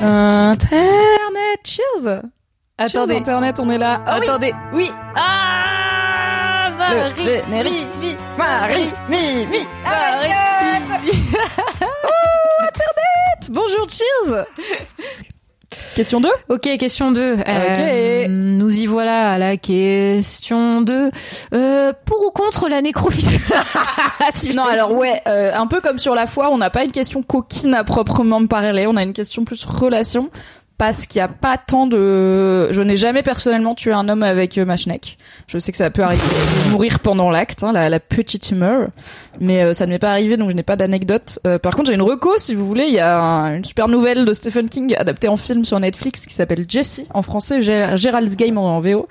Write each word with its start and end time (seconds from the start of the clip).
Internet, 0.00 1.60
cheers 1.64 2.22
Attendez. 2.76 3.16
Internet, 3.16 3.60
on 3.60 3.70
est 3.70 3.78
là. 3.78 4.02
Ah 4.06 4.18
oui, 4.20 4.26
Attendez, 4.28 4.52
oui. 4.72 4.90
Ah 5.14 6.70
Marie, 6.76 7.14
Le 7.16 7.22
générique. 7.22 7.86
mi, 8.00 8.08
mi, 8.08 8.16
Marie, 8.36 8.92
mi, 9.08 9.46
mi, 9.46 9.58
Marie, 9.84 10.30
mi, 11.04 11.10
mi. 11.12 11.18
bonjour, 13.50 13.86
cheers 13.88 14.44
Question 15.94 16.20
2 16.20 16.28
Ok, 16.48 16.62
question 16.78 17.12
2. 17.12 17.34
Ok. 17.34 18.28
nous 18.28 18.78
y 18.78 18.86
voilà 18.86 19.32
à 19.32 19.38
la 19.38 19.56
question 19.56 20.80
2. 20.82 21.10
Euh, 21.54 21.92
pour 22.04 22.26
ou 22.26 22.30
contre 22.30 22.68
la 22.68 22.82
nécrophilie 22.82 23.38
Non, 24.54 24.64
alors 24.64 24.92
ouais, 24.92 25.20
euh, 25.28 25.52
un 25.54 25.66
peu 25.66 25.80
comme 25.80 25.98
sur 25.98 26.14
la 26.14 26.26
foi, 26.26 26.50
on 26.50 26.58
n'a 26.58 26.70
pas 26.70 26.84
une 26.84 26.92
question 26.92 27.22
coquine 27.22 27.74
à 27.74 27.84
proprement 27.84 28.46
parler, 28.46 28.86
on 28.86 28.96
a 28.96 29.02
une 29.02 29.12
question 29.12 29.44
plus 29.44 29.64
relation. 29.64 30.30
Parce 30.76 31.06
qu'il 31.06 31.20
n'y 31.20 31.22
a 31.24 31.28
pas 31.28 31.56
tant 31.56 31.86
de... 31.86 32.72
Je 32.72 32.82
n'ai 32.82 32.96
jamais 32.96 33.22
personnellement 33.22 33.76
tué 33.76 33.92
un 33.92 34.08
homme 34.08 34.24
avec 34.24 34.58
euh, 34.58 34.64
ma 34.64 34.76
schneck. 34.76 35.18
Je 35.46 35.58
sais 35.58 35.70
que 35.70 35.78
ça 35.78 35.88
peut 35.90 36.02
arriver 36.02 36.22
de 36.66 36.70
mourir 36.72 36.98
pendant 36.98 37.30
l'acte, 37.30 37.62
hein, 37.62 37.70
la, 37.72 37.88
la 37.88 38.00
petite 38.00 38.50
humeur. 38.50 38.88
Mais 39.40 39.62
euh, 39.62 39.72
ça 39.72 39.86
ne 39.86 39.92
m'est 39.92 40.00
pas 40.00 40.10
arrivé, 40.10 40.36
donc 40.36 40.50
je 40.50 40.56
n'ai 40.56 40.64
pas 40.64 40.74
d'anecdote. 40.74 41.38
Euh, 41.46 41.60
par 41.60 41.76
contre, 41.76 41.90
j'ai 41.90 41.94
une 41.94 42.02
reco, 42.02 42.32
si 42.38 42.56
vous 42.56 42.66
voulez. 42.66 42.86
Il 42.88 42.94
y 42.94 42.98
a 42.98 43.20
un- 43.20 43.54
une 43.56 43.64
super 43.64 43.86
nouvelle 43.86 44.24
de 44.24 44.32
Stephen 44.32 44.68
King 44.68 44.96
adaptée 44.98 45.28
en 45.28 45.36
film 45.36 45.64
sur 45.64 45.78
Netflix 45.78 46.26
qui 46.26 46.34
s'appelle 46.34 46.64
Jessie, 46.68 47.06
en 47.14 47.22
français, 47.22 47.60
Gé- 47.60 47.96
Gérald's 47.96 48.36
Game 48.36 48.58
en 48.58 48.80
VO. 48.80 49.06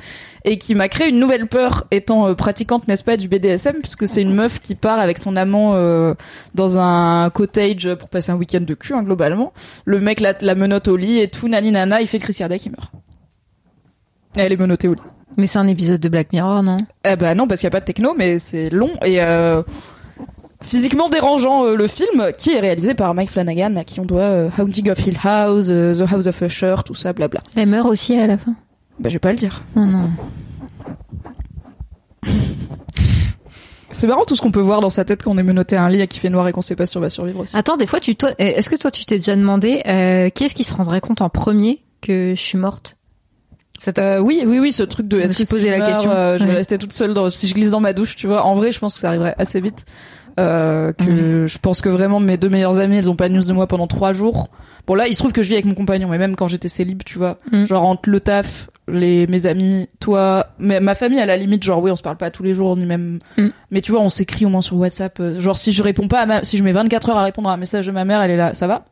Et 0.46 0.58
qui 0.58 0.76
m'a 0.76 0.90
créé 0.90 1.10
une 1.10 1.20
nouvelle 1.20 1.48
peur, 1.48 1.86
étant 1.92 2.28
euh, 2.28 2.34
pratiquante, 2.34 2.88
n'est-ce 2.88 3.04
pas, 3.04 3.16
du 3.16 3.28
BDSM, 3.28 3.78
puisque 3.80 4.08
c'est 4.08 4.22
une 4.22 4.34
meuf 4.34 4.60
qui 4.60 4.76
part 4.76 5.00
avec 5.00 5.18
son 5.18 5.36
amant 5.36 5.72
euh, 5.74 6.14
dans 6.54 6.80
un 6.80 7.30
cottage 7.30 7.94
pour 7.96 8.10
passer 8.10 8.32
un 8.32 8.36
week-end 8.36 8.62
de 8.62 8.74
cul, 8.74 8.94
hein, 8.94 9.04
globalement. 9.04 9.54
Le 9.86 10.00
mec 10.00 10.20
la, 10.20 10.34
la 10.42 10.56
menotte 10.56 10.90
au 10.90 10.98
lit 10.98 11.20
et 11.20 11.30
tout, 11.30 11.48
nani 11.48 11.72
nana, 11.72 12.02
il 12.02 12.08
fait 12.08 12.20
Chris 12.20 12.36
il 12.40 12.72
meurt. 12.72 12.92
Elle 14.36 14.52
est 14.52 14.58
menottée 14.58 14.88
au 14.88 14.96
lit. 14.96 15.02
Mais 15.38 15.48
c'est 15.48 15.60
un 15.60 15.68
épisode 15.68 16.00
de 16.00 16.10
Black 16.10 16.32
Mirror, 16.32 16.64
non? 16.64 16.78
Eh 17.06 17.16
ben 17.16 17.36
non, 17.36 17.48
parce 17.48 17.62
qu'il 17.62 17.68
n'y 17.68 17.72
a 17.72 17.78
pas 17.78 17.80
de 17.80 17.86
techno, 17.86 18.14
mais 18.16 18.40
c'est 18.40 18.70
long 18.70 18.92
et 19.04 19.22
euh, 19.22 19.64
physiquement 20.62 21.10
dérangeant 21.10 21.66
euh, 21.66 21.76
le 21.76 21.88
film, 21.88 22.32
qui 22.38 22.52
est 22.52 22.60
réalisé 22.60 22.94
par 22.94 23.14
Mike 23.14 23.32
Flanagan, 23.32 23.76
à 23.76 23.84
qui 23.84 24.00
on 24.00 24.06
doit 24.06 24.22
euh, 24.22 24.50
Haunting 24.58 24.90
of 24.92 25.06
Hill 25.06 25.18
House, 25.24 25.68
The 25.68 26.12
House 26.12 26.28
of 26.28 26.42
Usher, 26.42 26.76
tout 26.86 26.96
ça, 26.96 27.14
blabla. 27.14 27.40
Elle 27.56 27.70
meurt 27.70 27.88
aussi 27.88 28.16
à 28.18 28.28
la 28.28 28.38
fin. 28.38 28.54
Bah 29.00 29.10
je 29.10 29.14
vais 29.14 29.20
pas 29.20 29.32
le 29.32 29.38
dire. 29.38 29.64
Non, 29.76 29.86
non. 29.86 30.10
C'est 33.92 34.08
marrant 34.08 34.24
tout 34.26 34.36
ce 34.36 34.42
qu'on 34.42 34.52
peut 34.52 34.60
voir 34.60 34.82
dans 34.82 34.90
sa 34.90 35.06
tête 35.06 35.22
quand 35.24 35.32
on 35.32 35.38
est 35.38 35.44
menotté 35.44 35.76
à 35.76 35.84
un 35.84 35.90
lit 35.90 36.02
et 36.02 36.08
qu'il 36.08 36.20
fait 36.20 36.30
noir 36.32 36.48
et 36.48 36.52
qu'on 36.52 36.62
sait 36.62 36.76
pas 36.76 36.88
si 36.88 36.98
on 36.98 37.02
va 37.02 37.10
survivre 37.10 37.42
aussi. 37.42 37.56
Attends, 37.56 37.78
des 37.78 37.86
fois, 37.86 38.00
tu, 38.00 38.16
toi, 38.16 38.32
eh, 38.40 38.46
est-ce 38.48 38.70
que 38.70 38.76
toi, 38.76 38.90
tu 38.90 39.06
t'es 39.06 39.18
déjà 39.18 39.36
demandé 39.36 39.82
euh, 39.86 40.30
qui 40.30 40.46
est-ce 40.46 40.56
qui 40.56 40.64
se 40.64 40.74
rendrait 40.74 41.00
compte 41.00 41.22
en 41.22 41.30
premier 41.30 41.84
que 42.02 42.34
je 42.36 42.42
suis 42.42 42.58
morte? 42.58 42.98
Euh, 44.00 44.18
oui, 44.20 44.44
oui, 44.48 44.60
oui, 44.60 44.72
ce 44.72 44.82
truc 44.84 45.08
de 45.08 45.18
Je 45.18 45.22
me 45.24 45.26
est-ce 45.28 45.36
suis 45.36 45.46
si 45.46 45.54
posé 45.54 45.70
la 45.70 45.78
meurs, 45.80 45.88
question. 45.88 46.10
euh, 46.12 46.38
je 46.40 46.44
vais 46.46 46.50
Ouais. 46.52 46.56
rester 46.56 46.78
toute 46.80 46.94
seule 46.94 47.14
dans, 47.14 47.30
si 47.30 47.48
je 47.48 47.54
glisse 47.54 47.72
dans 47.72 47.82
ma 47.82 47.94
douche, 47.94 48.16
tu 48.16 48.26
vois. 48.28 48.44
En 48.46 48.56
vrai, 48.56 48.72
je 48.72 48.80
pense 48.80 48.94
que 48.96 49.00
ça 49.00 49.10
arriverait 49.10 49.36
assez 49.38 49.60
vite. 49.62 49.86
Euh, 50.40 50.92
que 50.94 51.46
je 51.46 51.58
pense 51.60 51.82
que 51.82 51.90
vraiment 51.90 52.20
mes 52.20 52.38
deux 52.38 52.50
meilleures 52.50 52.80
amies, 52.80 52.98
elles 52.98 53.12
ont 53.12 53.16
pas 53.16 53.30
de 53.30 53.36
news 53.36 53.44
de 53.44 53.54
moi 53.54 53.68
pendant 53.68 53.86
trois 53.86 54.14
jours. 54.14 54.48
Bon 54.88 54.96
là, 54.96 55.08
il 55.08 55.14
se 55.14 55.20
trouve 55.20 55.34
que 55.34 55.44
je 55.44 55.50
vis 55.50 55.54
avec 55.54 55.66
mon 55.66 55.76
compagnon, 55.76 56.08
mais 56.08 56.18
même 56.18 56.36
quand 56.36 56.48
j'étais 56.48 56.68
célib, 56.70 57.04
tu 57.04 57.20
vois, 57.20 57.38
Mm. 57.52 57.66
genre 57.66 57.84
entre 57.84 58.10
le 58.10 58.20
taf, 58.20 58.70
les 58.88 59.28
mes 59.28 59.46
amis, 59.46 59.88
toi, 60.00 60.48
mais 60.60 60.80
ma 60.80 60.94
famille 60.96 61.20
à 61.20 61.26
la 61.26 61.38
limite, 61.38 61.64
genre 61.64 61.82
oui, 61.82 61.90
on 61.92 61.96
se 61.96 62.04
parle 62.04 62.18
pas 62.18 62.32
tous 62.32 62.44
les 62.44 62.54
jours 62.54 62.76
ni 62.76 62.86
même, 62.86 63.20
Mm. 63.38 63.48
mais 63.72 63.82
tu 63.82 63.92
vois, 63.92 64.02
on 64.02 64.10
s'écrit 64.10 64.46
au 64.46 64.50
moins 64.50 64.62
sur 64.62 64.76
WhatsApp. 64.78 65.20
euh, 65.20 65.40
Genre 65.40 65.58
si 65.58 65.72
je 65.72 65.82
réponds 65.84 66.08
pas, 66.08 66.20
à 66.22 66.26
ma... 66.26 66.44
si 66.44 66.58
je 66.58 66.64
mets 66.64 66.72
24 66.74 67.10
heures 67.10 67.18
à 67.18 67.24
répondre 67.24 67.50
à 67.50 67.54
un 67.54 67.58
message 67.58 67.88
de 67.88 67.92
ma 67.92 68.04
mère, 68.06 68.22
elle 68.22 68.32
est 68.32 68.38
là, 68.38 68.54
ça 68.54 68.68
va? 68.68 68.86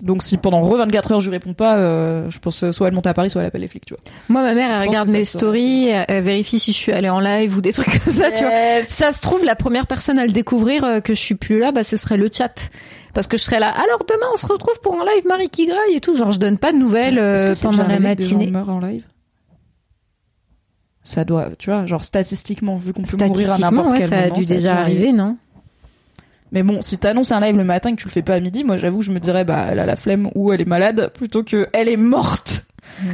Donc 0.00 0.22
si 0.24 0.36
pendant 0.36 0.60
re 0.62 0.76
24 0.78 1.12
heures 1.12 1.20
je 1.20 1.30
lui 1.30 1.36
réponds 1.36 1.54
pas, 1.54 1.76
euh, 1.76 2.28
je 2.28 2.38
pense 2.40 2.64
euh, 2.64 2.72
soit 2.72 2.88
elle 2.88 2.94
monte 2.94 3.06
à 3.06 3.14
Paris, 3.14 3.30
soit 3.30 3.40
elle 3.40 3.46
appelle 3.46 3.60
les 3.60 3.68
flics, 3.68 3.84
tu 3.86 3.94
vois. 3.94 4.02
Moi, 4.28 4.42
ma 4.42 4.52
mère, 4.54 4.70
elle 4.80 4.88
regarde 4.88 5.08
mes 5.08 5.24
stories, 5.24 5.90
elle 6.08 6.22
vérifie 6.24 6.58
si 6.58 6.72
je 6.72 6.76
suis 6.76 6.90
allée 6.92 7.08
en 7.08 7.20
live 7.20 7.56
ou 7.56 7.60
des 7.60 7.72
trucs 7.72 8.02
comme 8.02 8.12
ça, 8.12 8.30
tu 8.32 8.42
vois. 8.44 8.52
Ça 8.84 9.12
se 9.12 9.20
trouve, 9.20 9.44
la 9.44 9.54
première 9.56 9.86
personne 9.86 10.18
à 10.18 10.26
le 10.26 10.32
découvrir 10.32 11.00
que 11.04 11.14
je 11.14 11.20
suis 11.20 11.34
plus 11.36 11.58
là, 11.60 11.70
bah, 11.72 11.84
ce 11.84 11.96
serait 11.96 12.16
le 12.16 12.28
chat. 12.32 12.70
Parce 13.14 13.26
que 13.26 13.36
je 13.36 13.42
serais 13.42 13.60
là. 13.60 13.68
Alors 13.68 14.04
demain, 14.08 14.26
on 14.32 14.36
se 14.38 14.46
retrouve 14.46 14.80
pour 14.80 14.94
un 14.94 15.04
live 15.04 15.26
Marie 15.28 15.50
qui 15.50 15.66
graille 15.66 15.94
et 15.94 16.00
tout. 16.00 16.16
Genre, 16.16 16.32
je 16.32 16.38
donne 16.40 16.58
pas 16.58 16.72
de 16.72 16.78
nouvelles 16.78 17.52
pendant 17.62 17.78
la 17.78 17.84
que 17.84 17.88
des 18.16 18.24
gens 18.24 18.38
matinée. 18.38 18.50
meurent 18.50 18.70
en 18.70 18.80
live? 18.80 19.04
Ça 21.04 21.24
doit, 21.24 21.48
tu 21.58 21.70
vois, 21.70 21.84
genre 21.86 22.04
statistiquement, 22.04 22.76
vu 22.76 22.92
qu'on 22.92 23.02
peut 23.02 23.16
mourir 23.26 23.52
à 23.52 23.58
n'importe 23.58 23.90
ouais, 23.92 23.98
quel 23.98 24.08
ça 24.08 24.18
a 24.18 24.22
moment. 24.24 24.34
dû 24.36 24.42
ça 24.44 24.54
déjà 24.54 24.72
dû 24.74 24.78
arriver, 24.78 25.12
non? 25.12 25.36
Mais 26.52 26.62
bon, 26.62 26.82
si 26.82 26.98
t'annonces 26.98 27.32
un 27.32 27.40
live 27.40 27.56
le 27.56 27.64
matin 27.64 27.90
et 27.90 27.92
que 27.96 28.00
tu 28.00 28.06
le 28.06 28.12
fais 28.12 28.22
pas 28.22 28.34
à 28.34 28.40
midi, 28.40 28.62
moi 28.62 28.76
j'avoue, 28.76 29.02
je 29.02 29.10
me 29.10 29.18
dirais, 29.18 29.44
bah, 29.44 29.66
elle 29.70 29.80
a 29.80 29.86
la 29.86 29.96
flemme 29.96 30.28
ou 30.34 30.52
elle 30.52 30.60
est 30.60 30.66
malade, 30.66 31.10
plutôt 31.14 31.42
que 31.42 31.66
elle 31.72 31.88
est 31.88 31.96
morte. 31.96 32.66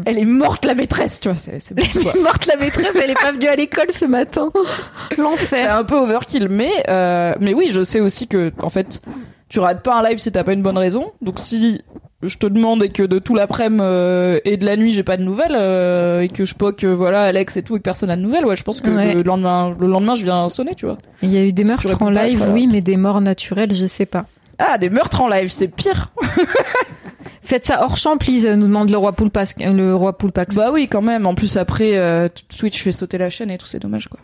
Elle 0.07 0.19
est 0.19 0.25
morte 0.25 0.65
la 0.65 0.75
maîtresse, 0.75 1.21
tu 1.21 1.29
vois, 1.29 1.37
c'est 1.37 1.61
c'est. 1.61 1.75
Elle 1.79 1.85
est 2.07 2.23
morte 2.23 2.47
la 2.47 2.57
maîtresse, 2.57 2.97
elle 3.01 3.11
est 3.11 3.15
pas 3.21 3.33
venue 3.33 3.47
à 3.47 3.55
l'école 3.55 3.91
ce 3.91 4.05
matin. 4.07 4.51
C'est 5.11 5.19
L'enfer. 5.23 5.77
un 5.77 5.85
peu 5.85 5.95
overkill, 5.97 6.49
mais 6.49 6.71
euh, 6.89 7.35
mais 7.41 7.55
oui, 7.55 7.69
je 7.71 7.83
sais 7.83 8.01
aussi 8.01 8.27
que 8.27 8.53
en 8.61 8.71
fait, 8.71 9.01
tu 9.49 9.61
rates 9.61 9.83
pas 9.85 9.99
un 10.01 10.09
live 10.09 10.19
si 10.19 10.33
t'as 10.33 10.43
pas 10.43 10.53
une 10.53 10.63
bonne 10.63 10.79
raison. 10.79 11.13
Donc 11.23 11.39
si 11.39 11.81
je 12.23 12.37
te 12.37 12.47
demande 12.47 12.83
et 12.83 12.89
que 12.89 13.05
de 13.05 13.19
tout 13.21 13.35
l'après-midi 13.35 13.81
euh, 13.81 14.41
et 14.45 14.57
de 14.57 14.67
la 14.67 14.77
nuit 14.77 14.91
j'ai 14.91 15.05
pas 15.05 15.17
de 15.17 15.23
nouvelles 15.23 15.55
euh, 15.55 16.21
et 16.23 16.29
que 16.29 16.45
je 16.45 16.55
poque 16.55 16.83
euh, 16.83 16.93
voilà 16.95 17.23
Alex 17.23 17.57
et 17.57 17.63
tout 17.63 17.77
et 17.77 17.79
que 17.79 17.85
personne 17.85 18.11
a 18.11 18.17
de 18.17 18.23
nouvelles, 18.23 18.45
ouais, 18.45 18.57
je 18.57 18.65
pense 18.65 18.81
que 18.81 18.91
Ouais. 18.91 19.15
le 19.15 19.23
lendemain 19.23 19.77
le 19.79 19.87
lendemain 19.87 20.15
je 20.15 20.25
viens 20.25 20.49
sonner, 20.49 20.75
tu 20.75 20.87
vois. 20.87 20.99
Il 21.23 21.31
y 21.33 21.37
a 21.39 21.45
eu 21.45 21.53
des 21.53 21.63
Si 21.63 21.69
meurtres 21.69 22.03
en 22.03 22.11
live, 22.11 22.45
oui, 22.53 22.67
mais 22.67 22.81
des 22.81 22.97
morts 22.97 23.21
naturelles, 23.21 23.73
je 23.75 23.87
sais 23.87 24.07
pas. 24.07 24.27
Ah, 24.59 24.77
des 24.79 24.91
meurtres 24.91 25.21
en 25.21 25.29
live, 25.29 25.49
c'est 25.51 25.69
pire. 25.69 26.11
Faites 27.43 27.65
ça 27.65 27.83
hors 27.85 27.97
champ, 27.97 28.19
please, 28.19 28.47
nous 28.57 28.67
demande 28.67 28.91
le 28.91 28.97
roi 28.97 29.13
Poulpax. 29.13 29.55
Le 29.61 29.95
roi 29.95 30.19
Poulpax. 30.19 30.57
Bah 30.57 30.71
oui, 30.73 30.89
quand 30.89 31.01
même. 31.01 31.25
En 31.27 31.35
plus 31.35 31.57
après 31.57 31.97
euh, 31.97 32.29
Twitch 32.59 32.83
fait 32.83 32.93
sauter 32.93 33.17
la 33.19 33.31
chaîne 33.31 33.51
et 33.51 33.59
tout, 33.59 33.67
c'est 33.67 33.79
dommage 33.79 34.09
quoi. 34.09 34.19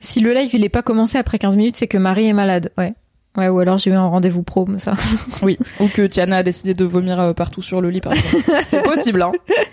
Si 0.00 0.20
le 0.20 0.32
live 0.34 0.50
il 0.52 0.64
est 0.64 0.68
pas 0.68 0.82
commencé 0.82 1.16
après 1.18 1.38
15 1.38 1.54
minutes, 1.56 1.76
c'est 1.76 1.86
que 1.86 1.96
Marie 1.96 2.26
est 2.26 2.32
malade. 2.34 2.72
Ouais. 2.76 2.94
Ouais, 3.36 3.48
ou 3.48 3.58
alors 3.58 3.78
j'ai 3.78 3.90
eu 3.90 3.94
un 3.94 4.06
rendez-vous 4.06 4.42
pro, 4.42 4.66
ça. 4.76 4.94
Oui, 5.42 5.58
ou 5.80 5.88
que 5.88 6.02
Tiana 6.06 6.36
a 6.38 6.42
décidé 6.42 6.72
de 6.74 6.84
vomir 6.84 7.18
euh, 7.20 7.32
partout 7.32 7.62
sur 7.62 7.80
le 7.80 7.90
lit 7.90 8.00
par 8.00 8.12
exemple. 8.12 8.44
C'est 8.68 8.82
possible 8.82 9.22
hein. 9.22 9.32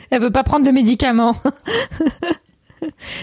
Elle 0.10 0.22
veut 0.22 0.32
pas 0.32 0.44
prendre 0.44 0.66
de 0.66 0.72
médicaments. 0.72 1.36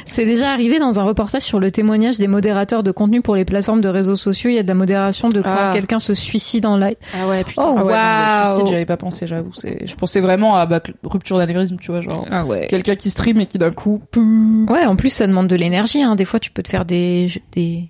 C'est 0.06 0.24
déjà 0.24 0.52
arrivé 0.52 0.78
dans 0.78 1.00
un 1.00 1.02
reportage 1.02 1.42
sur 1.42 1.58
le 1.58 1.72
témoignage 1.72 2.16
des 2.18 2.28
modérateurs 2.28 2.84
de 2.84 2.92
contenu 2.92 3.22
pour 3.22 3.34
les 3.34 3.44
plateformes 3.44 3.80
de 3.80 3.88
réseaux 3.88 4.14
sociaux. 4.14 4.50
Il 4.50 4.54
y 4.54 4.58
a 4.58 4.62
de 4.62 4.68
la 4.68 4.74
modération 4.74 5.28
de 5.30 5.42
quand 5.42 5.50
Ah. 5.52 5.70
quelqu'un 5.74 5.98
se 5.98 6.14
suicide 6.14 6.64
en 6.64 6.76
live. 6.76 6.94
Ah 7.20 7.26
ouais, 7.26 7.42
putain. 7.42 7.62
Oh, 7.66 7.74
ah 7.76 7.84
ouais, 7.84 7.92
non, 7.92 8.40
le 8.42 8.46
suicide, 8.46 8.66
j'avais 8.70 8.86
pas 8.86 8.96
pensé, 8.96 9.26
j'avoue. 9.26 9.50
C'est, 9.54 9.84
je 9.84 9.96
pensais 9.96 10.20
vraiment 10.20 10.54
à 10.54 10.64
bah, 10.66 10.80
rupture 11.02 11.38
d'anévrisme, 11.38 11.76
tu 11.80 11.90
vois, 11.90 12.00
genre 12.00 12.24
Ah 12.30 12.44
ouais. 12.44 12.68
quelqu'un 12.70 12.94
qui 12.94 13.10
stream 13.10 13.40
et 13.40 13.46
qui 13.46 13.58
d'un 13.58 13.72
coup, 13.72 14.00
Ouais, 14.68 14.84
en 14.86 14.94
plus 14.94 15.10
ça 15.10 15.26
demande 15.26 15.48
de 15.48 15.56
l'énergie. 15.56 16.02
Hein. 16.04 16.14
Des 16.14 16.24
fois, 16.24 16.38
tu 16.38 16.52
peux 16.52 16.62
te 16.62 16.68
faire 16.68 16.84
des 16.84 17.28
des. 17.52 17.88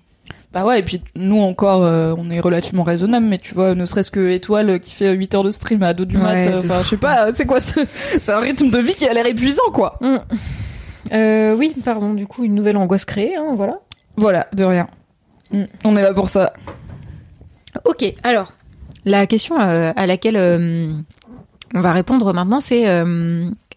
Bah 0.51 0.65
ouais. 0.65 0.79
Et 0.79 0.83
puis 0.83 1.01
nous 1.15 1.39
encore, 1.39 1.83
euh, 1.83 2.15
on 2.17 2.29
est 2.31 2.39
relativement 2.39 2.83
raisonnable, 2.83 3.25
mais 3.25 3.37
tu 3.37 3.53
vois, 3.53 3.75
ne 3.75 3.85
serait-ce 3.85 4.11
que 4.11 4.29
Étoile 4.31 4.79
qui 4.79 4.93
fait 4.93 5.11
8 5.11 5.35
heures 5.35 5.43
de 5.43 5.51
stream 5.51 5.83
à 5.83 5.93
2 5.93 6.05
du 6.05 6.17
mat, 6.17 6.47
euh, 6.47 6.57
enfin, 6.57 6.81
je 6.83 6.87
sais 6.87 6.97
pas, 6.97 7.31
c'est 7.31 7.45
quoi 7.45 7.59
ce, 7.59 7.79
c'est 8.19 8.31
un 8.31 8.39
rythme 8.39 8.69
de 8.69 8.79
vie 8.79 8.95
qui 8.95 9.07
a 9.07 9.13
l'air 9.13 9.25
épuisant, 9.25 9.69
quoi. 9.71 9.97
Mm. 10.01 10.17
Euh, 11.11 11.55
oui, 11.55 11.73
pardon. 11.83 12.13
Du 12.13 12.27
coup, 12.27 12.43
une 12.43 12.55
nouvelle 12.55 12.77
angoisse 12.77 13.05
créée. 13.05 13.35
Hein, 13.35 13.53
voilà. 13.55 13.79
Voilà, 14.15 14.47
de 14.53 14.63
rien. 14.63 14.87
Mm. 15.53 15.63
On 15.85 15.95
est 15.95 16.01
là 16.01 16.13
pour 16.13 16.29
ça. 16.29 16.53
Ok, 17.85 18.13
alors 18.23 18.53
la 19.05 19.27
question 19.27 19.59
euh, 19.59 19.91
à 19.95 20.07
laquelle 20.07 20.35
euh, 20.35 20.91
on 21.75 21.81
va 21.81 21.91
répondre 21.91 22.33
maintenant, 22.33 22.59
c'est 22.59 22.85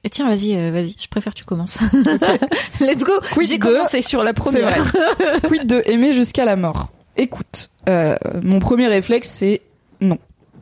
eh, 0.04 0.08
tiens, 0.10 0.26
vas-y, 0.28 0.56
euh, 0.56 0.70
vas-y, 0.72 0.96
je 1.00 1.08
préfère 1.08 1.32
que 1.32 1.38
tu 1.38 1.44
commences. 1.44 1.78
Let's 2.80 3.04
go. 3.04 3.12
J'ai 3.40 3.58
de- 3.58 3.62
commencé 3.62 4.02
sur 4.02 4.22
la 4.24 4.32
première. 4.32 4.72
Quid 5.44 5.66
de 5.66 5.82
aimer 5.86 6.12
jusqu'à 6.12 6.44
la 6.44 6.56
mort? 6.56 6.90
Écoute, 7.16 7.70
euh, 7.88 8.16
mon 8.42 8.58
premier 8.58 8.86
réflexe 8.88 9.28
c'est 9.28 9.60
non. 10.00 10.18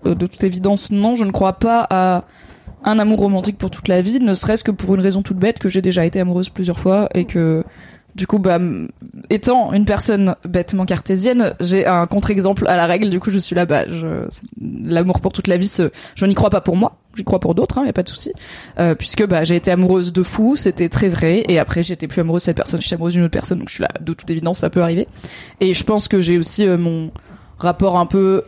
Euh, 0.06 0.14
de 0.14 0.26
toute 0.26 0.42
évidence, 0.44 0.90
non. 0.90 1.14
Je 1.14 1.24
ne 1.24 1.30
crois 1.30 1.54
pas 1.54 1.86
à 1.90 2.24
un 2.84 2.98
amour 2.98 3.18
romantique 3.20 3.58
pour 3.58 3.70
toute 3.70 3.88
la 3.88 4.00
vie, 4.00 4.20
ne 4.20 4.32
serait-ce 4.34 4.64
que 4.64 4.70
pour 4.70 4.94
une 4.94 5.00
raison 5.02 5.22
toute 5.22 5.36
bête 5.36 5.58
que 5.58 5.68
j'ai 5.68 5.82
déjà 5.82 6.04
été 6.06 6.18
amoureuse 6.20 6.48
plusieurs 6.48 6.78
fois 6.78 7.08
et 7.14 7.26
que 7.26 7.62
Du 8.14 8.26
coup, 8.26 8.38
bah, 8.38 8.58
étant 9.30 9.72
une 9.72 9.84
personne 9.84 10.34
bêtement 10.44 10.84
cartésienne, 10.84 11.54
j'ai 11.60 11.86
un 11.86 12.06
contre-exemple 12.06 12.66
à 12.66 12.76
la 12.76 12.86
règle. 12.86 13.10
Du 13.10 13.20
coup, 13.20 13.30
je 13.30 13.38
suis 13.38 13.54
là, 13.54 13.66
bah, 13.66 13.86
je, 13.86 14.26
l'amour 14.60 15.20
pour 15.20 15.32
toute 15.32 15.46
la 15.46 15.56
vie, 15.56 15.70
je 16.14 16.26
n'y 16.26 16.34
crois 16.34 16.50
pas 16.50 16.60
pour 16.60 16.76
moi. 16.76 16.96
J'y 17.16 17.24
crois 17.24 17.40
pour 17.40 17.56
d'autres, 17.56 17.78
il 17.78 17.86
hein, 17.86 17.90
a 17.90 17.92
pas 17.92 18.04
de 18.04 18.08
souci. 18.08 18.32
Euh, 18.78 18.94
puisque 18.94 19.26
bah, 19.26 19.42
j'ai 19.42 19.56
été 19.56 19.70
amoureuse 19.70 20.12
de 20.12 20.22
fou, 20.22 20.54
c'était 20.56 20.88
très 20.88 21.08
vrai. 21.08 21.44
Et 21.48 21.58
après, 21.58 21.82
j'étais 21.82 22.06
plus 22.06 22.20
amoureuse 22.20 22.42
de 22.42 22.46
cette 22.46 22.56
personne, 22.56 22.80
j'étais 22.80 22.94
amoureuse 22.94 23.14
d'une 23.14 23.24
autre 23.24 23.32
personne. 23.32 23.58
Donc, 23.58 23.68
je 23.68 23.74
suis 23.74 23.82
là, 23.82 23.90
de 24.00 24.12
toute 24.12 24.30
évidence, 24.30 24.58
ça 24.58 24.70
peut 24.70 24.82
arriver. 24.82 25.08
Et 25.60 25.74
je 25.74 25.84
pense 25.84 26.08
que 26.08 26.20
j'ai 26.20 26.38
aussi 26.38 26.66
euh, 26.66 26.78
mon 26.78 27.10
rapport 27.58 27.98
un 27.98 28.06
peu 28.06 28.44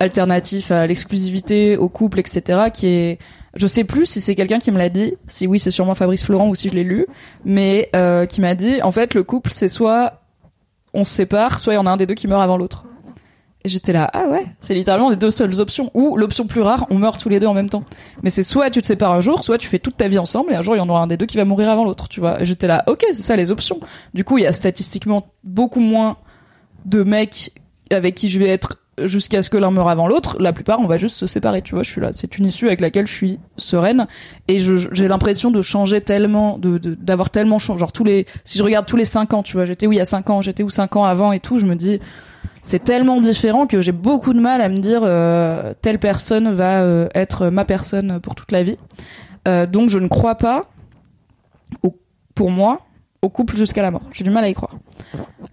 alternatif 0.00 0.70
à 0.70 0.86
l'exclusivité, 0.86 1.76
au 1.76 1.88
couple, 1.88 2.20
etc., 2.20 2.70
qui 2.72 2.86
est 2.86 3.18
je 3.56 3.66
sais 3.66 3.84
plus 3.84 4.06
si 4.06 4.20
c'est 4.20 4.34
quelqu'un 4.34 4.58
qui 4.58 4.70
me 4.70 4.78
l'a 4.78 4.90
dit, 4.90 5.14
si 5.26 5.46
oui 5.46 5.58
c'est 5.58 5.70
sûrement 5.70 5.94
Fabrice 5.94 6.24
Florent 6.24 6.48
ou 6.48 6.54
si 6.54 6.68
je 6.68 6.74
l'ai 6.74 6.84
lu, 6.84 7.06
mais 7.44 7.88
euh, 7.96 8.26
qui 8.26 8.40
m'a 8.42 8.54
dit 8.54 8.82
en 8.82 8.92
fait 8.92 9.14
le 9.14 9.24
couple 9.24 9.50
c'est 9.52 9.68
soit 9.68 10.20
on 10.92 11.04
se 11.04 11.12
sépare, 11.12 11.58
soit 11.58 11.72
il 11.72 11.76
y 11.76 11.78
en 11.78 11.86
a 11.86 11.90
un 11.90 11.96
des 11.96 12.06
deux 12.06 12.14
qui 12.14 12.28
meurt 12.28 12.42
avant 12.42 12.58
l'autre. 12.58 12.84
Et 13.64 13.68
j'étais 13.68 13.92
là 13.92 14.10
ah 14.12 14.28
ouais, 14.28 14.46
c'est 14.60 14.74
littéralement 14.74 15.10
les 15.10 15.16
deux 15.16 15.30
seules 15.30 15.60
options. 15.60 15.90
Ou 15.94 16.16
l'option 16.16 16.46
plus 16.46 16.60
rare, 16.60 16.86
on 16.90 16.98
meurt 16.98 17.20
tous 17.20 17.28
les 17.28 17.40
deux 17.40 17.46
en 17.46 17.54
même 17.54 17.68
temps. 17.68 17.84
Mais 18.22 18.30
c'est 18.30 18.42
soit 18.42 18.70
tu 18.70 18.80
te 18.80 18.86
sépares 18.86 19.12
un 19.12 19.20
jour, 19.20 19.42
soit 19.42 19.58
tu 19.58 19.68
fais 19.68 19.78
toute 19.78 19.96
ta 19.96 20.06
vie 20.06 20.18
ensemble 20.18 20.52
et 20.52 20.54
un 20.54 20.62
jour 20.62 20.76
il 20.76 20.78
y 20.78 20.82
en 20.82 20.88
aura 20.88 21.00
un 21.00 21.06
des 21.06 21.16
deux 21.16 21.26
qui 21.26 21.38
va 21.38 21.44
mourir 21.44 21.70
avant 21.70 21.84
l'autre, 21.84 22.08
tu 22.08 22.20
vois. 22.20 22.40
Et 22.40 22.44
j'étais 22.44 22.66
là 22.66 22.84
ok 22.86 23.04
c'est 23.08 23.22
ça 23.22 23.36
les 23.36 23.50
options. 23.50 23.80
Du 24.12 24.22
coup 24.22 24.36
il 24.36 24.44
y 24.44 24.46
a 24.46 24.52
statistiquement 24.52 25.26
beaucoup 25.42 25.80
moins 25.80 26.18
de 26.84 27.02
mecs 27.02 27.52
avec 27.90 28.14
qui 28.14 28.28
je 28.28 28.38
vais 28.38 28.48
être 28.48 28.78
jusqu'à 29.02 29.42
ce 29.42 29.50
que 29.50 29.56
l'un 29.56 29.70
meure 29.70 29.88
avant 29.88 30.06
l'autre, 30.06 30.36
la 30.40 30.52
plupart 30.52 30.80
on 30.80 30.86
va 30.86 30.96
juste 30.96 31.16
se 31.16 31.26
séparer, 31.26 31.62
tu 31.62 31.74
vois, 31.74 31.82
je 31.82 31.90
suis 31.90 32.00
là, 32.00 32.10
c'est 32.12 32.38
une 32.38 32.46
issue 32.46 32.66
avec 32.66 32.80
laquelle 32.80 33.06
je 33.06 33.12
suis 33.12 33.38
sereine 33.56 34.06
et 34.48 34.58
j'ai 34.58 35.08
l'impression 35.08 35.50
de 35.50 35.60
changer 35.62 36.00
tellement 36.00 36.58
de 36.58 36.78
d'avoir 36.78 37.30
tellement 37.30 37.58
changé 37.58 37.80
genre 37.80 37.92
tous 37.92 38.04
les 38.04 38.26
si 38.44 38.58
je 38.58 38.62
regarde 38.62 38.86
tous 38.86 38.96
les 38.96 39.04
cinq 39.04 39.34
ans, 39.34 39.42
tu 39.42 39.56
vois, 39.56 39.66
j'étais 39.66 39.86
où 39.86 39.92
il 39.92 39.98
y 39.98 40.00
a 40.00 40.04
cinq 40.04 40.30
ans, 40.30 40.40
j'étais 40.40 40.62
où 40.62 40.70
cinq 40.70 40.96
ans 40.96 41.04
avant 41.04 41.32
et 41.32 41.40
tout, 41.40 41.58
je 41.58 41.66
me 41.66 41.74
dis 41.74 42.00
c'est 42.62 42.82
tellement 42.82 43.20
différent 43.20 43.68
que 43.68 43.80
j'ai 43.80 43.92
beaucoup 43.92 44.32
de 44.32 44.40
mal 44.40 44.60
à 44.60 44.68
me 44.68 44.78
dire 44.78 45.02
euh, 45.04 45.72
telle 45.82 46.00
personne 46.00 46.52
va 46.52 46.82
euh, 46.82 47.08
être 47.14 47.48
ma 47.48 47.64
personne 47.64 48.18
pour 48.20 48.34
toute 48.34 48.50
la 48.50 48.64
vie. 48.64 48.76
Euh, 49.46 49.66
donc 49.66 49.88
je 49.88 50.00
ne 50.00 50.08
crois 50.08 50.34
pas 50.34 50.68
pour 52.34 52.50
moi 52.50 52.80
au 53.22 53.28
couple 53.28 53.56
jusqu'à 53.56 53.82
la 53.82 53.92
mort. 53.92 54.02
J'ai 54.12 54.24
du 54.24 54.30
mal 54.30 54.42
à 54.42 54.48
y 54.48 54.54
croire. 54.54 54.76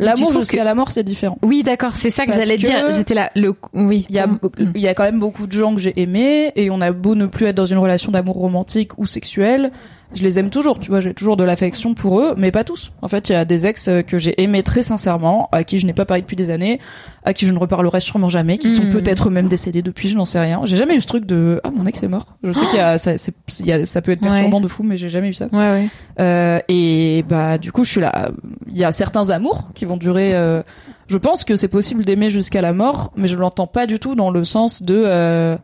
L'amour 0.04 0.34
jusqu'à 0.34 0.64
la 0.64 0.76
mort, 0.76 0.92
c'est 0.92 1.04
différent. 1.04 1.38
Oui, 1.42 1.64
d'accord, 1.64 1.96
c'est 1.96 2.10
ça 2.10 2.26
que 2.26 2.32
j'allais 2.32 2.58
dire. 2.58 2.92
J'étais 2.92 3.14
là. 3.14 3.32
Le 3.36 3.54
oui. 3.74 4.06
Il 4.10 4.16
y 4.16 4.20
a 4.20 4.28
il 4.76 4.82
y 4.82 4.88
a 4.88 4.94
quand 4.94 5.04
même 5.04 5.20
beaucoup 5.20 5.48
de 5.48 5.52
gens 5.52 5.74
que 5.74 5.82
j'ai 5.82 6.00
aimés 6.00 6.52
et 6.56 6.70
on 6.70 6.82
a 6.82 6.92
beau 6.92 7.16
ne 7.16 7.26
plus 7.26 7.46
être 7.48 7.56
dans 7.56 7.66
une 7.66 7.78
relation 7.78 8.12
d'amour 8.12 8.36
romantique 8.36 8.98
ou 8.98 9.06
sexuelle, 9.06 9.72
je 10.14 10.24
les 10.24 10.40
aime 10.40 10.50
toujours, 10.50 10.80
tu 10.80 10.90
vois, 10.90 11.00
j'ai 11.00 11.14
toujours 11.14 11.38
de 11.38 11.44
l'affection 11.44 11.94
pour 11.94 12.20
eux, 12.20 12.34
mais 12.38 12.52
pas 12.52 12.64
tous. 12.64 12.92
En 13.02 13.08
fait, 13.08 13.30
il 13.30 13.34
y 13.34 13.36
a 13.36 13.46
des 13.46 13.68
ex 13.68 13.90
que 14.08 14.18
j'ai 14.18 14.42
aimés 14.42 14.64
très 14.64 14.84
sincèrement, 14.84 15.50
à 15.52 15.64
qui 15.64 15.80
je 15.80 15.86
n'ai 15.86 15.94
pas 15.94 16.06
parlé 16.06 16.22
depuis 16.22 16.36
des 16.36 16.50
années, 16.50 16.80
à 17.24 17.34
qui 17.34 17.46
je 17.46 17.54
ne 17.54 17.60
reparlerai 17.60 18.00
sûrement 18.00 18.30
jamais, 18.30 18.58
qui 18.58 18.70
sont 18.70 18.84
hmm. 18.84 18.90
peut-être 18.90 19.30
même 19.30 19.48
décédés 19.48 19.82
depuis, 19.82 20.10
je 20.10 20.16
n'en 20.16 20.26
sais 20.26 20.40
rien. 20.40 20.62
J'ai 20.66 20.76
jamais 20.76 20.96
eu 20.96 21.02
ce 21.02 21.08
truc 21.08 21.26
de 21.26 21.62
ah 21.64 21.72
mon 21.72 21.86
ex 21.86 22.04
est 22.04 22.08
mort. 22.08 22.36
Je 22.44 22.52
sais 22.54 22.66
qu'il 22.68 22.78
y 22.78 22.82
a 22.82 22.98
ça, 22.98 23.14
il 23.60 23.66
y 23.66 23.72
a, 23.72 23.86
ça 23.86 24.02
peut 24.02 24.12
être 24.12 24.22
perturbant 24.22 24.62
de 24.62 24.68
fou, 24.68 24.84
mais 24.84 24.98
j'ai 24.98 25.10
jamais 25.10 25.30
eu 25.30 25.34
ça. 25.34 25.48
Ouais, 25.52 25.60
ouais. 25.60 25.88
Euh, 26.20 26.60
et 26.68 27.24
bah 27.28 27.58
du 27.58 27.72
coup, 27.72 27.84
je 27.84 27.92
suis 27.92 28.02
là. 28.02 28.32
Il 28.68 28.78
y 28.78 28.84
a 28.84 28.92
certains 28.92 29.30
amours 29.30 29.70
qui 29.74 29.86
vont 29.86 29.98
durer. 29.98 30.34
Euh, 30.34 30.62
je 31.08 31.18
pense 31.18 31.44
que 31.44 31.56
c'est 31.56 31.68
possible 31.68 32.06
d'aimer 32.06 32.30
jusqu'à 32.30 32.62
la 32.62 32.74
mort, 32.74 33.12
mais 33.16 33.28
je 33.28 33.36
l'entends 33.38 33.68
pas 33.68 33.88
du 33.88 34.00
tout 34.00 34.16
dans 34.16 34.30
le 34.32 34.44
sens 34.44 34.84
de 34.84 35.04
euh, 35.06 35.58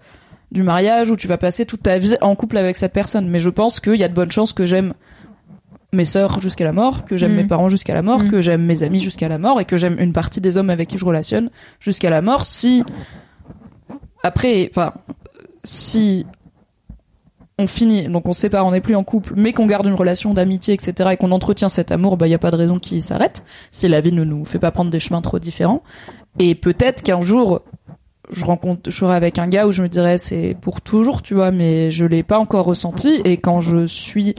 du 0.52 0.64
mariage 0.64 1.12
où 1.12 1.16
tu 1.16 1.28
vas 1.28 1.38
passer 1.38 1.66
toute 1.66 1.84
ta 1.84 1.98
vie 1.98 2.18
en 2.22 2.36
couple 2.36 2.58
avec 2.58 2.76
cette 2.76 2.94
personne. 2.94 3.28
Mais 3.28 3.40
je 3.40 3.50
pense 3.50 3.80
qu'il 3.80 3.96
y 3.96 4.04
a 4.04 4.08
de 4.08 4.14
bonnes 4.14 4.32
chances 4.32 4.54
que 4.54 4.66
j'aime 4.66 4.94
mes 5.92 6.06
sœurs 6.06 6.40
jusqu'à 6.40 6.66
la 6.66 6.72
mort, 6.72 7.06
que 7.06 7.18
j'aime 7.18 7.36
mes 7.36 7.44
mm. 7.44 7.48
parents 7.48 7.70
jusqu'à 7.70 7.94
la 7.94 8.02
mort, 8.02 8.24
mm. 8.24 8.32
que 8.32 8.42
j'aime 8.42 8.66
mes 8.66 8.84
amis 8.84 9.00
jusqu'à 9.00 9.28
la 9.28 9.38
mort 9.38 9.60
et 9.60 9.66
que 9.66 9.78
j'aime 9.78 9.98
une 10.00 10.14
partie 10.14 10.42
des 10.42 10.58
hommes 10.58 10.70
avec 10.70 10.90
qui 10.90 10.98
je 10.98 11.06
relationne 11.06 11.50
jusqu'à 11.80 12.10
la 12.10 12.22
mort. 12.22 12.46
Si 12.46 12.84
après, 14.24 14.70
enfin, 14.72 14.94
si 15.64 16.26
on 17.58 17.68
finit, 17.68 18.08
donc 18.08 18.28
on 18.28 18.34
se 18.34 18.42
sépare, 18.42 18.66
on 18.66 18.72
n'est 18.72 18.82
plus 18.82 18.96
en 18.96 19.04
couple, 19.04 19.34
mais 19.36 19.52
qu'on 19.52 19.66
garde 19.66 19.86
une 19.86 19.94
relation 19.94 20.34
d'amitié, 20.34 20.74
etc., 20.74 21.10
et 21.12 21.18
qu'on 21.18 21.32
entretient 21.32 21.68
cet 21.68 21.92
amour, 21.92 22.16
bah 22.16 22.28
il 22.28 22.32
y 22.32 22.34
a 22.34 22.40
pas 22.40 22.52
de 22.52 22.56
raison 22.56 22.80
qu'il 22.80 23.02
s'arrête. 23.02 23.44
Si 23.72 23.88
la 23.88 24.00
vie 24.00 24.14
ne 24.14 24.24
nous 24.24 24.46
fait 24.46 24.60
pas 24.60 24.72
prendre 24.72 24.90
des 24.90 25.00
chemins 25.00 25.22
trop 25.22 25.40
différents, 25.40 25.84
et 26.38 26.56
peut-être 26.56 27.04
qu'un 27.04 27.22
jour 27.22 27.62
je 28.32 28.46
rencontre, 28.46 28.90
je 28.90 29.06
avec 29.06 29.40
un 29.40 29.48
gars 29.48 29.66
où 29.68 29.72
je 29.72 29.82
me 29.82 29.90
dirais 29.90 30.18
c'est 30.18 30.56
pour 30.62 30.82
toujours, 30.82 31.22
tu 31.22 31.34
vois, 31.34 31.52
mais 31.52 31.92
je 31.92 32.06
l'ai 32.06 32.24
pas 32.24 32.40
encore 32.40 32.66
ressenti. 32.66 33.22
Et 33.26 33.38
quand 33.38 33.62
je 33.62 33.86
suis 33.88 34.36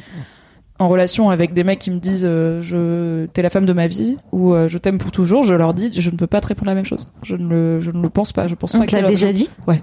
en 0.80 0.88
relation 0.88 1.30
avec 1.30 1.52
des 1.52 1.62
mecs 1.62 1.78
qui 1.78 1.90
me 1.90 2.00
disent 2.00 2.24
euh, 2.26 2.60
je 2.62 3.26
t'es 3.26 3.42
la 3.42 3.50
femme 3.50 3.66
de 3.66 3.72
ma 3.72 3.86
vie 3.86 4.16
ou 4.32 4.54
euh, 4.54 4.66
je 4.66 4.78
t'aime 4.78 4.98
pour 4.98 5.12
toujours, 5.12 5.42
je 5.42 5.54
leur 5.54 5.74
dis 5.74 5.90
je 5.92 6.10
ne 6.10 6.16
peux 6.16 6.26
pas 6.26 6.40
te 6.40 6.48
répondre 6.48 6.68
la 6.68 6.74
même 6.74 6.86
chose. 6.86 7.06
Je 7.22 7.36
ne 7.36 7.48
le, 7.48 7.80
je 7.80 7.90
ne 7.90 8.00
le 8.00 8.08
pense 8.08 8.32
pas. 8.32 8.48
Je 8.48 8.54
pense 8.54 8.74
On 8.74 8.80
pas. 8.80 8.86
Tu 8.86 8.94
l'as 8.94 9.02
déjà 9.02 9.32
dit 9.32 9.50
Ouais. 9.68 9.82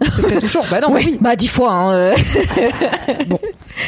C'est 0.00 0.22
très 0.22 0.38
touchant. 0.38 0.62
Bah 0.70 0.80
non, 0.80 0.88
oui. 0.94 1.18
Bah 1.20 1.36
dix 1.36 1.48
fois. 1.48 1.72
Hein, 1.72 1.92
euh. 1.92 2.16
bon, 3.28 3.38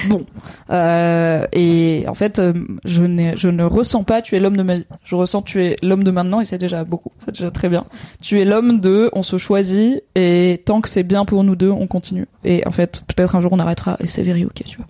bon. 0.08 0.26
Euh, 0.70 1.46
et 1.52 2.04
en 2.06 2.14
fait, 2.14 2.38
euh, 2.38 2.52
je, 2.84 3.02
n'ai, 3.02 3.36
je 3.36 3.48
ne 3.48 3.64
ressens 3.64 4.04
pas 4.04 4.22
tu 4.22 4.36
es 4.36 4.40
l'homme 4.40 4.56
de 4.56 4.62
ma 4.62 4.76
vie. 4.76 4.86
Je 5.04 5.14
ressens 5.14 5.42
tu 5.42 5.62
es 5.62 5.76
l'homme 5.82 6.04
de 6.04 6.10
maintenant 6.10 6.40
et 6.40 6.44
c'est 6.44 6.58
déjà 6.58 6.84
beaucoup. 6.84 7.12
C'est 7.18 7.32
déjà 7.32 7.50
très 7.50 7.68
bien. 7.68 7.86
Tu 8.22 8.40
es 8.40 8.44
l'homme 8.44 8.80
de 8.80 9.10
on 9.12 9.22
se 9.22 9.38
choisit 9.38 10.02
et 10.14 10.62
tant 10.64 10.80
que 10.80 10.88
c'est 10.88 11.02
bien 11.02 11.24
pour 11.24 11.44
nous 11.44 11.56
deux, 11.56 11.70
on 11.70 11.86
continue. 11.86 12.26
Et 12.44 12.66
en 12.66 12.70
fait, 12.70 13.02
peut-être 13.06 13.36
un 13.36 13.40
jour 13.40 13.52
on 13.52 13.58
arrêtera 13.58 13.96
et 14.00 14.06
c'est 14.06 14.22
very 14.22 14.44
ok, 14.44 14.62
tu 14.64 14.76
vois. 14.76 14.86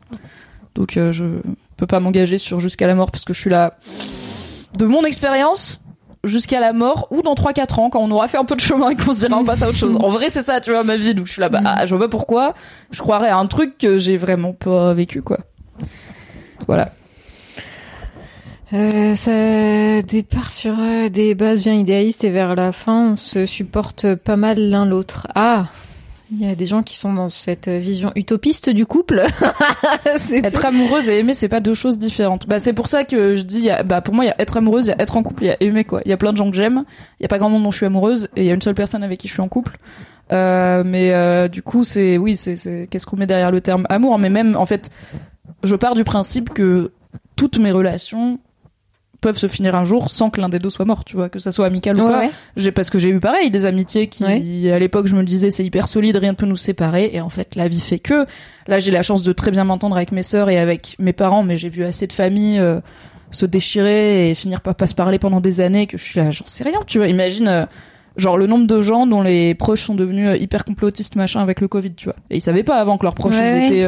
Donc 0.80 0.94
je 0.94 1.24
peux 1.76 1.86
pas 1.86 2.00
m'engager 2.00 2.38
sur 2.38 2.58
jusqu'à 2.58 2.86
la 2.86 2.94
mort 2.94 3.10
parce 3.10 3.26
que 3.26 3.34
je 3.34 3.40
suis 3.40 3.50
là. 3.50 3.74
De 4.78 4.86
mon 4.86 5.04
expérience, 5.04 5.82
jusqu'à 6.24 6.58
la 6.58 6.72
mort 6.72 7.06
ou 7.10 7.20
dans 7.20 7.34
3-4 7.34 7.80
ans 7.80 7.90
quand 7.90 8.00
on 8.00 8.10
aura 8.10 8.28
fait 8.28 8.38
un 8.38 8.46
peu 8.46 8.56
de 8.56 8.62
chemin 8.62 8.88
et 8.88 8.96
qu'on 8.96 9.12
se 9.12 9.26
dira 9.26 9.38
on 9.38 9.44
passe 9.44 9.60
à 9.60 9.68
autre 9.68 9.76
chose. 9.76 9.98
En 10.00 10.08
vrai, 10.08 10.30
c'est 10.30 10.40
ça, 10.40 10.62
tu 10.62 10.70
vois, 10.70 10.84
ma 10.84 10.96
vie. 10.96 11.14
Donc 11.14 11.26
je 11.26 11.32
suis 11.32 11.40
là, 11.42 11.50
bah, 11.50 11.60
mm. 11.60 11.86
je 11.86 11.94
vois 11.94 12.06
pas 12.06 12.08
pourquoi 12.08 12.54
je 12.90 13.00
croirais 13.00 13.28
à 13.28 13.36
un 13.36 13.44
truc 13.44 13.76
que 13.76 13.98
j'ai 13.98 14.16
vraiment 14.16 14.54
pas 14.54 14.94
vécu, 14.94 15.20
quoi. 15.20 15.40
Voilà. 16.66 16.92
Euh, 18.72 19.14
ça 19.16 20.00
départ 20.00 20.50
sur 20.50 20.74
euh, 20.78 21.10
des 21.10 21.34
bases 21.34 21.62
bien 21.62 21.74
idéalistes 21.74 22.24
et 22.24 22.30
vers 22.30 22.54
la 22.54 22.72
fin, 22.72 23.12
on 23.12 23.16
se 23.16 23.44
supporte 23.44 24.14
pas 24.14 24.36
mal 24.36 24.58
l'un 24.58 24.86
l'autre. 24.86 25.26
Ah, 25.34 25.66
il 26.32 26.46
y 26.46 26.50
a 26.50 26.54
des 26.54 26.66
gens 26.66 26.82
qui 26.82 26.96
sont 26.96 27.12
dans 27.12 27.28
cette 27.28 27.68
vision 27.68 28.12
utopiste 28.14 28.70
du 28.70 28.86
couple. 28.86 29.22
être 30.32 30.64
amoureuse 30.64 31.08
et 31.08 31.18
aimer, 31.18 31.34
c'est 31.34 31.48
pas 31.48 31.60
deux 31.60 31.74
choses 31.74 31.98
différentes. 31.98 32.46
Bah, 32.46 32.60
c'est 32.60 32.72
pour 32.72 32.88
ça 32.88 33.04
que 33.04 33.34
je 33.34 33.42
dis, 33.42 33.68
bah, 33.84 34.00
pour 34.00 34.14
moi, 34.14 34.24
il 34.24 34.28
y 34.28 34.30
a 34.30 34.40
être 34.40 34.56
amoureuse, 34.56 34.86
il 34.86 34.90
y 34.90 34.92
a 34.92 35.02
être 35.02 35.16
en 35.16 35.22
couple, 35.22 35.44
il 35.44 35.46
y 35.48 35.50
a 35.50 35.56
aimer, 35.60 35.84
quoi. 35.84 36.02
Il 36.04 36.10
y 36.10 36.12
a 36.12 36.16
plein 36.16 36.32
de 36.32 36.36
gens 36.36 36.50
que 36.50 36.56
j'aime. 36.56 36.84
Il 37.18 37.24
y 37.24 37.26
a 37.26 37.28
pas 37.28 37.38
grand 37.38 37.50
monde 37.50 37.64
dont 37.64 37.70
je 37.70 37.78
suis 37.78 37.86
amoureuse 37.86 38.28
et 38.36 38.42
il 38.42 38.46
y 38.46 38.50
a 38.50 38.54
une 38.54 38.62
seule 38.62 38.74
personne 38.74 39.02
avec 39.02 39.18
qui 39.18 39.28
je 39.28 39.32
suis 39.32 39.42
en 39.42 39.48
couple. 39.48 39.78
Euh, 40.32 40.84
mais, 40.86 41.12
euh, 41.12 41.48
du 41.48 41.62
coup, 41.62 41.82
c'est, 41.82 42.16
oui, 42.16 42.36
c'est, 42.36 42.54
c'est, 42.54 42.86
qu'est-ce 42.90 43.06
qu'on 43.06 43.16
met 43.16 43.26
derrière 43.26 43.50
le 43.50 43.60
terme 43.60 43.86
amour? 43.88 44.18
Mais 44.18 44.30
même, 44.30 44.56
en 44.56 44.66
fait, 44.66 44.90
je 45.64 45.74
pars 45.74 45.94
du 45.94 46.04
principe 46.04 46.50
que 46.50 46.92
toutes 47.34 47.58
mes 47.58 47.72
relations 47.72 48.38
peuvent 49.20 49.36
se 49.36 49.46
finir 49.46 49.74
un 49.74 49.84
jour 49.84 50.10
sans 50.10 50.30
que 50.30 50.40
l'un 50.40 50.48
des 50.48 50.58
deux 50.58 50.70
soit 50.70 50.84
mort, 50.84 51.04
tu 51.04 51.16
vois, 51.16 51.28
que 51.28 51.38
ça 51.38 51.52
soit 51.52 51.66
amical 51.66 52.00
ou 52.00 52.06
pas. 52.06 52.28
J'ai 52.56 52.72
parce 52.72 52.90
que 52.90 52.98
j'ai 52.98 53.10
eu 53.10 53.20
pareil 53.20 53.50
des 53.50 53.66
amitiés 53.66 54.08
qui 54.08 54.70
à 54.70 54.78
l'époque 54.78 55.06
je 55.06 55.14
me 55.14 55.20
le 55.20 55.26
disais 55.26 55.50
c'est 55.50 55.64
hyper 55.64 55.88
solide, 55.88 56.16
rien 56.16 56.32
ne 56.32 56.36
peut 56.36 56.46
nous 56.46 56.56
séparer. 56.56 57.10
Et 57.12 57.20
en 57.20 57.30
fait 57.30 57.54
la 57.54 57.68
vie 57.68 57.80
fait 57.80 57.98
que. 57.98 58.26
Là 58.66 58.78
j'ai 58.78 58.90
la 58.90 59.02
chance 59.02 59.22
de 59.22 59.32
très 59.32 59.50
bien 59.50 59.64
m'entendre 59.64 59.96
avec 59.96 60.12
mes 60.12 60.22
sœurs 60.22 60.48
et 60.48 60.58
avec 60.58 60.96
mes 60.98 61.12
parents 61.12 61.42
mais 61.42 61.56
j'ai 61.56 61.68
vu 61.68 61.84
assez 61.84 62.06
de 62.06 62.12
familles 62.12 62.58
euh, 62.58 62.80
se 63.30 63.46
déchirer 63.46 64.30
et 64.30 64.34
finir 64.34 64.60
par 64.60 64.74
pas 64.74 64.86
se 64.86 64.94
parler 64.94 65.18
pendant 65.18 65.40
des 65.40 65.60
années 65.60 65.86
que 65.86 65.98
je 65.98 66.04
suis 66.04 66.20
là 66.20 66.30
j'en 66.30 66.46
sais 66.46 66.64
rien, 66.64 66.78
tu 66.86 66.98
vois, 66.98 67.08
imagine 67.08 67.48
euh, 67.48 67.66
genre 68.16 68.36
le 68.36 68.46
nombre 68.46 68.66
de 68.66 68.80
gens 68.80 69.06
dont 69.06 69.22
les 69.22 69.54
proches 69.54 69.82
sont 69.82 69.94
devenus 69.94 70.28
euh, 70.28 70.36
hyper 70.36 70.64
complotistes 70.64 71.16
machin 71.16 71.40
avec 71.40 71.60
le 71.60 71.68
Covid, 71.68 71.94
tu 71.94 72.06
vois. 72.06 72.16
Et 72.30 72.36
ils 72.36 72.40
savaient 72.40 72.62
pas 72.62 72.76
avant 72.76 72.98
que 72.98 73.04
leurs 73.04 73.14
proches 73.14 73.38
étaient 73.38 73.84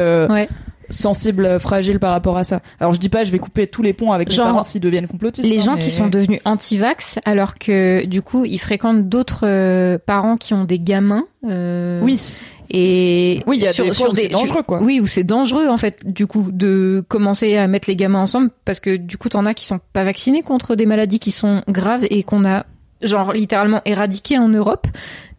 sensible, 0.89 1.59
fragile 1.59 1.99
par 1.99 2.11
rapport 2.11 2.37
à 2.37 2.43
ça. 2.43 2.61
Alors 2.79 2.93
je 2.93 2.99
dis 2.99 3.09
pas, 3.09 3.23
je 3.23 3.31
vais 3.31 3.39
couper 3.39 3.67
tous 3.67 3.81
les 3.81 3.93
ponts 3.93 4.11
avec 4.11 4.29
mes 4.29 4.35
parents 4.35 4.63
s'ils 4.63 4.81
deviennent 4.81 5.07
complotistes. 5.07 5.49
Les 5.49 5.59
hein, 5.59 5.63
gens 5.63 5.77
qui 5.77 5.89
sont 5.89 6.07
devenus 6.07 6.41
anti-vax, 6.45 7.19
alors 7.25 7.55
que 7.55 8.05
du 8.05 8.21
coup 8.21 8.45
ils 8.45 8.59
fréquentent 8.59 9.07
d'autres 9.09 9.47
euh, 9.47 9.97
parents 10.03 10.35
qui 10.35 10.53
ont 10.53 10.63
des 10.65 10.79
gamins. 10.79 11.25
Euh, 11.47 12.01
oui. 12.03 12.35
Et 12.75 13.41
oui, 13.45 13.57
il 13.57 13.63
y 13.63 13.67
a 13.67 13.73
sur, 13.73 14.13
des, 14.13 14.29
dangereux 14.29 14.63
quoi. 14.63 14.81
Oui, 14.81 14.99
où 14.99 15.05
c'est 15.05 15.23
dangereux 15.23 15.67
en 15.67 15.77
fait 15.77 15.99
du 16.05 16.25
coup 16.25 16.47
de 16.51 17.03
commencer 17.07 17.57
à 17.57 17.67
mettre 17.67 17.89
les 17.89 17.95
gamins 17.95 18.21
ensemble 18.21 18.49
parce 18.65 18.79
que 18.79 18.95
du 18.95 19.17
coup 19.17 19.29
t'en 19.29 19.45
as 19.45 19.53
qui 19.53 19.65
sont 19.65 19.79
pas 19.91 20.03
vaccinés 20.03 20.41
contre 20.41 20.75
des 20.75 20.85
maladies 20.85 21.19
qui 21.19 21.31
sont 21.31 21.61
graves 21.67 22.05
et 22.09 22.23
qu'on 22.23 22.45
a 22.45 22.65
genre 23.03 23.33
littéralement 23.33 23.81
éradiquées 23.85 24.37
en 24.37 24.47
Europe 24.47 24.87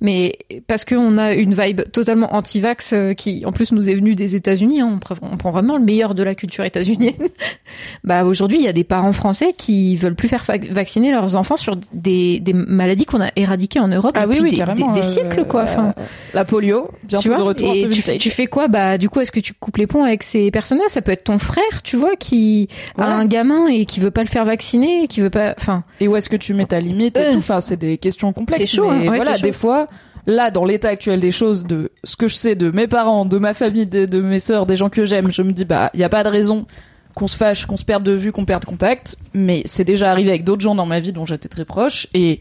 mais 0.01 0.39
parce 0.67 0.85
qu'on 0.85 1.19
a 1.19 1.35
une 1.35 1.55
vibe 1.55 1.83
totalement 1.93 2.35
anti-vax 2.35 2.93
euh, 2.93 3.13
qui, 3.15 3.45
en 3.47 3.53
plus, 3.53 3.73
nous 3.73 3.89
est 3.89 3.95
venue 3.95 4.15
des 4.15 4.37
États-Unis. 4.37 4.81
Hein, 4.81 4.99
on, 5.23 5.37
prend 5.37 5.51
vraiment 5.51 5.77
le 5.77 5.85
meilleur 5.85 6.15
de 6.15 6.23
la 6.23 6.35
culture 6.35 6.65
états-unienne. 6.65 7.15
bah 8.05 8.25
aujourd'hui, 8.25 8.59
il 8.59 8.65
y 8.65 8.69
a 8.69 8.73
des 8.73 8.85
parents 8.85 9.13
français 9.13 9.55
qui 9.57 9.97
veulent 9.97 10.15
plus 10.15 10.29
faire 10.29 10.45
vacciner 10.71 11.11
leurs 11.11 11.37
enfants 11.37 11.57
sur 11.57 11.77
des, 11.93 12.41
des 12.41 12.53
maladies 12.53 13.05
qu'on 13.05 13.21
a 13.21 13.31
éradiquées 13.37 13.81
en 13.81 13.89
Europe 13.89 14.13
ah 14.15 14.27
depuis 14.27 14.41
oui, 14.41 14.51
des, 14.51 14.65
des, 14.65 15.01
euh, 15.01 15.03
siècles, 15.03 15.45
quoi. 15.45 15.63
Enfin, 15.63 15.95
la 16.33 16.45
polio, 16.45 16.91
tu 17.09 17.29
vois 17.29 17.55
et 17.61 17.89
tu, 18.19 18.31
fais 18.31 18.47
quoi? 18.47 18.69
Bah 18.69 18.99
du 18.99 19.09
coup 19.09 19.21
est-ce 19.21 19.33
que 19.33 19.41
tu 19.41 19.53
coupes 19.55 19.77
les 19.77 19.87
ponts 19.87 20.05
avec 20.05 20.23
ces 20.23 20.51
personnes-là? 20.51 20.85
Ça 20.89 21.03
peut 21.03 21.13
être 21.13 21.25
ton 21.25 21.39
frère 21.39 21.83
tu 21.83 21.97
vois 21.97 22.17
qui 22.17 22.69
a 22.99 23.07
un 23.07 23.27
gamin 23.27 23.67
et 23.69 23.85
qui 23.85 24.01
veut 24.01 24.11
pas 24.11 24.23
le 24.23 24.29
faire 24.29 24.45
vacciner 24.45 25.07
qui 25.09 25.21
veut 25.21 25.31
pas 25.31 25.55
enfin 25.59 25.85
et 26.01 26.09
où 26.09 26.17
est-ce 26.17 26.29
que 26.29 26.37
tu 26.37 26.55
mets 26.55 26.67
ta 26.67 26.81
limite 26.81 27.17
et 27.19 27.21
euh. 27.21 27.33
tout? 27.33 27.39
Enfin 27.39 27.61
c'est 27.61 27.77
des 27.77 27.99
questions 27.99 28.33
complexes 28.33 28.69
c'est 28.69 28.77
chaud 28.77 28.91
hein. 28.91 29.03
voilà 29.07 29.39
des 29.39 29.53
fois 29.53 29.87
là 30.27 30.51
dans 30.51 30.65
l'état 30.65 30.89
actuel 30.89 31.21
des 31.21 31.33
choses 31.33 31.65
de 31.65 31.91
ce 32.03 32.17
que 32.17 32.29
je 32.29 32.35
sais 32.35 32.55
de 32.55 32.71
mes 32.71 32.87
parents 32.87 33.25
de 33.25 33.39
ma 33.39 33.55
famille 33.55 33.87
de, 33.87 34.21
mes 34.21 34.41
sœurs 34.41 34.67
des 34.67 34.77
gens 34.77 34.89
que 34.89 35.05
j'aime 35.05 35.31
je 35.31 35.43
me 35.43 35.53
dis 35.53 35.65
bah 35.65 35.91
il 35.95 36.01
y 36.01 36.05
a 36.05 36.09
pas 36.09 36.25
de 36.25 36.29
raison 36.29 36.67
qu'on 37.15 37.29
se 37.29 37.37
fâche 37.37 37.67
qu'on 37.67 37.77
se 37.77 37.85
perde 37.85 38.03
de 38.03 38.13
vue 38.13 38.33
qu'on 38.33 38.45
perde 38.45 38.65
contact. 38.65 39.17
Mais 39.33 39.63
c'est 39.65 39.85
déjà 39.85 40.11
arrivé 40.11 40.31
avec 40.31 40.45
d'autres 40.45 40.63
gens 40.63 40.75
dans 40.75 40.87
ma 40.87 41.01
vie 41.01 41.13
dont 41.13 41.27
j'étais 41.27 41.49
très 41.49 41.65
proche. 41.65 42.09
Et 42.13 42.41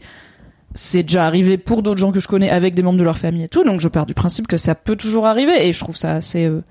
c'est 0.74 1.04
déjà 1.04 1.26
arrivé 1.26 1.56
pour 1.56 1.82
d'autres 1.82 2.00
gens 2.00 2.12
que 2.12 2.20
je 2.20 2.28
connais 2.28 2.50
avec 2.50 2.74
des 2.74 2.82
membres 2.82 2.98
de 2.98 3.04
leur 3.04 3.18
famille 3.18 3.44
et 3.44 3.48
tout, 3.48 3.62
donc 3.62 3.80
je 3.80 3.88
pars 3.88 4.06
du 4.06 4.14
principe 4.14 4.48
que 4.48 4.56
ça 4.56 4.74
peut 4.74 4.96
toujours 4.96 5.26
arriver. 5.26 5.66
Et 5.66 5.72
je 5.72 5.78
trouve 5.78 5.96
ça 5.96 6.12
assez 6.12 6.46
euh, 6.46 6.62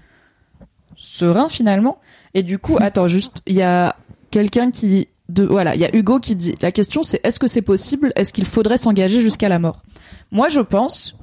serein 0.95 1.47
finalement. 1.47 1.99
Et 2.33 2.43
du 2.43 2.59
coup, 2.59 2.77
attends, 2.79 3.07
juste, 3.07 3.37
il 3.45 3.55
y 3.55 3.61
a 3.61 3.95
quelqu'un 4.31 4.71
qui, 4.71 5.07
de, 5.29 5.43
voilà, 5.43 5.75
il 5.75 5.81
y 5.81 5.85
a 5.85 5.95
Hugo 5.95 6.19
qui 6.19 6.35
dit, 6.35 6.55
la 6.61 6.71
question 6.71 7.03
c'est 7.03 7.19
est-ce 7.23 7.39
que 7.39 7.47
c'est 7.47 7.61
possible, 7.61 8.11
est-ce 8.15 8.33
qu'il 8.33 8.45
faudrait 8.45 8.77
s'engager 8.77 9.21
jusqu'à 9.21 9.49
la 9.49 9.59
mort? 9.59 9.83
Moi, 10.31 10.49
je 10.49 10.59
pense 10.59 11.15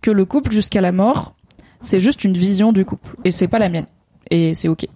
que 0.00 0.10
le 0.10 0.24
couple 0.24 0.52
jusqu'à 0.52 0.80
la 0.80 0.92
mort, 0.92 1.34
c'est 1.80 2.00
juste 2.00 2.24
une 2.24 2.34
vision 2.34 2.72
du 2.72 2.84
couple 2.84 3.10
et 3.24 3.30
c'est 3.30 3.48
pas 3.48 3.58
la 3.58 3.68
mienne 3.68 3.86
et 4.30 4.54
c'est 4.54 4.68
ok. 4.68 4.86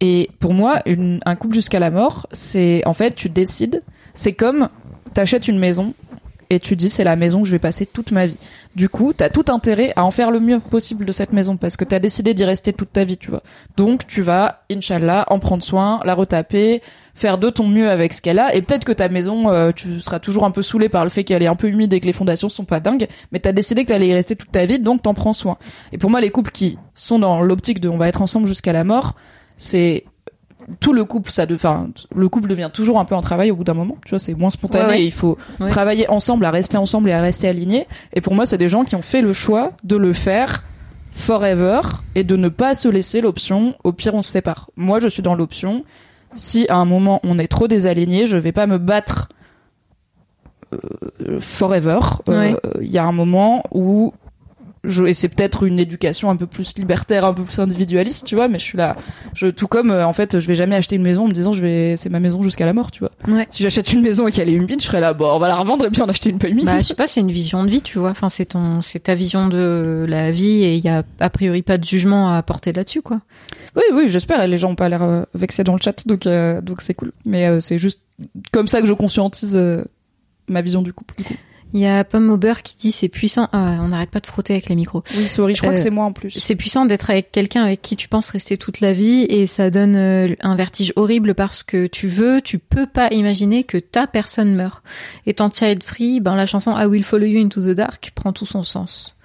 Et 0.00 0.30
pour 0.40 0.52
moi, 0.52 0.80
un 0.86 1.36
couple 1.36 1.54
jusqu'à 1.54 1.78
la 1.78 1.90
mort, 1.90 2.26
c'est 2.32 2.82
en 2.84 2.92
fait, 2.92 3.14
tu 3.14 3.30
décides, 3.30 3.82
c'est 4.12 4.34
comme 4.34 4.68
t'achètes 5.14 5.48
une 5.48 5.58
maison 5.58 5.94
et 6.50 6.60
tu 6.60 6.76
dis 6.76 6.88
c'est 6.88 7.04
la 7.04 7.16
maison 7.16 7.42
que 7.42 7.48
je 7.48 7.52
vais 7.52 7.58
passer 7.58 7.86
toute 7.86 8.12
ma 8.12 8.26
vie. 8.26 8.38
Du 8.74 8.88
coup, 8.88 9.12
t'as 9.14 9.30
tout 9.30 9.46
intérêt 9.48 9.92
à 9.96 10.04
en 10.04 10.10
faire 10.10 10.30
le 10.30 10.38
mieux 10.38 10.60
possible 10.60 11.04
de 11.04 11.12
cette 11.12 11.32
maison 11.32 11.56
parce 11.56 11.76
que 11.76 11.84
t'as 11.84 11.98
décidé 11.98 12.34
d'y 12.34 12.44
rester 12.44 12.72
toute 12.72 12.92
ta 12.92 13.04
vie, 13.04 13.16
tu 13.16 13.30
vois. 13.30 13.42
Donc 13.76 14.06
tu 14.06 14.20
vas, 14.20 14.62
inshallah, 14.70 15.24
en 15.28 15.38
prendre 15.38 15.62
soin, 15.62 16.00
la 16.04 16.14
retaper, 16.14 16.82
faire 17.16 17.38
de 17.38 17.48
ton 17.48 17.66
mieux 17.66 17.90
avec 17.90 18.12
ce 18.12 18.22
qu'elle 18.22 18.38
a. 18.38 18.54
Et 18.54 18.62
peut-être 18.62 18.84
que 18.84 18.92
ta 18.92 19.08
maison, 19.08 19.48
euh, 19.48 19.72
tu 19.74 20.00
seras 20.00 20.20
toujours 20.20 20.44
un 20.44 20.50
peu 20.50 20.62
saoulé 20.62 20.88
par 20.88 21.02
le 21.02 21.10
fait 21.10 21.24
qu'elle 21.24 21.42
est 21.42 21.48
un 21.48 21.54
peu 21.54 21.66
humide 21.66 21.92
et 21.94 22.00
que 22.00 22.06
les 22.06 22.12
fondations 22.12 22.50
sont 22.50 22.66
pas 22.66 22.78
dingues, 22.78 23.08
mais 23.32 23.40
t'as 23.40 23.52
décidé 23.52 23.82
que 23.82 23.88
t'allais 23.88 24.08
y 24.08 24.14
rester 24.14 24.36
toute 24.36 24.52
ta 24.52 24.66
vie, 24.66 24.78
donc 24.78 25.02
t'en 25.02 25.14
prends 25.14 25.32
soin. 25.32 25.56
Et 25.92 25.98
pour 25.98 26.10
moi, 26.10 26.20
les 26.20 26.30
couples 26.30 26.50
qui 26.50 26.78
sont 26.94 27.18
dans 27.18 27.40
l'optique 27.40 27.80
de 27.80 27.88
on 27.88 27.96
va 27.96 28.06
être 28.06 28.20
ensemble 28.20 28.46
jusqu'à 28.46 28.74
la 28.74 28.84
mort, 28.84 29.16
c'est 29.56 30.04
tout 30.80 30.92
le 30.92 31.04
couple 31.04 31.30
ça 31.30 31.46
enfin 31.54 31.90
le 32.12 32.28
couple 32.28 32.48
devient 32.48 32.70
toujours 32.74 32.98
un 32.98 33.04
peu 33.04 33.14
un 33.14 33.20
travail 33.20 33.52
au 33.52 33.54
bout 33.56 33.62
d'un 33.62 33.72
moment 33.72 33.98
tu 34.04 34.10
vois 34.10 34.18
c'est 34.18 34.34
moins 34.34 34.50
spontané 34.50 35.00
et 35.00 35.04
il 35.04 35.12
faut 35.12 35.38
travailler 35.68 36.10
ensemble 36.10 36.44
à 36.44 36.50
rester 36.50 36.76
ensemble 36.76 37.08
et 37.08 37.12
à 37.12 37.22
rester 37.22 37.48
alignés. 37.48 37.86
Et 38.12 38.20
pour 38.20 38.34
moi 38.34 38.46
c'est 38.46 38.58
des 38.58 38.68
gens 38.68 38.84
qui 38.84 38.96
ont 38.96 39.02
fait 39.02 39.22
le 39.22 39.32
choix 39.32 39.72
de 39.84 39.96
le 39.96 40.12
faire 40.12 40.64
forever 41.12 41.80
et 42.16 42.24
de 42.24 42.34
ne 42.34 42.48
pas 42.48 42.74
se 42.74 42.88
laisser 42.88 43.20
l'option 43.20 43.76
au 43.84 43.92
pire 43.92 44.14
on 44.16 44.22
se 44.22 44.30
sépare. 44.30 44.70
Moi 44.76 44.98
je 44.98 45.06
suis 45.08 45.22
dans 45.22 45.36
l'option 45.36 45.84
si 46.34 46.66
à 46.68 46.76
un 46.76 46.84
moment 46.84 47.20
on 47.22 47.38
est 47.38 47.48
trop 47.48 47.68
désalignés 47.68 48.26
je 48.26 48.36
vais 48.36 48.52
pas 48.52 48.66
me 48.66 48.78
battre 48.78 49.28
euh, 50.72 51.38
forever. 51.40 52.00
Euh, 52.28 52.54
il 52.80 52.90
y 52.90 52.98
a 52.98 53.04
un 53.04 53.12
moment 53.12 53.62
où 53.72 54.12
je, 54.86 55.04
et 55.04 55.14
c'est 55.14 55.28
peut-être 55.28 55.64
une 55.64 55.78
éducation 55.78 56.30
un 56.30 56.36
peu 56.36 56.46
plus 56.46 56.76
libertaire, 56.76 57.24
un 57.24 57.34
peu 57.34 57.42
plus 57.42 57.58
individualiste, 57.58 58.26
tu 58.26 58.34
vois, 58.34 58.48
mais 58.48 58.58
je 58.58 58.64
suis 58.64 58.78
là, 58.78 58.96
je, 59.34 59.48
tout 59.48 59.66
comme, 59.66 59.90
euh, 59.90 60.06
en 60.06 60.12
fait, 60.12 60.38
je 60.38 60.46
vais 60.46 60.54
jamais 60.54 60.76
acheter 60.76 60.96
une 60.96 61.02
maison 61.02 61.24
en 61.24 61.28
me 61.28 61.32
disant, 61.32 61.52
je 61.52 61.62
vais, 61.62 61.96
c'est 61.96 62.08
ma 62.08 62.20
maison 62.20 62.42
jusqu'à 62.42 62.66
la 62.66 62.72
mort, 62.72 62.90
tu 62.90 63.00
vois. 63.00 63.10
Ouais. 63.28 63.46
Si 63.50 63.62
j'achète 63.62 63.92
une 63.92 64.02
maison 64.02 64.26
et 64.28 64.32
qu'elle 64.32 64.48
est 64.48 64.52
humide, 64.52 64.80
je 64.80 64.86
serais 64.86 65.00
là, 65.00 65.14
bon, 65.14 65.30
on 65.30 65.38
va 65.38 65.48
la 65.48 65.56
revendre 65.56 65.84
et 65.84 65.90
puis 65.90 66.02
en 66.02 66.08
acheter 66.08 66.30
une 66.30 66.38
peu 66.38 66.48
humide. 66.48 66.66
Bah, 66.66 66.78
je 66.78 66.84
sais 66.84 66.94
pas, 66.94 67.06
c'est 67.06 67.20
une 67.20 67.32
vision 67.32 67.64
de 67.64 67.70
vie, 67.70 67.82
tu 67.82 67.98
vois. 67.98 68.10
Enfin, 68.10 68.28
c'est 68.28 68.46
ton, 68.46 68.80
c'est 68.80 69.00
ta 69.00 69.14
vision 69.14 69.48
de 69.48 70.06
la 70.08 70.30
vie 70.30 70.62
et 70.62 70.74
il 70.76 70.84
y 70.84 70.88
a 70.88 71.02
a 71.20 71.30
priori 71.30 71.62
pas 71.62 71.78
de 71.78 71.84
jugement 71.84 72.30
à 72.30 72.36
apporter 72.36 72.72
là-dessus, 72.72 73.02
quoi. 73.02 73.20
Oui, 73.74 73.82
oui, 73.92 74.08
j'espère. 74.08 74.46
Les 74.46 74.58
gens 74.58 74.70
ont 74.70 74.76
pas 74.76 74.88
l'air 74.88 75.02
euh, 75.02 75.22
vexés 75.34 75.64
dans 75.64 75.74
le 75.74 75.80
chat, 75.82 76.06
donc, 76.06 76.26
euh, 76.26 76.60
donc 76.60 76.80
c'est 76.80 76.94
cool. 76.94 77.12
Mais 77.24 77.60
c'est 77.60 77.78
juste 77.78 78.00
comme 78.52 78.66
ça 78.66 78.80
que 78.80 78.86
je 78.86 78.94
conscientise 78.94 79.60
ma 80.48 80.62
vision 80.62 80.82
du 80.82 80.92
couple. 80.92 81.14
Du 81.18 81.24
coup. 81.24 81.34
Il 81.72 81.80
y 81.80 81.86
a 81.86 82.04
Pomme 82.04 82.30
au 82.30 82.36
beurre 82.36 82.62
qui 82.62 82.76
dit 82.76 82.92
c'est 82.92 83.08
puissant. 83.08 83.48
Ah, 83.52 83.78
on 83.80 83.88
n'arrête 83.88 84.10
pas 84.10 84.20
de 84.20 84.26
frotter 84.26 84.54
avec 84.54 84.68
les 84.68 84.76
micros. 84.76 85.02
Oui, 85.16 85.28
sorry, 85.28 85.54
je 85.54 85.60
crois 85.60 85.74
que 85.74 85.80
euh, 85.80 85.82
c'est 85.82 85.90
moi 85.90 86.04
en 86.04 86.12
plus. 86.12 86.30
C'est 86.30 86.56
puissant 86.56 86.86
d'être 86.86 87.10
avec 87.10 87.32
quelqu'un 87.32 87.64
avec 87.64 87.82
qui 87.82 87.96
tu 87.96 88.08
penses 88.08 88.28
rester 88.28 88.56
toute 88.56 88.80
la 88.80 88.92
vie 88.92 89.26
et 89.28 89.46
ça 89.46 89.70
donne 89.70 89.96
euh, 89.96 90.34
un 90.40 90.56
vertige 90.56 90.92
horrible 90.96 91.34
parce 91.34 91.62
que 91.62 91.86
tu 91.86 92.08
veux, 92.08 92.40
tu 92.40 92.58
peux 92.58 92.86
pas 92.86 93.08
imaginer 93.10 93.64
que 93.64 93.78
ta 93.78 94.06
personne 94.06 94.54
meurt. 94.54 94.82
Étant 95.26 95.50
child 95.50 95.82
free, 95.82 96.20
ben 96.20 96.36
la 96.36 96.46
chanson 96.46 96.76
I 96.78 96.86
Will 96.86 97.04
Follow 97.04 97.26
You 97.26 97.44
into 97.44 97.60
the 97.60 97.74
Dark 97.74 98.12
prend 98.14 98.32
tout 98.32 98.46
son 98.46 98.62
sens. 98.62 99.16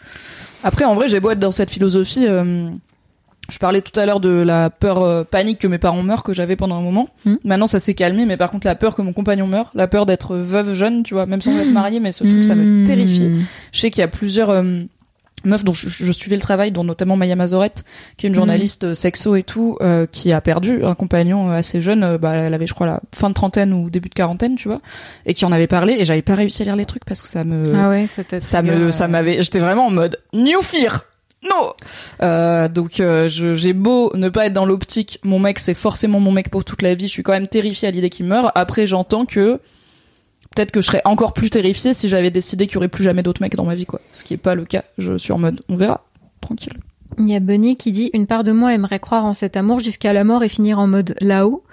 Après, 0.64 0.86
en 0.86 0.94
vrai, 0.94 1.08
j'ai 1.10 1.20
beau 1.20 1.32
être 1.32 1.40
dans 1.40 1.52
cette 1.52 1.72
philosophie. 1.72 2.26
Euh, 2.28 2.70
je 3.52 3.60
parlais 3.60 3.82
tout 3.82 3.98
à 4.00 4.06
l'heure 4.06 4.20
de 4.20 4.30
la 4.30 4.70
peur 4.70 5.02
euh, 5.02 5.24
panique 5.24 5.60
que 5.60 5.68
mes 5.68 5.78
parents 5.78 6.04
meurent 6.04 6.24
que 6.24 6.34
j'avais 6.34 6.56
pendant 6.56 6.78
un 6.78 6.82
moment. 6.82 7.10
Hmm. 7.26 7.36
Maintenant 7.44 7.68
ça 7.68 7.80
s'est 7.80 7.94
calmé, 7.94 8.26
mais 8.26 8.38
par 8.38 8.50
contre 8.50 8.66
la 8.66 8.76
peur 8.76 8.96
que 8.96 9.02
mon 9.02 9.14
compagnon 9.14 9.48
meure, 9.48 9.72
la 9.76 9.88
peur 9.88 10.06
d'être 10.06 10.38
veuve 10.38 10.74
jeune, 10.74 11.04
tu 11.04 11.14
vois, 11.14 11.26
même 11.26 11.42
sans 11.42 11.58
être 11.58 11.68
hmm. 11.68 11.74
mariée, 11.74 12.00
mais 12.00 12.12
ce 12.12 12.24
truc 12.24 12.44
ça 12.44 12.56
me 12.56 12.64
hmm. 12.64 12.86
terrifie. 12.86 13.32
Je 13.72 13.80
sais 13.80 13.92
qu'il 13.92 14.00
y 14.02 14.04
a 14.04 14.08
plusieurs 14.08 14.50
euh, 14.50 14.84
meufs 15.44 15.64
dont 15.64 15.74
je, 15.74 16.12
suivais 16.12 16.36
le 16.36 16.42
travail, 16.42 16.72
dont 16.72 16.84
notamment 16.84 17.18
Maya 17.18 17.36
Mazorette, 17.36 17.84
qui 18.16 18.26
est 18.26 18.30
une 18.30 18.36
journaliste 18.36 18.86
euh, 18.86 18.94
sexo 18.94 19.36
et 19.36 19.44
tout, 19.44 19.78
qui 20.12 20.32
a 20.32 20.40
perdu 20.40 20.84
un 20.86 20.96
compagnon 20.96 21.52
assez 21.52 21.82
jeune, 21.82 22.18
bah, 22.18 22.36
elle 22.36 22.54
avait 22.54 22.68
je 22.68 22.74
crois 22.74 22.88
la 22.88 23.02
fin 23.14 23.30
de 23.30 23.34
trentaine 23.34 23.74
ou 23.74 23.90
début 23.90 24.10
de 24.10 24.14
quarantaine, 24.14 24.56
tu 24.56 24.70
vois, 24.70 24.82
et 25.26 25.34
qui 25.34 25.44
en 25.46 25.52
avait 25.52 25.68
parlé, 25.68 25.98
et 26.00 26.06
j'avais 26.06 26.22
pas 26.22 26.36
réussi 26.36 26.62
à 26.62 26.66
lire 26.66 26.76
les 26.76 26.86
trucs 26.86 27.06
parce 27.06 27.22
que 27.22 27.28
ça 27.28 27.44
me, 27.44 27.74
ah 27.76 27.90
ouais, 27.90 28.08
ça 28.08 28.62
me, 28.62 28.92
ça 28.92 29.08
m'avait, 29.08 29.44
j'étais 29.44 29.60
vraiment 29.60 29.88
en 29.88 29.92
mode 29.92 30.20
new 30.34 30.62
fear, 30.62 31.06
non 31.50 31.74
euh, 32.22 32.68
donc 32.68 33.00
euh, 33.00 33.28
j'ai 33.28 33.74
beau 33.74 34.12
ne 34.16 34.30
pas 34.30 34.46
être 34.46 34.54
dans 34.54 34.66
l'optique 34.66 35.20
mon 35.24 35.40
mec 35.40 35.60
c'est 35.60 35.74
forcément 35.74 36.20
mon 36.20 36.32
mec 36.32 36.50
pour 36.50 36.64
toute 36.64 36.82
la 36.82 36.94
vie 36.94 37.08
je 37.08 37.12
suis 37.12 37.24
quand 37.24 37.32
même 37.32 37.48
terrifiée 37.48 37.88
à 37.88 37.92
l'idée 37.92 38.10
qu'il 38.10 38.28
meurt 38.28 38.52
après 38.56 38.86
j'entends 38.86 39.26
que 39.26 39.60
peut-être 40.56 40.72
que 40.72 40.82
je 40.82 40.86
serais 40.86 41.02
encore 41.06 41.34
plus 41.34 41.50
terrifiée 41.50 41.94
si 41.94 42.10
j'avais 42.10 42.32
décidé 42.32 42.68
qu'il 42.68 42.76
y 42.76 42.78
aurait 42.78 42.90
plus 42.90 43.04
jamais 43.04 43.24
d'autres 43.24 43.42
mecs 43.42 43.56
dans 43.56 43.66
ma 43.66 43.76
vie 43.76 43.86
quoi. 43.86 44.02
Ce 44.12 44.24
qui 44.24 44.34
est 44.34 44.38
pas 44.38 44.56
le 44.56 44.66
cas 44.66 44.84
je 44.98 45.18
suis 45.18 45.34
en 45.34 45.40
mode 45.40 45.62
on 45.70 45.76
verra. 45.76 46.06
Tranquille 46.42 46.74
il 47.18 47.30
y 47.30 47.36
a 47.36 47.40
Bunny 47.40 47.76
qui 47.76 47.92
dit 47.92 48.10
une 48.14 48.28
part 48.28 48.44
de 48.44 48.52
moi 48.52 48.74
aimerait 48.74 49.00
croire 49.00 49.26
en 49.26 49.34
cet 49.34 49.58
amour 49.58 49.80
jusqu'à 49.80 50.14
la 50.14 50.24
mort 50.24 50.44
et 50.44 50.50
finir 50.50 50.80
en 50.80 50.88
mode 50.88 51.16
là-haut. 51.22 51.64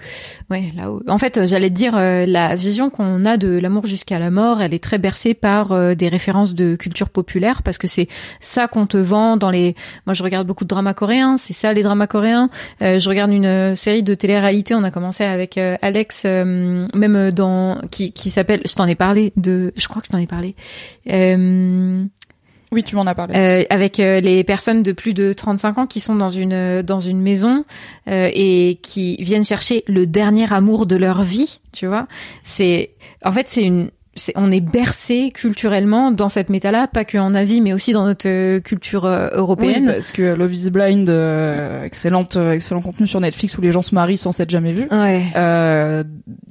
Ouais, 0.50 0.64
là-haut. 0.76 1.02
En 1.08 1.18
fait, 1.18 1.46
j'allais 1.46 1.70
te 1.70 1.74
dire 1.74 1.96
euh, 1.96 2.26
la 2.26 2.56
vision 2.56 2.90
qu'on 2.90 3.24
a 3.24 3.36
de 3.36 3.58
l'amour 3.58 3.86
jusqu'à 3.86 4.18
la 4.18 4.30
mort, 4.30 4.60
elle 4.60 4.74
est 4.74 4.82
très 4.82 4.98
bercée 4.98 5.34
par 5.34 5.72
euh, 5.72 5.94
des 5.94 6.08
références 6.08 6.54
de 6.54 6.76
culture 6.76 7.08
populaire 7.08 7.62
parce 7.62 7.78
que 7.78 7.86
c'est 7.86 8.08
ça 8.40 8.68
qu'on 8.68 8.86
te 8.86 8.96
vend 8.96 9.36
dans 9.36 9.50
les. 9.50 9.74
Moi, 10.06 10.14
je 10.14 10.22
regarde 10.22 10.46
beaucoup 10.46 10.64
de 10.64 10.68
dramas 10.68 10.94
coréens, 10.94 11.36
c'est 11.36 11.52
ça 11.52 11.72
les 11.72 11.82
dramas 11.82 12.06
coréens. 12.06 12.50
Euh, 12.82 12.98
je 12.98 13.08
regarde 13.08 13.32
une 13.32 13.76
série 13.76 14.02
de 14.02 14.14
télé-réalité. 14.14 14.74
On 14.74 14.84
a 14.84 14.90
commencé 14.90 15.24
avec 15.24 15.58
Alex, 15.58 16.24
même 16.24 17.30
dans 17.32 17.78
qui 17.90 18.12
qui 18.12 18.30
s'appelle. 18.30 18.60
Je 18.66 18.74
t'en 18.74 18.86
ai 18.86 18.94
parlé 18.94 19.32
de. 19.36 19.72
Je 19.76 19.88
crois 19.88 20.02
que 20.02 20.06
je 20.08 20.12
t'en 20.12 20.18
ai 20.18 20.26
parlé. 20.26 20.54
Oui, 22.72 22.82
tu 22.82 22.96
m'en 22.96 23.06
as 23.06 23.14
parlé. 23.14 23.34
Euh, 23.34 23.64
avec 23.70 23.98
euh, 23.98 24.20
les 24.20 24.44
personnes 24.44 24.82
de 24.82 24.92
plus 24.92 25.14
de 25.14 25.32
35 25.32 25.78
ans 25.78 25.86
qui 25.86 26.00
sont 26.00 26.16
dans 26.16 26.28
une 26.28 26.82
dans 26.82 27.00
une 27.00 27.20
maison 27.20 27.64
euh, 28.08 28.30
et 28.32 28.78
qui 28.82 29.16
viennent 29.22 29.44
chercher 29.44 29.84
le 29.86 30.06
dernier 30.06 30.52
amour 30.52 30.86
de 30.86 30.96
leur 30.96 31.22
vie, 31.22 31.60
tu 31.72 31.86
vois. 31.86 32.06
C'est 32.42 32.90
en 33.24 33.32
fait 33.32 33.46
c'est 33.48 33.64
une 33.64 33.90
on 34.34 34.50
est 34.50 34.60
bercé 34.60 35.30
culturellement 35.32 36.10
dans 36.10 36.28
cette 36.28 36.48
méta-là, 36.48 36.88
pas 36.88 37.04
que 37.04 37.18
en 37.18 37.36
Asie, 37.36 37.60
mais 37.60 37.72
aussi 37.72 37.92
dans 37.92 38.04
notre 38.04 38.58
culture 38.58 39.06
européenne. 39.06 39.84
Oui, 39.86 39.92
parce 39.92 40.10
que 40.10 40.34
Love 40.34 40.54
is 40.56 40.70
Blind, 40.70 41.08
excellente, 41.84 42.34
excellent 42.34 42.80
contenu 42.80 43.06
sur 43.06 43.20
Netflix 43.20 43.56
où 43.56 43.60
les 43.60 43.70
gens 43.70 43.82
se 43.82 43.94
marient 43.94 44.16
sans 44.16 44.32
s'être 44.32 44.50
jamais 44.50 44.72
vus. 44.72 44.88
Ouais. 44.90 45.22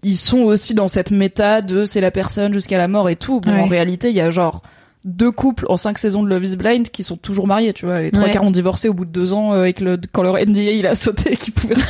ils 0.02 0.16
sont 0.16 0.44
aussi 0.44 0.76
dans 0.76 0.88
cette 0.88 1.12
méta 1.12 1.62
de 1.62 1.84
c'est 1.84 2.00
la 2.00 2.12
personne 2.12 2.54
jusqu'à 2.54 2.78
la 2.78 2.88
mort 2.88 3.10
et 3.10 3.18
tout. 3.18 3.42
Bon, 3.42 3.60
en 3.60 3.66
réalité, 3.66 4.12
il 4.12 4.16
y 4.16 4.22
a 4.22 4.32
genre 4.32 4.62
deux 5.08 5.32
couples 5.32 5.66
en 5.70 5.78
cinq 5.78 5.98
saisons 5.98 6.22
de 6.22 6.28
Love 6.28 6.44
is 6.44 6.56
Blind 6.58 6.90
qui 6.90 7.02
sont 7.02 7.16
toujours 7.16 7.48
mariés, 7.48 7.72
tu 7.72 7.86
vois. 7.86 8.02
Les 8.02 8.12
trois 8.12 8.28
quarts 8.28 8.44
ont 8.44 8.52
divorcé 8.52 8.90
au 8.90 8.94
bout 8.94 9.06
de 9.06 9.10
deux 9.10 9.34
ans 9.34 9.54
euh, 9.54 9.62
avec 9.62 9.80
le, 9.80 9.98
quand 10.12 10.22
leur 10.22 10.36
NDA 10.36 10.72
il 10.72 10.86
a 10.86 10.96
sauté 10.96 11.36
qui 11.38 11.52
pouvaient 11.52 11.76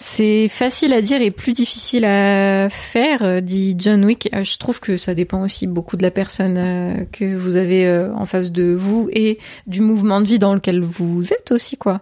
C'est 0.00 0.48
facile 0.48 0.94
à 0.94 1.02
dire 1.02 1.20
et 1.20 1.30
plus 1.30 1.52
difficile 1.52 2.04
à 2.04 2.68
faire, 2.70 3.22
euh, 3.22 3.40
dit 3.40 3.74
John 3.76 4.02
Wick. 4.04 4.30
Euh, 4.32 4.44
je 4.44 4.56
trouve 4.56 4.80
que 4.80 4.96
ça 4.96 5.14
dépend 5.14 5.42
aussi 5.42 5.66
beaucoup 5.66 5.96
de 5.96 6.02
la 6.02 6.10
personne 6.10 7.06
que 7.12 7.36
vous 7.36 7.56
avez 7.56 8.08
en 8.14 8.24
face 8.24 8.50
de 8.50 8.72
vous 8.72 9.10
et 9.12 9.38
du 9.66 9.82
mouvement 9.82 10.22
de 10.22 10.26
vie 10.26 10.38
dans 10.38 10.54
lequel 10.54 10.80
vous 10.80 11.32
êtes 11.34 11.52
aussi, 11.52 11.76
quoi. 11.76 12.00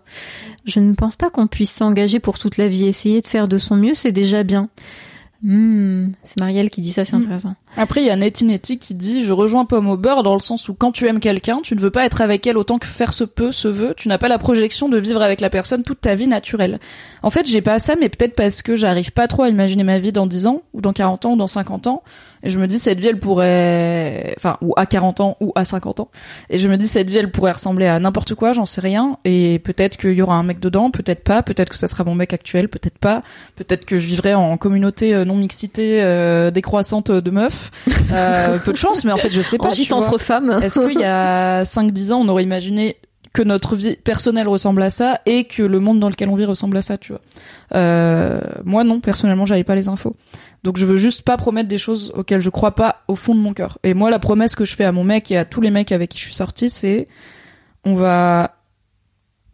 Je 0.64 0.78
ne 0.78 0.95
pense 0.95 1.16
pas 1.16 1.31
qu'on 1.31 1.49
puisse 1.49 1.73
s'engager 1.73 2.21
pour 2.21 2.38
toute 2.38 2.57
la 2.57 2.69
vie. 2.69 2.87
Essayer 2.87 3.21
de 3.21 3.26
faire 3.26 3.49
de 3.49 3.59
son 3.59 3.76
mieux, 3.76 3.95
c'est 3.95 4.12
déjà 4.12 4.45
bien. 4.45 4.69
Hmm, 5.43 6.12
c'est 6.23 6.40
Marielle 6.40 6.71
qui 6.71 6.81
dit 6.81 6.90
ça, 6.90 7.05
c'est 7.05 7.14
hmm. 7.14 7.21
intéressant. 7.21 7.55
Après, 7.76 8.00
il 8.00 8.07
y 8.07 8.11
a 8.11 8.16
Neti 8.16 8.78
qui 8.78 8.95
dit 8.95 9.23
Je 9.23 9.33
rejoins 9.33 9.64
Pomme 9.64 9.88
au 9.88 9.97
beurre 9.97 10.23
dans 10.23 10.35
le 10.35 10.40
sens 10.40 10.69
où 10.69 10.75
quand 10.75 10.93
tu 10.93 11.07
aimes 11.07 11.21
quelqu'un, 11.21 11.61
tu 11.62 11.75
ne 11.75 11.81
veux 11.81 11.90
pas 11.90 12.07
être 12.07 12.21
avec 12.21 12.47
elle 12.47 12.57
autant 12.57 12.78
que 12.78 12.87
faire 12.87 13.12
se 13.12 13.25
peut, 13.25 13.52
se 13.52 13.69
veut. 13.69 13.95
Tu 13.97 14.09
n'as 14.09 14.19
pas 14.19 14.28
la 14.28 14.38
projection 14.38 14.88
de 14.88 14.97
vivre 14.97 15.23
avec 15.23 15.40
la 15.40 15.50
personne 15.50 15.83
toute 15.83 16.00
ta 16.00 16.14
vie 16.14 16.26
naturelle. 16.26 16.78
En 17.23 17.31
fait, 17.31 17.47
j'ai 17.47 17.61
pas 17.61 17.78
ça, 17.78 17.95
mais 18.00 18.09
peut-être 18.09 18.35
parce 18.35 18.62
que 18.62 18.76
j'arrive 18.76 19.12
pas 19.12 19.28
trop 19.28 19.43
à 19.43 19.49
imaginer 19.49 19.85
ma 19.85 19.99
vie 19.99 20.12
dans 20.12 20.26
10 20.26 20.47
ans, 20.47 20.62
ou 20.73 20.81
dans 20.81 20.93
40 20.93 21.26
ans, 21.26 21.33
ou 21.35 21.37
dans 21.37 21.47
50 21.47 21.87
ans. 21.87 22.02
Et 22.47 22.49
je 22.49 22.61
me 22.61 22.69
dis 22.69 22.79
cette 22.79 23.00
vie 23.00 23.09
elle 23.09 23.19
pourrait, 23.19 24.33
enfin 24.37 24.57
ou 24.61 24.73
à 24.76 24.87
40 24.87 25.19
ans 25.19 25.37
ou 25.41 25.50
à 25.57 25.65
50 25.65 25.99
ans. 25.99 26.09
Et 26.49 26.59
je 26.59 26.69
me 26.69 26.76
dis 26.76 26.87
cette 26.87 27.11
vie 27.11 27.17
elle 27.17 27.33
pourrait 27.33 27.50
ressembler 27.50 27.87
à 27.87 27.99
n'importe 27.99 28.37
quoi, 28.37 28.53
j'en 28.53 28.65
sais 28.65 28.81
rien. 28.81 29.19
Et 29.25 29.59
peut-être 29.59 29.97
qu'il 29.97 30.12
y 30.12 30.23
aura 30.23 30.37
un 30.37 30.45
mec 30.45 30.61
dedans, 30.61 30.93
peut-être 30.93 31.25
pas, 31.25 31.43
peut-être 31.43 31.71
que 31.71 31.76
ça 31.76 31.88
sera 31.88 32.05
mon 32.05 32.15
mec 32.15 32.33
actuel, 32.33 32.69
peut-être 32.69 32.99
pas, 32.99 33.25
peut-être 33.57 33.85
que 33.85 33.99
je 33.99 34.07
vivrai 34.07 34.33
en 34.35 34.57
communauté 34.59 35.12
euh, 35.12 35.25
non 35.25 35.35
mixité 35.35 36.05
euh, 36.05 36.53
décroissante 36.53 37.11
de 37.11 37.31
meufs. 37.33 37.73
Euh, 38.12 38.57
peu 38.65 38.71
de 38.71 38.79
chance, 38.79 39.05
mais 39.05 39.11
en 39.11 39.17
fait 39.17 39.33
je 39.33 39.43
sais 39.43 39.59
pas. 39.59 39.71
En 39.71 39.97
entre 39.99 40.19
femmes. 40.19 40.61
Est-ce 40.62 40.79
qu'il 40.79 41.00
y 41.00 41.05
a 41.05 41.62
5-10 41.65 42.12
ans 42.12 42.21
on 42.21 42.29
aurait 42.29 42.45
imaginé 42.45 42.97
que 43.37 43.43
notre 43.43 43.76
vie 43.76 43.97
personnelle 43.97 44.49
ressemble 44.49 44.83
à 44.83 44.88
ça 44.88 45.21
et 45.26 45.45
que 45.45 45.62
le 45.62 45.79
monde 45.79 46.00
dans 46.00 46.09
lequel 46.09 46.31
on 46.31 46.37
vit 46.37 46.47
ressemble 46.47 46.76
à 46.79 46.83
ça, 46.83 46.97
tu 46.97 47.12
vois? 47.12 47.21
Euh, 47.75 48.41
moi 48.65 48.83
non, 48.83 49.00
personnellement, 49.00 49.45
j'avais 49.45 49.62
pas 49.62 49.75
les 49.75 49.88
infos. 49.88 50.17
Donc 50.63 50.77
je 50.77 50.87
veux 50.87 50.97
juste 50.97 51.23
pas 51.23 51.37
promettre 51.37 51.69
des 51.69 51.79
choses 51.79 52.13
auxquelles 52.15 52.41
je 52.41 52.51
crois 52.51 52.75
pas 52.75 53.03
au 53.09 53.15
fond 53.15 53.35
de 53.35 53.41
mon 53.41 53.53
cœur. 53.53 53.79
Et 53.83 53.95
moi, 53.95 54.11
la 54.11 54.19
promesse 54.19 54.55
que 54.55 54.65
je 54.65 54.75
fais 54.75 54.85
à 54.85 54.93
mon 54.93 55.05
mec 55.05 55.31
et 55.31 55.37
à 55.37 55.45
tous 55.45 55.61
les 55.61 55.71
mecs 55.71 55.93
avec 55.93 56.11
qui 56.11 56.19
je 56.19 56.25
suis 56.25 56.35
sortie, 56.35 56.71
c'est 56.71 57.09
on 57.85 57.95
va 57.95 58.57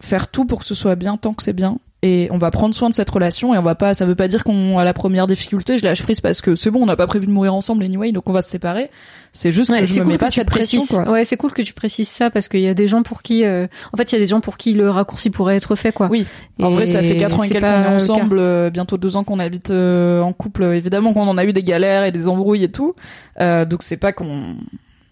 faire 0.01 0.29
tout 0.29 0.45
pour 0.45 0.61
que 0.61 0.65
ce 0.65 0.75
soit 0.75 0.97
bien 0.97 1.17
tant 1.17 1.35
que 1.35 1.43
c'est 1.43 1.53
bien 1.53 1.79
et 2.05 2.27
on 2.33 2.39
va 2.39 2.51
prendre 2.51 2.75
soin 2.75 2.89
de 2.89 2.95
cette 2.95 3.11
relation 3.11 3.55
et 3.55 3.59
on 3.59 3.63
va 3.63 3.77
pas 3.77 3.95
ça 3.95 4.05
veut 4.05 4.17
pas 4.17 4.27
dire 4.27 4.43
qu'on 4.43 4.77
a 4.77 4.83
la 4.83 4.93
première 4.93 5.29
difficulté 5.29 5.79
je 5.79 5.85
lâche 5.85 6.03
prise 6.03 6.21
parce 6.21 6.41
que 6.41 6.57
c'est 6.57 6.73
bon 6.73 6.83
on 6.83 6.87
n'a 6.87 6.97
pas 6.97 7.07
prévu 7.07 7.27
de 7.27 7.31
mourir 7.31 7.55
ensemble 7.55 7.85
anyway 7.85 8.11
donc 8.11 8.29
on 8.29 8.33
va 8.33 8.43
se 8.43 8.51
séparer. 8.51 8.91
C'est 9.31 9.53
juste 9.53 9.71
que 9.71 9.87
je 9.87 10.01
me 10.01 10.05
mets 10.05 10.19
pas 10.19 10.29
cette 10.29 10.49
pression 10.49 10.81
quoi. 10.85 11.09
ouais 11.11 11.25
c'est 11.25 11.37
cool 11.37 11.53
que 11.53 11.63
tu 11.63 11.73
précises 11.73 12.09
ça 12.09 12.29
parce 12.29 12.49
qu'il 12.49 12.61
y 12.61 12.69
a 12.69 12.75
des 12.75 12.89
gens 12.89 13.03
pour 13.03 13.23
qui 13.23 13.45
euh, 13.45 13.69
en 13.93 13.97
fait 13.97 14.11
il 14.11 14.17
y 14.17 14.19
a 14.19 14.21
des 14.21 14.27
gens 14.27 14.41
pour 14.41 14.57
qui 14.57 14.75
le 14.75 14.91
raccourci 14.91 15.31
pourrait 15.31 15.57
être 15.57 15.77
fait 15.77 15.93
quoi. 15.93 16.09
Oui. 16.11 16.27
En 16.61 16.71
vrai 16.71 16.87
ça 16.87 17.03
fait 17.03 17.17
quatre 17.17 17.39
ans 17.39 17.45
et 17.45 17.49
quelques 17.49 17.65
qu'on 17.65 17.69
est 17.69 17.95
ensemble 17.95 18.39
euh, 18.39 18.71
bientôt 18.71 18.97
deux 18.99 19.17
ans 19.17 19.23
qu'on 19.23 19.39
habite 19.39 19.71
euh, 19.71 20.21
en 20.21 20.33
couple. 20.33 20.65
Évidemment 20.65 21.13
qu'on 21.13 21.29
en 21.29 21.39
a 21.39 21.45
eu 21.45 21.53
des 21.53 21.63
galères 21.63 22.05
et 22.05 22.11
des 22.11 22.27
embrouilles 22.27 22.65
et 22.65 22.69
tout. 22.69 22.95
Donc 23.39 23.83
c'est 23.83 23.97
pas 23.97 24.13
qu'on 24.13 24.57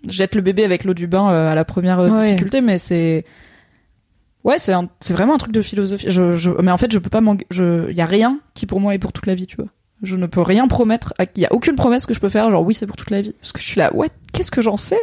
jette 0.09 0.35
le 0.35 0.41
bébé 0.41 0.65
avec 0.65 0.83
l'eau 0.83 0.95
du 0.95 1.07
bain 1.07 1.29
à 1.29 1.55
la 1.55 1.65
première 1.65 2.03
difficulté 2.03 2.61
mais 2.61 2.79
c'est 2.79 3.25
Ouais, 4.45 4.59
c'est 4.59 4.73
c'est 5.01 5.13
vraiment 5.13 5.35
un 5.35 5.39
truc 5.39 5.53
de 5.53 5.63
philosophie. 5.63 6.07
Je, 6.09 6.35
je, 6.35 6.51
mais 6.63 6.71
en 6.71 6.79
fait, 6.79 6.93
je 6.93 6.99
peux 6.99 7.11
pas 7.11 7.21
il 7.21 7.97
y 7.97 8.01
a 8.01 8.07
rien 8.07 8.41
qui 8.55 8.67
pour 8.67 8.81
moi 8.81 8.95
est 8.95 8.99
pour 8.99 9.13
toute 9.13 9.27
la 9.27 9.35
vie, 9.35 9.47
tu 9.47 9.57
vois. 9.57 9.67
Je 10.03 10.17
ne 10.17 10.27
peux 10.27 10.41
rien 10.41 10.67
promettre. 10.67 11.13
Il 11.37 11.43
y 11.43 11.47
a 11.47 11.53
aucune 11.53 11.77
promesse 11.77 12.07
que 12.07 12.15
je 12.15 12.21
peux 12.21 12.31
faire. 12.31 12.51
Genre 12.51 12.65
oui, 12.65 12.75
c'est 12.75 12.87
pour 12.87 12.97
toute 12.97 13.11
la 13.11 13.21
vie. 13.21 13.35
Parce 13.41 13.53
que 13.53 13.61
je 13.61 13.67
suis 13.67 13.79
là. 13.79 13.95
Ouais, 13.95 14.09
qu'est-ce 14.33 14.51
que 14.51 14.63
j'en 14.63 14.79
sais? 14.79 15.01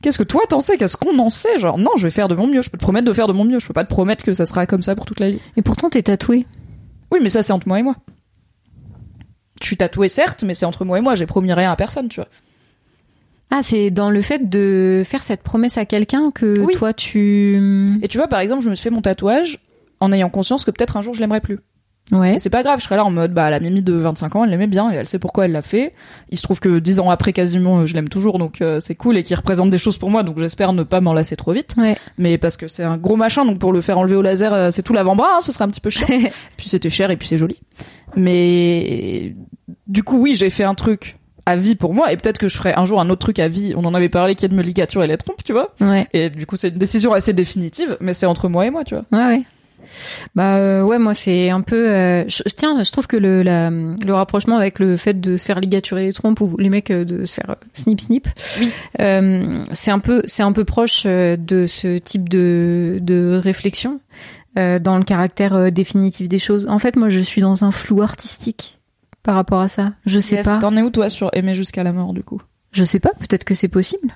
Qu'est-ce 0.00 0.16
que 0.18 0.22
toi 0.22 0.42
t'en 0.48 0.60
sais? 0.60 0.76
Qu'est-ce 0.76 0.96
qu'on 0.96 1.18
en 1.18 1.28
sait? 1.28 1.58
Genre 1.58 1.76
non, 1.76 1.90
je 1.96 2.04
vais 2.04 2.10
faire 2.10 2.28
de 2.28 2.36
mon 2.36 2.46
mieux. 2.46 2.62
Je 2.62 2.70
peux 2.70 2.78
te 2.78 2.82
promettre 2.82 3.08
de 3.08 3.12
faire 3.12 3.26
de 3.26 3.32
mon 3.32 3.44
mieux. 3.44 3.58
Je 3.58 3.66
peux 3.66 3.74
pas 3.74 3.84
te 3.84 3.90
promettre 3.90 4.24
que 4.24 4.32
ça 4.32 4.46
sera 4.46 4.66
comme 4.66 4.82
ça 4.82 4.94
pour 4.94 5.06
toute 5.06 5.18
la 5.18 5.30
vie. 5.30 5.40
Et 5.56 5.62
pourtant, 5.62 5.90
t'es 5.90 6.02
tatoué. 6.02 6.46
Oui, 7.10 7.18
mais 7.20 7.30
ça 7.30 7.42
c'est 7.42 7.52
entre 7.52 7.66
moi 7.66 7.80
et 7.80 7.82
moi. 7.82 7.96
Je 9.60 9.66
suis 9.66 9.76
tatoué 9.76 10.08
certes, 10.08 10.44
mais 10.44 10.54
c'est 10.54 10.66
entre 10.66 10.84
moi 10.84 10.98
et 10.98 11.00
moi. 11.00 11.16
J'ai 11.16 11.26
promis 11.26 11.52
rien 11.52 11.72
à 11.72 11.76
personne, 11.76 12.08
tu 12.08 12.20
vois. 12.20 12.28
Ah, 13.50 13.60
c'est 13.62 13.90
dans 13.90 14.10
le 14.10 14.20
fait 14.20 14.48
de 14.48 15.02
faire 15.04 15.22
cette 15.22 15.42
promesse 15.42 15.78
à 15.78 15.86
quelqu'un 15.86 16.30
que 16.30 16.70
toi 16.72 16.92
tu. 16.92 17.98
Et 18.02 18.08
tu 18.08 18.18
vois, 18.18 18.28
par 18.28 18.40
exemple, 18.40 18.62
je 18.62 18.70
me 18.70 18.74
suis 18.74 18.84
fait 18.84 18.90
mon 18.90 19.00
tatouage 19.00 19.58
en 20.00 20.12
ayant 20.12 20.28
conscience 20.28 20.64
que 20.64 20.70
peut-être 20.70 20.96
un 20.96 21.02
jour 21.02 21.14
je 21.14 21.20
l'aimerais 21.20 21.40
plus. 21.40 21.58
Ouais. 22.10 22.38
c'est 22.38 22.50
pas 22.50 22.62
grave, 22.62 22.78
je 22.78 22.84
serais 22.84 22.96
là 22.96 23.04
en 23.04 23.10
mode, 23.10 23.34
bah, 23.34 23.50
la 23.50 23.60
Mimi 23.60 23.82
de 23.82 23.92
25 23.92 24.36
ans, 24.36 24.44
elle 24.44 24.50
l'aimait 24.50 24.66
bien 24.66 24.90
et 24.90 24.94
elle 24.94 25.06
sait 25.06 25.18
pourquoi 25.18 25.44
elle 25.44 25.52
l'a 25.52 25.62
fait. 25.62 25.92
Il 26.30 26.38
se 26.38 26.42
trouve 26.42 26.58
que 26.58 26.78
10 26.78 27.00
ans 27.00 27.10
après, 27.10 27.32
quasiment, 27.32 27.84
je 27.84 27.94
l'aime 27.94 28.08
toujours, 28.08 28.38
donc 28.38 28.62
euh, 28.62 28.80
c'est 28.80 28.94
cool 28.94 29.18
et 29.18 29.22
qu'il 29.22 29.36
représente 29.36 29.68
des 29.70 29.78
choses 29.78 29.98
pour 29.98 30.10
moi, 30.10 30.22
donc 30.22 30.38
j'espère 30.38 30.72
ne 30.72 30.84
pas 30.84 31.00
m'en 31.00 31.12
lasser 31.12 31.36
trop 31.36 31.52
vite. 31.52 31.74
Ouais. 31.76 31.96
Mais 32.16 32.38
parce 32.38 32.56
que 32.56 32.66
c'est 32.66 32.82
un 32.82 32.96
gros 32.96 33.16
machin, 33.16 33.44
donc 33.44 33.58
pour 33.58 33.72
le 33.72 33.80
faire 33.80 33.98
enlever 33.98 34.16
au 34.16 34.22
laser, 34.22 34.54
euh, 34.54 34.70
c'est 34.70 34.82
tout 34.82 34.94
l'avant-bras, 34.94 35.36
hein, 35.36 35.40
ce 35.40 35.52
serait 35.52 35.64
un 35.64 35.68
petit 35.68 35.80
peu 35.80 35.90
chiant. 35.90 36.06
puis 36.56 36.68
c'était 36.68 36.90
cher 36.90 37.10
et 37.10 37.16
puis 37.16 37.28
c'est 37.28 37.38
joli. 37.38 37.60
Mais 38.16 39.34
du 39.86 40.02
coup, 40.02 40.18
oui, 40.18 40.34
j'ai 40.34 40.50
fait 40.50 40.64
un 40.64 40.74
truc 40.74 41.18
à 41.48 41.56
vie 41.56 41.76
pour 41.76 41.94
moi 41.94 42.12
et 42.12 42.16
peut-être 42.16 42.38
que 42.38 42.46
je 42.48 42.56
ferai 42.56 42.74
un 42.74 42.84
jour 42.84 43.00
un 43.00 43.08
autre 43.08 43.20
truc 43.20 43.38
à 43.38 43.48
vie. 43.48 43.72
On 43.74 43.84
en 43.86 43.94
avait 43.94 44.10
parlé 44.10 44.34
qui 44.34 44.44
est 44.44 44.48
de 44.48 44.54
me 44.54 44.62
ligaturer 44.62 45.06
les 45.06 45.16
trompes 45.16 45.42
tu 45.44 45.52
vois. 45.52 45.74
Ouais. 45.80 46.06
et 46.12 46.28
du 46.28 46.46
coup 46.46 46.56
c'est 46.56 46.68
une 46.68 46.74
décision 46.78 47.12
assez 47.14 47.32
définitive 47.32 47.96
mais 48.00 48.12
c'est 48.12 48.26
entre 48.26 48.48
moi 48.48 48.66
et 48.66 48.70
moi 48.70 48.84
tu 48.84 48.94
vois. 48.94 49.04
Ouais 49.12 49.26
ouais. 49.26 49.42
Bah 50.34 50.56
euh, 50.56 50.82
ouais 50.82 50.98
moi 50.98 51.14
c'est 51.14 51.48
un 51.48 51.62
peu 51.62 51.88
euh, 51.88 52.28
je, 52.28 52.42
tiens 52.54 52.82
je 52.82 52.92
trouve 52.92 53.06
que 53.06 53.16
le 53.16 53.42
la, 53.42 53.70
le 53.70 54.12
rapprochement 54.12 54.56
avec 54.56 54.78
le 54.78 54.98
fait 54.98 55.18
de 55.18 55.38
se 55.38 55.46
faire 55.46 55.60
ligaturer 55.60 56.04
les 56.04 56.12
trompes 56.12 56.40
ou 56.42 56.54
les 56.58 56.68
mecs 56.68 56.90
euh, 56.90 57.04
de 57.06 57.24
se 57.24 57.34
faire 57.34 57.56
snip 57.72 58.00
snip. 58.00 58.28
Oui. 58.60 58.70
c'est 59.72 59.90
un 59.90 59.98
peu 60.00 60.20
c'est 60.26 60.42
un 60.42 60.52
peu 60.52 60.64
proche 60.64 61.04
de 61.06 61.66
ce 61.66 61.96
type 61.96 62.28
de 62.28 62.98
de 63.00 63.40
réflexion 63.42 64.00
dans 64.56 64.98
le 64.98 65.04
caractère 65.04 65.70
définitif 65.70 66.28
des 66.28 66.40
choses. 66.40 66.66
En 66.68 66.78
fait 66.80 66.96
moi 66.96 67.08
je 67.08 67.20
suis 67.20 67.40
dans 67.40 67.64
un 67.64 67.70
flou 67.72 68.02
artistique 68.02 68.77
par 69.28 69.34
rapport 69.34 69.60
à 69.60 69.68
ça 69.68 69.92
Je 70.06 70.18
sais 70.20 70.42
pas. 70.42 70.58
T'en 70.58 70.74
es 70.74 70.80
où 70.80 70.88
toi 70.88 71.10
sur 71.10 71.28
aimer 71.34 71.52
jusqu'à 71.52 71.82
la 71.82 71.92
mort 71.92 72.14
du 72.14 72.22
coup 72.22 72.40
Je 72.72 72.82
sais 72.82 72.98
pas, 72.98 73.10
peut-être 73.10 73.44
que 73.44 73.52
c'est 73.52 73.68
possible. 73.68 74.14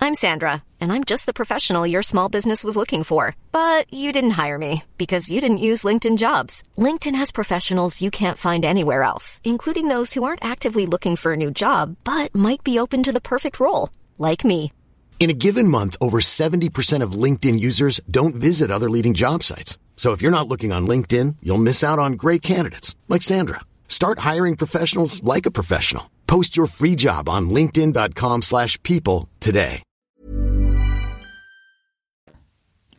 I'm 0.00 0.14
Sandra, 0.14 0.62
and 0.80 0.90
I'm 0.90 1.04
just 1.04 1.26
the 1.26 1.34
professional 1.34 1.86
your 1.86 2.02
small 2.02 2.30
business 2.30 2.64
was 2.64 2.74
looking 2.74 3.04
for. 3.04 3.36
But 3.52 3.84
you 3.92 4.10
didn't 4.10 4.38
hire 4.42 4.56
me 4.56 4.84
because 4.96 5.30
you 5.30 5.42
didn't 5.42 5.58
use 5.58 5.84
LinkedIn 5.84 6.16
jobs. 6.16 6.62
LinkedIn 6.78 7.14
has 7.14 7.30
professionals 7.30 8.00
you 8.00 8.10
can't 8.10 8.38
find 8.38 8.64
anywhere 8.64 9.02
else, 9.02 9.42
including 9.44 9.88
those 9.88 10.14
who 10.14 10.24
aren't 10.24 10.42
actively 10.42 10.86
looking 10.86 11.16
for 11.16 11.34
a 11.34 11.36
new 11.36 11.50
job 11.50 11.96
but 12.04 12.34
might 12.34 12.64
be 12.64 12.78
open 12.78 13.02
to 13.02 13.12
the 13.12 13.20
perfect 13.20 13.60
role, 13.60 13.90
like 14.18 14.46
me. 14.46 14.72
In 15.20 15.28
a 15.28 15.34
given 15.34 15.68
month, 15.68 15.96
over 16.00 16.20
70% 16.20 17.02
of 17.02 17.12
LinkedIn 17.12 17.60
users 17.60 18.00
don't 18.10 18.34
visit 18.34 18.70
other 18.70 18.88
leading 18.88 19.12
job 19.12 19.42
sites. 19.42 19.76
So 20.02 20.10
if 20.10 20.20
you're 20.20 20.32
not 20.32 20.48
looking 20.48 20.72
on 20.72 20.84
LinkedIn, 20.84 21.36
you'll 21.44 21.62
miss 21.62 21.84
out 21.84 22.00
on 22.00 22.14
great 22.14 22.42
candidates 22.42 22.96
like 23.08 23.22
Sandra. 23.22 23.60
Start 23.86 24.18
hiring 24.30 24.56
professionals 24.56 25.22
like 25.22 25.46
a 25.46 25.52
professional. 25.52 26.10
Post 26.26 26.56
your 26.56 26.66
free 26.66 26.96
job 26.96 27.28
on 27.28 27.48
linkedin.com/people 27.48 29.28
today. 29.38 29.82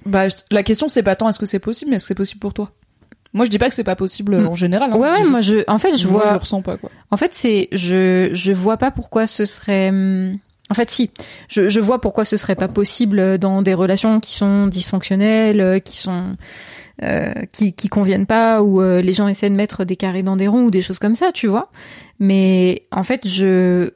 Bah 0.05 0.27
la 0.51 0.63
question 0.63 0.87
c'est 0.87 1.03
pas 1.03 1.17
tant 1.17 1.27
est-ce 1.27 1.39
que 1.39 1.45
c'est 1.45 1.59
possible, 1.59 1.91
mais 1.91 1.97
est-ce 1.97 2.05
que 2.05 2.07
c'est 2.07 2.15
possible 2.15 2.39
pour 2.39 2.53
toi? 2.53 2.71
Moi 3.33 3.43
je 3.43 3.49
dis 3.49 3.59
pas 3.59 3.67
que 3.67 3.75
c'est 3.75 3.83
pas 3.83 3.97
possible 3.97 4.37
mm. 4.37 4.47
en 4.47 4.53
général. 4.53 4.93
Hein. 4.93 4.95
Ouais, 4.95 5.11
ouais 5.11 5.27
moi 5.27 5.41
je 5.41 5.65
en 5.67 5.79
fait 5.79 5.97
je 5.97 6.07
vois 6.07 6.27
je 6.27 6.31
le 6.31 6.39
ressens 6.39 6.61
pas 6.61 6.77
quoi. 6.77 6.89
En 7.11 7.17
fait 7.17 7.33
c'est 7.33 7.67
je 7.73 8.29
je 8.31 8.53
vois 8.53 8.77
pas 8.77 8.91
pourquoi 8.91 9.27
ce 9.27 9.43
serait 9.43 9.89
hum, 9.89 10.31
en 10.69 10.75
fait, 10.75 10.89
si, 10.89 11.11
je, 11.49 11.69
je, 11.69 11.79
vois 11.79 11.99
pourquoi 11.99 12.25
ce 12.25 12.37
serait 12.37 12.55
pas 12.55 12.69
possible 12.69 13.37
dans 13.37 13.61
des 13.61 13.73
relations 13.73 14.19
qui 14.19 14.33
sont 14.33 14.65
dysfonctionnelles, 14.67 15.81
qui 15.83 15.97
sont 15.97 16.11
euh, 16.11 16.33
qui, 17.51 17.73
qui 17.73 17.89
conviennent 17.89 18.25
pas 18.25 18.61
ou 18.61 18.81
euh, 18.81 19.01
les 19.01 19.13
gens 19.13 19.27
essaient 19.27 19.49
de 19.49 19.55
mettre 19.55 19.85
des 19.85 19.95
carrés 19.95 20.23
dans 20.23 20.35
des 20.35 20.47
ronds 20.47 20.65
ou 20.65 20.71
des 20.71 20.81
choses 20.81 20.99
comme 20.99 21.15
ça, 21.15 21.31
tu 21.31 21.47
vois. 21.47 21.71
Mais 22.19 22.83
en 22.91 23.03
fait, 23.03 23.27
je 23.27 23.91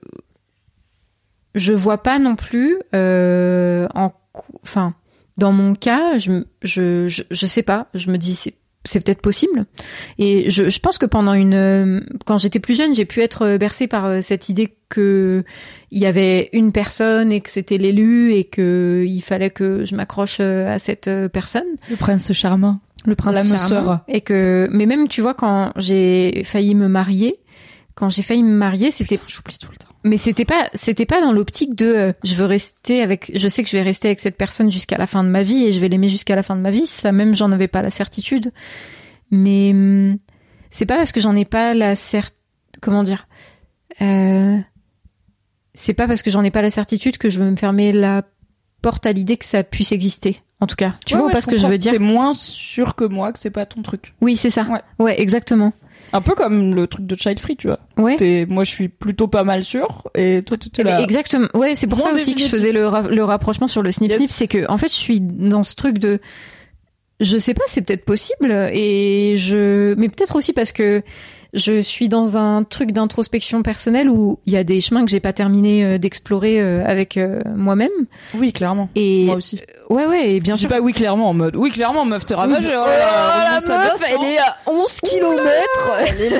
je 1.55 1.73
vois 1.73 2.03
pas 2.03 2.19
non 2.19 2.35
plus 2.35 2.77
euh, 2.93 3.87
en 3.95 4.13
enfin 4.63 4.93
dans 5.37 5.51
mon 5.51 5.75
cas, 5.75 6.17
je, 6.17 6.43
je, 6.63 7.07
je, 7.07 7.23
je 7.29 7.45
sais 7.45 7.61
pas, 7.61 7.87
je 7.93 8.09
me 8.09 8.17
dis 8.17 8.35
c'est 8.35 8.55
c'est 8.83 9.01
peut-être 9.01 9.21
possible. 9.21 9.65
Et 10.17 10.49
je, 10.49 10.69
je, 10.69 10.79
pense 10.79 10.97
que 10.97 11.05
pendant 11.05 11.33
une, 11.33 12.05
quand 12.25 12.37
j'étais 12.37 12.61
plus 12.61 12.77
jeune, 12.77 12.95
j'ai 12.95 13.03
pu 13.03 13.19
être 13.19 13.57
bercée 13.57 13.87
par 13.87 14.23
cette 14.23 14.47
idée 14.47 14.77
que 14.87 15.43
il 15.91 15.99
y 15.99 16.05
avait 16.05 16.49
une 16.53 16.71
personne 16.71 17.33
et 17.33 17.41
que 17.41 17.49
c'était 17.49 17.77
l'élu 17.77 18.31
et 18.31 18.45
que 18.45 19.03
il 19.05 19.19
fallait 19.21 19.49
que 19.49 19.83
je 19.83 19.93
m'accroche 19.93 20.39
à 20.39 20.79
cette 20.79 21.09
personne. 21.33 21.67
Le 21.89 21.97
prince 21.97 22.31
charmant 22.31 22.79
le 23.07 23.15
prince 23.15 23.69
charmant. 23.69 24.01
Et 24.07 24.21
que, 24.21 24.67
mais 24.71 24.85
même, 24.85 25.07
tu 25.07 25.21
vois, 25.21 25.33
quand 25.33 25.71
j'ai 25.77 26.43
failli 26.45 26.75
me 26.75 26.87
marier, 26.87 27.39
quand 27.95 28.09
j'ai 28.09 28.21
failli 28.21 28.43
me 28.43 28.55
marier, 28.55 28.91
c'était. 28.91 29.17
J'oublie 29.27 29.57
tout 29.57 29.71
le 29.71 29.77
temps. 29.77 29.87
Mais 30.03 30.17
c'était 30.17 30.45
pas, 30.45 30.69
c'était 30.73 31.05
pas 31.05 31.21
dans 31.21 31.31
l'optique 31.31 31.75
de, 31.75 31.85
euh, 31.85 32.13
je 32.23 32.35
veux 32.35 32.45
rester 32.45 33.01
avec, 33.01 33.31
je 33.33 33.47
sais 33.47 33.63
que 33.63 33.69
je 33.69 33.75
vais 33.75 33.81
rester 33.81 34.09
avec 34.09 34.19
cette 34.19 34.37
personne 34.37 34.69
jusqu'à 34.69 34.97
la 34.97 35.07
fin 35.07 35.23
de 35.23 35.29
ma 35.29 35.41
vie 35.41 35.65
et 35.65 35.71
je 35.71 35.79
vais 35.79 35.89
l'aimer 35.89 36.07
jusqu'à 36.07 36.35
la 36.35 36.43
fin 36.43 36.55
de 36.55 36.61
ma 36.61 36.69
vie. 36.69 36.85
Ça 36.85 37.11
même, 37.11 37.33
j'en 37.33 37.51
avais 37.51 37.67
pas 37.67 37.81
la 37.81 37.89
certitude. 37.89 38.51
Mais 39.31 39.71
hum, 39.71 40.17
c'est 40.69 40.85
pas 40.85 40.97
parce 40.97 41.11
que 41.11 41.19
j'en 41.19 41.35
ai 41.35 41.45
pas 41.45 41.73
la 41.73 41.95
cert, 41.95 42.29
comment 42.81 43.03
dire, 43.03 43.27
euh... 44.01 44.57
c'est 45.73 45.93
pas 45.93 46.07
parce 46.07 46.21
que 46.21 46.29
j'en 46.29 46.43
ai 46.43 46.51
pas 46.51 46.61
la 46.61 46.69
certitude 46.69 47.17
que 47.17 47.29
je 47.29 47.39
veux 47.39 47.49
me 47.49 47.55
fermer 47.55 47.91
la 47.91 48.23
porte 48.81 49.05
à 49.05 49.11
l'idée 49.11 49.37
que 49.37 49.45
ça 49.45 49.63
puisse 49.63 49.91
exister 49.91 50.41
en 50.59 50.67
tout 50.67 50.75
cas. 50.75 50.95
Tu 51.05 51.15
vois 51.15 51.29
pas 51.29 51.41
ce 51.41 51.47
que 51.47 51.57
je 51.57 51.67
veux 51.67 51.77
dire 51.77 51.91
T'es 51.91 51.99
moins 51.99 52.33
sûr 52.33 52.95
que 52.95 53.03
moi 53.03 53.31
que 53.31 53.39
c'est 53.39 53.51
pas 53.51 53.65
ton 53.65 53.81
truc. 53.81 54.13
Oui, 54.21 54.37
c'est 54.37 54.49
ça. 54.49 54.67
Ouais. 54.99 55.19
exactement. 55.19 55.73
Un 56.13 56.21
peu 56.21 56.35
comme 56.35 56.73
le 56.73 56.87
truc 56.87 57.05
de 57.05 57.15
Child 57.15 57.39
Free, 57.39 57.57
tu 57.57 57.67
vois. 57.67 57.79
Ouais. 57.97 58.45
moi, 58.49 58.63
je 58.63 58.69
suis 58.69 58.87
plutôt 58.87 59.27
pas 59.27 59.43
mal 59.43 59.63
sûr, 59.63 60.03
et 60.15 60.41
toi, 60.45 60.57
tu 60.57 60.69
es 60.79 60.83
là. 60.83 61.01
Exactement. 61.01 61.47
Ouais, 61.53 61.75
c'est 61.75 61.87
pour 61.87 61.99
ça 61.99 62.11
aussi 62.11 62.33
que 62.33 62.41
je 62.41 62.47
faisais 62.47 62.71
le, 62.71 62.89
le 63.13 63.23
rapprochement 63.23 63.67
sur 63.67 63.83
le 63.83 63.91
snip 63.91 64.11
snip, 64.11 64.29
c'est 64.29 64.47
que 64.47 64.69
en 64.69 64.77
fait, 64.77 64.87
je 64.87 64.97
suis 64.97 65.19
dans 65.21 65.63
ce 65.63 65.75
truc 65.75 65.97
de, 65.99 66.19
je 67.19 67.37
sais 67.37 67.53
pas, 67.53 67.63
c'est 67.67 67.81
peut-être 67.81 68.05
possible, 68.05 68.51
et 68.51 69.35
je, 69.37 69.93
mais 69.95 70.07
peut-être 70.09 70.35
aussi 70.35 70.53
parce 70.53 70.71
que 70.71 71.03
je 71.53 71.79
suis 71.81 72.09
dans 72.09 72.37
un 72.37 72.63
truc 72.63 72.91
d'introspection 72.91 73.63
personnelle 73.63 74.09
où 74.09 74.39
il 74.45 74.53
y 74.53 74.57
a 74.57 74.63
des 74.63 74.81
chemins 74.81 75.03
que 75.05 75.11
j'ai 75.11 75.19
pas 75.19 75.33
terminé 75.33 75.83
euh, 75.85 75.97
d'explorer 75.97 76.59
euh, 76.61 76.83
avec 76.85 77.17
euh, 77.17 77.41
moi-même. 77.55 77.89
Oui, 78.35 78.51
clairement. 78.53 78.89
Et 78.95 79.25
Moi 79.25 79.35
aussi. 79.35 79.59
ouais, 79.89 80.05
ouais, 80.05 80.29
et 80.31 80.39
bien 80.39 80.53
Je 80.53 80.57
dis 80.57 80.61
sûr. 80.61 80.69
pas 80.69 80.79
oui 80.81 80.93
clairement 80.93 81.29
en 81.29 81.33
mode 81.33 81.55
oui 81.55 81.71
clairement 81.71 82.05
meuf 82.05 82.25
t'es 82.25 82.35
ravagée. 82.35 82.71
Oh, 82.73 82.79
Oh 82.83 82.87
là 82.87 82.99
là, 82.99 83.59
la 83.69 83.77
meuf, 83.77 83.91
bosse, 83.91 84.03
elle 84.09 84.17
hein. 84.17 84.23
est 84.23 84.37
à 84.39 84.57
11 84.71 84.99
kilomètres. 85.01 85.91
Elle 86.07 86.21
est 86.21 86.29
loin. 86.29 86.39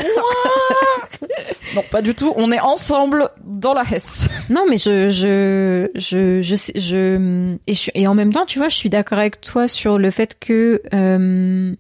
Non 1.76 1.84
pas 1.92 2.02
du 2.02 2.16
tout. 2.16 2.34
On 2.38 2.52
est 2.52 2.60
ensemble 2.60 3.30
dans 3.46 3.74
la 3.74 3.84
Hesse. 3.84 4.30
Non, 4.50 4.66
mais 4.70 4.78
je, 4.78 5.10
je, 5.10 5.90
je, 5.96 6.42
je, 6.42 6.56
sais, 6.56 6.72
je, 6.76 7.56
et, 7.68 7.74
je- 7.74 7.92
et 7.94 8.08
en 8.08 8.16
même 8.16 8.32
temps, 8.32 8.46
tu 8.46 8.58
vois, 8.58 8.70
je 8.70 8.76
suis 8.76 8.90
d'accord 8.90 9.20
avec 9.20 9.42
toi 9.42 9.68
sur 9.68 9.98
le 10.00 10.10
fait 10.10 10.38
que 10.40 10.82
euh, 10.94 11.74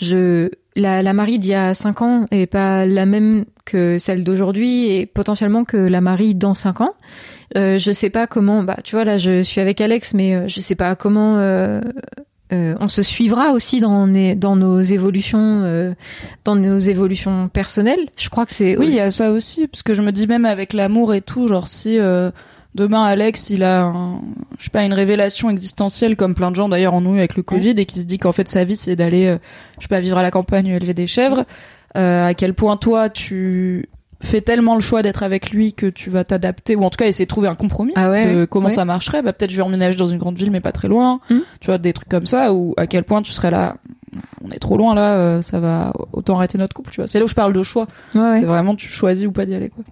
je, 0.00 0.50
la, 0.76 1.02
la 1.02 1.12
Marie 1.12 1.38
d'il 1.38 1.50
y 1.50 1.54
a 1.54 1.74
5 1.74 2.02
ans 2.02 2.26
est 2.30 2.46
pas 2.46 2.86
la 2.86 3.06
même 3.06 3.44
que 3.64 3.98
celle 3.98 4.24
d'aujourd'hui 4.24 4.88
et 4.88 5.06
potentiellement 5.06 5.64
que 5.64 5.76
la 5.76 6.00
Marie 6.00 6.34
dans 6.34 6.54
5 6.54 6.80
ans. 6.80 6.94
Euh, 7.56 7.78
je 7.78 7.92
sais 7.92 8.10
pas 8.10 8.26
comment, 8.26 8.62
bah, 8.62 8.76
tu 8.84 8.94
vois, 8.94 9.04
là, 9.04 9.18
je 9.18 9.42
suis 9.42 9.60
avec 9.60 9.80
Alex, 9.80 10.14
mais 10.14 10.34
euh, 10.34 10.48
je 10.48 10.60
sais 10.60 10.76
pas 10.76 10.94
comment 10.94 11.36
euh, 11.38 11.80
euh, 12.52 12.74
on 12.80 12.88
se 12.88 13.02
suivra 13.02 13.52
aussi 13.52 13.80
dans, 13.80 14.08
dans 14.36 14.56
nos 14.56 14.80
évolutions, 14.80 15.62
euh, 15.62 15.94
dans 16.44 16.56
nos 16.56 16.78
évolutions 16.78 17.48
personnelles. 17.48 18.08
Je 18.18 18.28
crois 18.28 18.44
que 18.44 18.52
c'est 18.52 18.76
Oui, 18.76 18.86
il 18.88 18.94
y 18.94 19.00
a 19.00 19.10
ça 19.10 19.30
aussi, 19.30 19.68
parce 19.68 19.82
que 19.82 19.94
je 19.94 20.02
me 20.02 20.10
dis 20.10 20.26
même 20.26 20.44
avec 20.44 20.72
l'amour 20.72 21.14
et 21.14 21.20
tout, 21.20 21.46
genre 21.46 21.68
si 21.68 21.98
euh, 21.98 22.30
demain 22.74 23.04
Alex 23.04 23.50
il 23.50 23.62
a, 23.64 23.82
un, 23.82 24.20
je 24.58 24.64
sais 24.64 24.70
pas, 24.70 24.84
une 24.84 24.92
révélation 24.92 25.50
existentielle 25.50 26.16
comme 26.16 26.34
plein 26.34 26.50
de 26.50 26.56
gens 26.56 26.68
d'ailleurs 26.68 26.94
en 26.94 27.04
ont 27.04 27.14
eu 27.14 27.18
avec 27.18 27.36
le 27.36 27.42
Covid 27.42 27.70
et 27.76 27.86
qui 27.86 27.98
se 28.00 28.06
dit 28.06 28.18
qu'en 28.18 28.32
fait 28.32 28.48
sa 28.48 28.64
vie 28.64 28.76
c'est 28.76 28.96
d'aller, 28.96 29.26
euh, 29.26 29.38
je 29.78 29.82
sais 29.84 29.88
pas, 29.88 30.00
vivre 30.00 30.18
à 30.18 30.22
la 30.22 30.30
campagne, 30.30 30.66
élever 30.68 30.94
des 30.94 31.06
chèvres, 31.06 31.44
euh, 31.96 32.26
à 32.26 32.34
quel 32.34 32.54
point 32.54 32.76
toi 32.76 33.08
tu 33.10 33.88
fais 34.22 34.42
tellement 34.42 34.74
le 34.74 34.80
choix 34.80 35.00
d'être 35.02 35.22
avec 35.22 35.50
lui 35.50 35.72
que 35.72 35.86
tu 35.86 36.10
vas 36.10 36.24
t'adapter 36.24 36.76
ou 36.76 36.84
en 36.84 36.90
tout 36.90 36.98
cas 36.98 37.06
essayer 37.06 37.24
de 37.24 37.30
trouver 37.30 37.48
un 37.48 37.54
compromis 37.54 37.92
Ah 37.96 38.10
ouais, 38.10 38.34
de 38.34 38.44
comment 38.44 38.66
ouais. 38.66 38.70
ça 38.70 38.84
marcherait 38.84 39.22
bah 39.22 39.32
peut-être 39.32 39.50
je 39.50 39.56
vais 39.56 39.62
emménager 39.62 39.96
dans 39.96 40.06
une 40.08 40.18
grande 40.18 40.36
ville 40.36 40.50
mais 40.50 40.60
pas 40.60 40.72
très 40.72 40.88
loin 40.88 41.20
Mhm. 41.30 41.40
tu 41.60 41.66
vois 41.68 41.78
des 41.78 41.94
trucs 41.94 42.08
comme 42.10 42.26
ça 42.26 42.52
ou 42.52 42.74
à 42.76 42.86
quel 42.86 43.04
point 43.04 43.22
tu 43.22 43.32
serais 43.32 43.50
là 43.50 43.76
on 44.44 44.50
est 44.50 44.58
trop 44.58 44.76
loin 44.76 44.94
là 44.94 45.14
euh, 45.14 45.40
ça 45.42 45.58
va 45.58 45.94
autant 46.12 46.36
arrêter 46.36 46.58
notre 46.58 46.74
couple 46.76 46.90
tu 46.90 46.96
vois 47.00 47.06
c'est 47.06 47.18
là 47.18 47.24
où 47.24 47.28
je 47.28 47.34
parle 47.34 47.54
de 47.54 47.62
choix 47.62 47.86
ouais. 48.14 48.38
c'est 48.40 48.44
vraiment 48.44 48.74
tu 48.74 48.88
choisis 48.90 49.26
ou 49.26 49.32
pas 49.32 49.46
d'y 49.46 49.54
aller 49.54 49.70
quoi. 49.70 49.84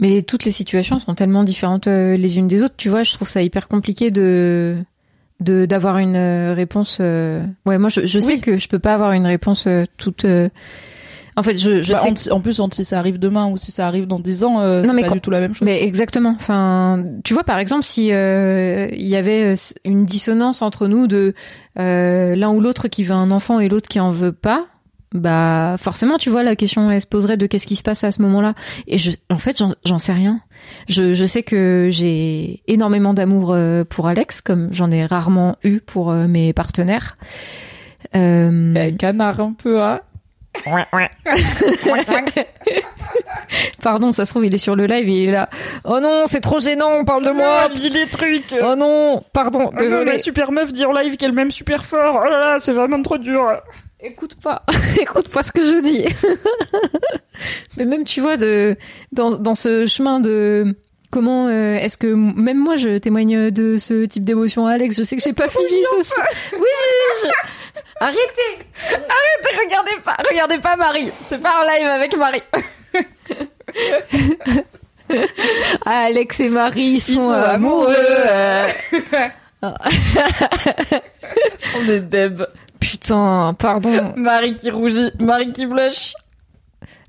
Mais 0.00 0.22
toutes 0.22 0.44
les 0.44 0.52
situations 0.52 0.98
sont 0.98 1.14
tellement 1.14 1.42
différentes 1.42 1.86
euh, 1.86 2.16
les 2.16 2.36
unes 2.38 2.48
des 2.48 2.62
autres, 2.62 2.74
tu 2.76 2.88
vois. 2.90 3.02
Je 3.02 3.14
trouve 3.14 3.28
ça 3.28 3.42
hyper 3.42 3.66
compliqué 3.68 4.10
de 4.10 4.76
de 5.40 5.66
d'avoir 5.66 5.98
une 5.98 6.16
euh, 6.16 6.54
réponse. 6.54 6.98
euh, 7.00 7.44
Ouais, 7.66 7.78
moi 7.78 7.88
je, 7.88 8.04
je 8.06 8.18
sais 8.18 8.34
Oui. 8.34 8.40
que 8.40 8.58
je 8.58 8.68
peux 8.68 8.78
pas 8.78 8.94
avoir 8.94 9.12
une 9.12 9.26
réponse 9.26 9.66
toute. 9.96 10.24
euh, 10.24 10.48
En 11.38 11.42
fait, 11.42 11.56
je, 11.58 11.82
je 11.82 11.92
Bah, 11.92 11.98
sais. 11.98 12.08
anti- 12.10 12.30
en 12.30 12.40
plus 12.40 12.58
si 12.72 12.84
ça 12.86 12.98
arrive 12.98 13.18
demain 13.18 13.46
ou 13.48 13.56
si 13.58 13.70
ça 13.70 13.86
arrive 13.86 14.06
dans 14.06 14.18
10 14.18 14.44
ans 14.44 14.60
euh, 14.60 14.82
c'est 14.82 14.88
pas 15.02 15.08
quand- 15.08 15.14
du 15.16 15.20
tout 15.20 15.30
la 15.30 15.40
même 15.40 15.52
chose. 15.54 15.66
Mais 15.66 15.82
exactement. 15.82 16.34
Enfin, 16.38 17.04
tu 17.24 17.34
vois, 17.34 17.44
par 17.44 17.58
exemple, 17.58 17.82
si 17.84 18.12
euh, 18.12 18.88
il 18.92 19.06
y 19.06 19.16
avait 19.16 19.54
une 19.84 20.06
dissonance 20.06 20.62
entre 20.62 20.86
nous 20.88 21.06
de 21.06 21.34
euh, 21.78 22.34
l'un 22.36 22.50
ou 22.50 22.60
l'autre 22.62 22.88
qui 22.88 23.02
veut 23.02 23.14
un 23.14 23.30
enfant 23.30 23.60
et 23.60 23.68
l'autre 23.68 23.88
qui 23.88 24.00
en 24.00 24.10
veut 24.10 24.32
pas, 24.32 24.66
bah 25.16 25.76
forcément, 25.78 26.18
tu 26.18 26.30
vois, 26.30 26.42
la 26.42 26.56
question 26.56 26.90
elle 26.90 27.00
se 27.00 27.06
poserait 27.06 27.36
de 27.36 27.46
qu'est-ce 27.46 27.66
qui 27.66 27.76
se 27.76 27.82
passe 27.82 28.04
à 28.04 28.12
ce 28.12 28.22
moment-là. 28.22 28.54
Et 28.86 28.98
je, 28.98 29.10
en 29.30 29.38
fait, 29.38 29.58
j'en- 29.84 29.98
sais 29.98 30.12
rien. 30.12 30.40
Je, 30.88 31.14
je 31.14 31.24
sais 31.24 31.42
que 31.42 31.88
j'ai 31.90 32.62
énormément 32.66 33.14
d'amour 33.14 33.52
euh, 33.52 33.84
pour 33.84 34.06
Alex, 34.08 34.40
comme 34.40 34.68
j'en 34.72 34.90
ai 34.90 35.04
rarement 35.06 35.56
eu 35.64 35.80
pour 35.80 36.10
euh, 36.10 36.26
mes 36.28 36.52
partenaires. 36.52 37.16
Euh, 38.14 38.74
Eh, 38.76 38.94
canard 38.96 39.40
un 39.40 39.52
peu 39.52 39.82
hein. 39.82 40.00
Pardon, 43.82 44.12
ça 44.12 44.24
se 44.24 44.32
trouve, 44.32 44.46
il 44.46 44.54
est 44.54 44.58
sur 44.58 44.74
le 44.74 44.86
live 44.86 45.08
et 45.08 45.22
il 45.24 45.28
est 45.28 45.32
là. 45.32 45.48
Oh 45.84 46.00
non, 46.00 46.24
c'est 46.26 46.40
trop 46.40 46.58
gênant, 46.58 46.90
on 47.00 47.04
parle 47.04 47.24
de 47.24 47.30
moi. 47.30 47.68
dit 47.74 47.90
des 47.90 48.06
trucs. 48.06 48.54
Oh 48.62 48.74
non, 48.76 49.22
pardon, 49.32 49.70
désolé. 49.78 50.18
super 50.18 50.52
meuf 50.52 50.72
dire 50.72 50.92
live 50.92 51.16
qu'elle 51.16 51.32
m'aime 51.32 51.50
super 51.50 51.84
fort. 51.84 52.20
Oh 52.24 52.30
là 52.30 52.38
là, 52.38 52.56
c'est 52.58 52.72
vraiment 52.72 53.00
trop 53.02 53.18
dur. 53.18 53.46
Écoute 54.08 54.36
pas, 54.42 54.62
écoute 55.00 55.28
pas 55.28 55.42
ce 55.42 55.52
que 55.52 55.62
je 55.62 55.80
dis. 55.82 56.04
Mais 57.76 57.84
même 57.84 58.04
tu 58.04 58.20
vois 58.20 58.36
de 58.36 58.76
dans 59.12 59.30
dans 59.36 59.54
ce 59.54 59.86
chemin 59.86 60.20
de 60.20 60.76
comment 61.10 61.46
euh, 61.48 61.76
est-ce 61.76 61.96
que 61.96 62.06
même 62.06 62.58
moi 62.58 62.76
je 62.76 62.98
témoigne 62.98 63.50
de 63.50 63.78
ce 63.78 64.04
type 64.04 64.24
d'émotion 64.24 64.66
à 64.66 64.72
Alex, 64.72 64.96
je 64.96 65.02
sais 65.02 65.16
que 65.16 65.22
j'ai 65.22 65.32
pas 65.32 65.48
fini 65.58 65.82
ce 65.98 66.02
soir. 66.02 66.26
Oui, 66.52 66.58
je, 66.60 67.26
je- 67.26 67.32
arrêtez. 68.00 68.66
Regardez 69.64 69.96
pas, 70.04 70.16
regardez 70.30 70.58
pas 70.58 70.76
Marie. 70.76 71.10
C'est 71.26 71.40
pas 71.40 71.62
un 71.62 71.66
live 71.78 71.86
avec 71.88 72.16
Marie. 72.16 72.42
Alex 75.84 76.40
et 76.40 76.48
Marie 76.48 77.00
sont, 77.00 77.14
sont 77.14 77.30
amoureux. 77.32 77.94
euh. 77.96 78.66
On 79.62 79.72
est 81.88 82.00
deb. 82.00 82.42
Putain, 83.06 83.54
pardon. 83.58 84.12
Marie 84.16 84.54
qui 84.56 84.70
rougit, 84.70 85.10
Marie 85.20 85.52
qui 85.52 85.66
blush. 85.66 86.14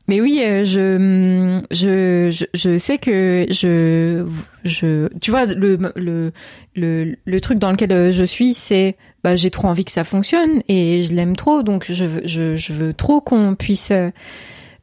Mais 0.10 0.22
oui, 0.22 0.40
euh, 0.42 0.64
je, 0.64 1.60
je, 1.70 2.30
je, 2.32 2.46
je 2.54 2.78
sais 2.78 2.98
que 2.98 3.46
je, 3.50 4.26
je, 4.64 5.10
tu 5.20 5.32
vois, 5.32 5.46
le, 5.46 5.78
le, 5.98 6.32
le, 6.76 7.16
le 7.26 7.42
truc 7.42 7.58
dans 7.60 7.72
lequel 7.72 7.92
euh, 7.92 8.12
je 8.14 8.24
suis, 8.24 8.54
c'est, 8.54 8.96
bah, 9.26 9.36
j'ai 9.36 9.50
trop 9.52 9.68
envie 9.68 9.84
que 9.84 9.92
ça 9.92 10.06
fonctionne 10.06 10.62
et 10.70 11.04
je 11.04 11.14
l'aime 11.14 11.36
trop, 11.36 11.62
donc 11.62 11.86
je 11.92 12.06
veux, 12.06 12.22
je, 12.26 12.56
je 12.56 12.72
veux 12.72 12.94
trop 12.94 13.20
qu'on 13.20 13.56
puisse. 13.56 13.92
euh, 13.92 14.10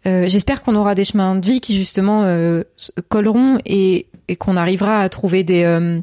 euh, 0.06 0.26
J'espère 0.28 0.60
qu'on 0.60 0.74
aura 0.74 0.94
des 0.94 1.04
chemins 1.04 1.36
de 1.36 1.46
vie 1.46 1.62
qui 1.62 1.74
justement 1.74 2.24
euh, 2.24 2.62
colleront 3.08 3.58
et, 3.64 4.08
et 4.28 4.36
qu'on 4.36 4.56
arrivera 4.58 5.00
à 5.00 5.08
trouver 5.08 5.42
des, 5.42 5.64
euh, 5.64 6.00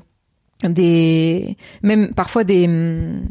des, 0.69 1.57
même 1.81 2.13
parfois 2.13 2.43
des, 2.43 2.67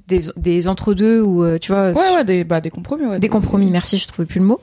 des, 0.08 0.20
des 0.36 0.68
entre 0.68 0.94
deux 0.94 1.20
ou 1.20 1.44
euh, 1.44 1.58
tu 1.58 1.72
vois, 1.72 1.90
Ouais 1.92 2.14
ouais 2.16 2.24
des 2.24 2.44
bah 2.44 2.60
des 2.60 2.70
compromis 2.70 3.06
ouais. 3.06 3.18
des 3.20 3.28
compromis, 3.28 3.70
merci, 3.70 3.98
je 3.98 4.08
trouvais 4.08 4.26
plus 4.26 4.40
le 4.40 4.46
mot. 4.46 4.60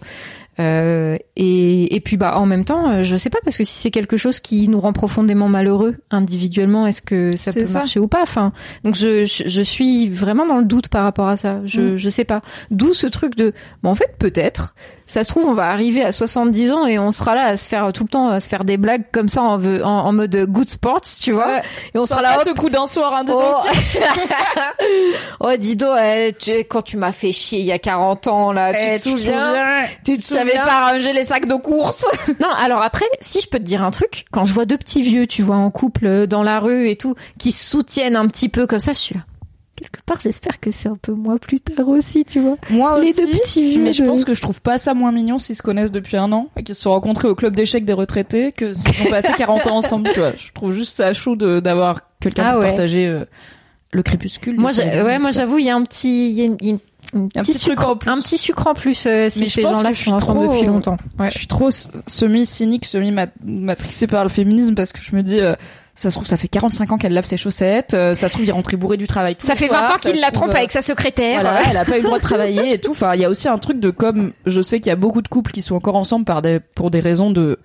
Euh, 0.59 1.17
et, 1.35 1.95
et 1.95 1.99
puis 1.99 2.17
bah 2.17 2.39
en 2.39 2.47
même 2.47 2.65
temps, 2.65 2.89
euh, 2.89 3.03
je 3.03 3.15
sais 3.15 3.29
pas 3.29 3.37
parce 3.43 3.57
que 3.57 3.63
si 3.63 3.73
c'est 3.73 3.91
quelque 3.91 4.17
chose 4.17 4.39
qui 4.39 4.67
nous 4.67 4.79
rend 4.79 4.91
profondément 4.91 5.47
malheureux 5.49 5.95
individuellement, 6.09 6.87
est-ce 6.87 7.03
que 7.03 7.35
ça 7.37 7.53
peut 7.53 7.65
ça. 7.67 7.79
marcher 7.79 7.99
ou 7.99 8.07
pas? 8.07 8.23
Enfin, 8.23 8.51
donc 8.83 8.95
je, 8.95 9.25
je, 9.25 9.47
je 9.47 9.61
suis 9.61 10.09
vraiment 10.09 10.47
dans 10.47 10.57
le 10.57 10.65
doute 10.65 10.87
par 10.87 11.03
rapport 11.03 11.27
à 11.27 11.37
ça. 11.37 11.61
Je, 11.65 11.93
Mm. 11.93 11.95
je 11.97 12.09
sais 12.09 12.25
pas. 12.25 12.41
D'où 12.71 12.93
ce 12.95 13.05
truc 13.05 13.35
de, 13.35 13.53
bon 13.83 13.91
en 13.91 13.95
fait 13.95 14.15
peut-être. 14.17 14.73
Ça 15.07 15.23
se 15.23 15.29
trouve 15.29 15.45
on 15.45 15.53
va 15.53 15.69
arriver 15.69 16.03
à 16.03 16.11
70 16.11 16.71
ans 16.73 16.85
et 16.85 16.99
on 16.99 17.11
sera 17.11 17.33
là 17.33 17.45
à 17.45 17.57
se 17.57 17.67
faire 17.69 17.91
tout 17.93 18.03
le 18.03 18.09
temps 18.09 18.27
à 18.27 18.39
se 18.41 18.49
faire 18.49 18.63
des 18.65 18.75
blagues 18.77 19.05
comme 19.11 19.29
ça 19.29 19.41
en, 19.41 19.57
ve- 19.57 19.81
en, 19.83 20.05
en 20.05 20.11
mode 20.13 20.35
good 20.49 20.67
sports, 20.69 21.01
tu 21.21 21.31
vois. 21.31 21.47
Ouais. 21.47 21.61
Et 21.95 21.97
on 21.97 22.05
sera 22.05 22.21
là. 22.21 22.37
ce 22.45 22.51
coup 22.51 22.69
d'un 22.69 22.85
soir 22.85 23.23
dis 23.23 23.31
Oh, 23.33 23.55
oh 25.39 25.51
dis 25.57 25.75
donc, 25.75 25.97
eh, 26.01 26.33
tu- 26.37 26.51
quand 26.65 26.81
tu 26.81 26.97
m'as 26.97 27.11
fait 27.11 27.31
chier 27.31 27.59
il 27.59 27.65
y 27.65 27.71
a 27.71 27.79
40 27.79 28.27
ans 28.27 28.51
là, 28.51 28.73
tu 28.73 28.79
Eh, 28.81 28.95
te 28.97 29.01
souviens 29.01 29.85
Tu 30.05 30.17
te 30.17 30.21
J'avais 30.33 30.49
souviens 30.51 30.65
pas 30.65 30.91
rangé 30.91 31.13
les 31.13 31.23
sacs 31.23 31.45
de 31.47 31.55
course. 31.55 32.05
Non, 32.39 32.49
alors 32.61 32.81
après, 32.81 33.05
si 33.21 33.41
je 33.41 33.47
peux 33.49 33.57
te 33.57 33.63
dire 33.63 33.81
un 33.83 33.91
truc, 33.91 34.25
quand 34.31 34.45
je 34.45 34.53
vois 34.53 34.65
deux 34.65 34.77
petits 34.77 35.01
vieux, 35.01 35.25
tu 35.27 35.41
vois, 35.41 35.55
en 35.55 35.71
couple 35.71 36.05
euh, 36.05 36.27
dans 36.27 36.43
la 36.43 36.59
rue 36.59 36.89
et 36.89 36.95
tout, 36.95 37.15
qui 37.39 37.51
se 37.51 37.63
soutiennent 37.65 38.15
un 38.15 38.27
petit 38.27 38.49
peu 38.49 38.67
comme 38.67 38.79
ça, 38.79 38.93
je 38.93 38.97
suis 38.99 39.15
là. 39.15 39.21
Quelque 39.91 40.03
part, 40.05 40.19
j'espère 40.19 40.59
que 40.59 40.69
c'est 40.71 40.89
un 40.89 40.97
peu 41.01 41.13
moi 41.13 41.37
plus 41.39 41.59
tard 41.61 41.87
aussi, 41.87 42.25
tu 42.25 42.39
vois. 42.41 42.57
Moi 42.69 42.99
Les 42.99 43.11
aussi. 43.11 43.25
deux 43.25 43.31
petits 43.39 43.69
vieux. 43.69 43.81
Mais 43.83 43.93
je 43.93 44.03
pense 44.03 44.25
que 44.25 44.33
je 44.33 44.41
trouve 44.41 44.59
pas 44.61 44.77
ça 44.77 44.93
moins 44.93 45.11
mignon 45.11 45.37
s'ils 45.37 45.55
se 45.55 45.63
connaissent 45.63 45.91
depuis 45.93 46.17
un 46.17 46.31
an 46.33 46.49
et 46.57 46.63
qu'ils 46.63 46.75
se 46.75 46.81
sont 46.81 46.91
rencontrés 46.91 47.27
au 47.29 47.35
club 47.35 47.55
d'échecs 47.55 47.85
des 47.85 47.93
retraités 47.93 48.51
que 48.51 48.73
s'ils 48.73 49.07
ont 49.07 49.09
passé 49.09 49.29
40 49.37 49.67
ans 49.67 49.77
ensemble, 49.77 50.09
tu 50.13 50.19
vois. 50.19 50.33
Je 50.37 50.51
trouve 50.53 50.73
juste 50.73 50.93
ça 50.95 51.13
chou 51.13 51.35
de 51.35 51.59
d'avoir 51.59 52.01
quelqu'un 52.19 52.43
Ah 52.45 52.51
pour 52.53 52.61
ouais. 52.61 52.67
partager 52.67 53.07
euh, 53.07 53.25
le 53.93 54.03
crépuscule. 54.03 54.59
Moi, 54.59 54.71
ouais, 54.77 55.19
moi 55.19 55.31
j'avoue, 55.31 55.57
il 55.59 55.65
y 55.65 55.69
a 55.69 55.75
un 55.75 55.83
petit, 55.83 56.29
il 56.31 56.33
y 56.35 56.41
a 56.41 56.45
une, 56.45 56.57
il 56.61 56.67
y 56.67 56.69
a 56.71 56.73
une- 56.73 56.79
une 57.13 57.29
Un 57.35 57.39
petit 57.41 57.53
sucre, 57.53 57.87
en 57.87 57.95
plus. 57.95 58.09
un 58.11 58.17
petit 58.17 58.37
sucre 58.37 58.67
en 58.67 58.73
plus 58.73 59.05
euh, 59.05 59.29
si 59.29 59.39
Mais 59.39 59.45
ces 59.45 59.61
gens-là 59.61 59.93
sont 59.93 60.11
ensemble 60.11 60.41
trop- 60.41 60.53
depuis 60.53 60.67
longtemps. 60.67 60.97
Ouais. 61.17 61.29
Je 61.29 61.37
suis 61.37 61.47
trop 61.47 61.69
semi 61.71 62.45
cynique, 62.45 62.83
semi 62.85 63.13
matrixée 63.45 64.07
par 64.07 64.23
le 64.23 64.29
féminisme 64.29 64.75
parce 64.75 64.91
que 64.91 64.99
je 65.01 65.15
me 65.15 65.23
dis 65.23 65.39
euh, 65.39 65.53
ça 65.97 66.11
se 66.11 66.15
trouve 66.15 66.27
ça 66.27 66.37
fait 66.37 66.47
45 66.47 66.91
ans 66.91 66.97
qu'elle 66.97 67.13
lave 67.13 67.25
ses 67.25 67.37
chaussettes, 67.37 67.95
euh, 67.95 68.13
ça 68.13 68.27
se 68.27 68.33
trouve 68.33 68.45
il 68.45 68.49
est 68.49 68.53
rentré 68.53 68.77
bourré 68.77 68.97
du 68.97 69.07
travail. 69.07 69.35
Ça 69.39 69.55
fait 69.55 69.67
20 69.67 69.75
soirs, 69.75 69.91
ans 69.91 69.97
qu'il 69.97 70.21
la 70.21 70.29
trompe 70.29 70.51
euh, 70.51 70.57
avec 70.57 70.71
sa 70.71 70.83
secrétaire. 70.83 71.41
Voilà, 71.41 71.59
elle 71.69 71.75
a 71.75 71.85
pas 71.85 71.97
eu 71.97 72.01
le 72.01 72.05
droit 72.05 72.19
de 72.19 72.23
travailler 72.23 72.73
et 72.73 72.77
tout. 72.77 72.91
Enfin, 72.91 73.15
il 73.15 73.21
y 73.21 73.25
a 73.25 73.29
aussi 73.29 73.47
un 73.47 73.57
truc 73.57 73.79
de 73.79 73.89
comme 73.89 74.31
je 74.45 74.61
sais 74.61 74.79
qu'il 74.79 74.91
y 74.91 74.93
a 74.93 74.95
beaucoup 74.95 75.23
de 75.23 75.27
couples 75.27 75.51
qui 75.51 75.63
sont 75.63 75.75
encore 75.75 75.95
ensemble 75.95 76.23
par 76.23 76.43
des 76.43 76.59
pour 76.59 76.91
des 76.91 76.99
raisons 76.99 77.31
de 77.31 77.57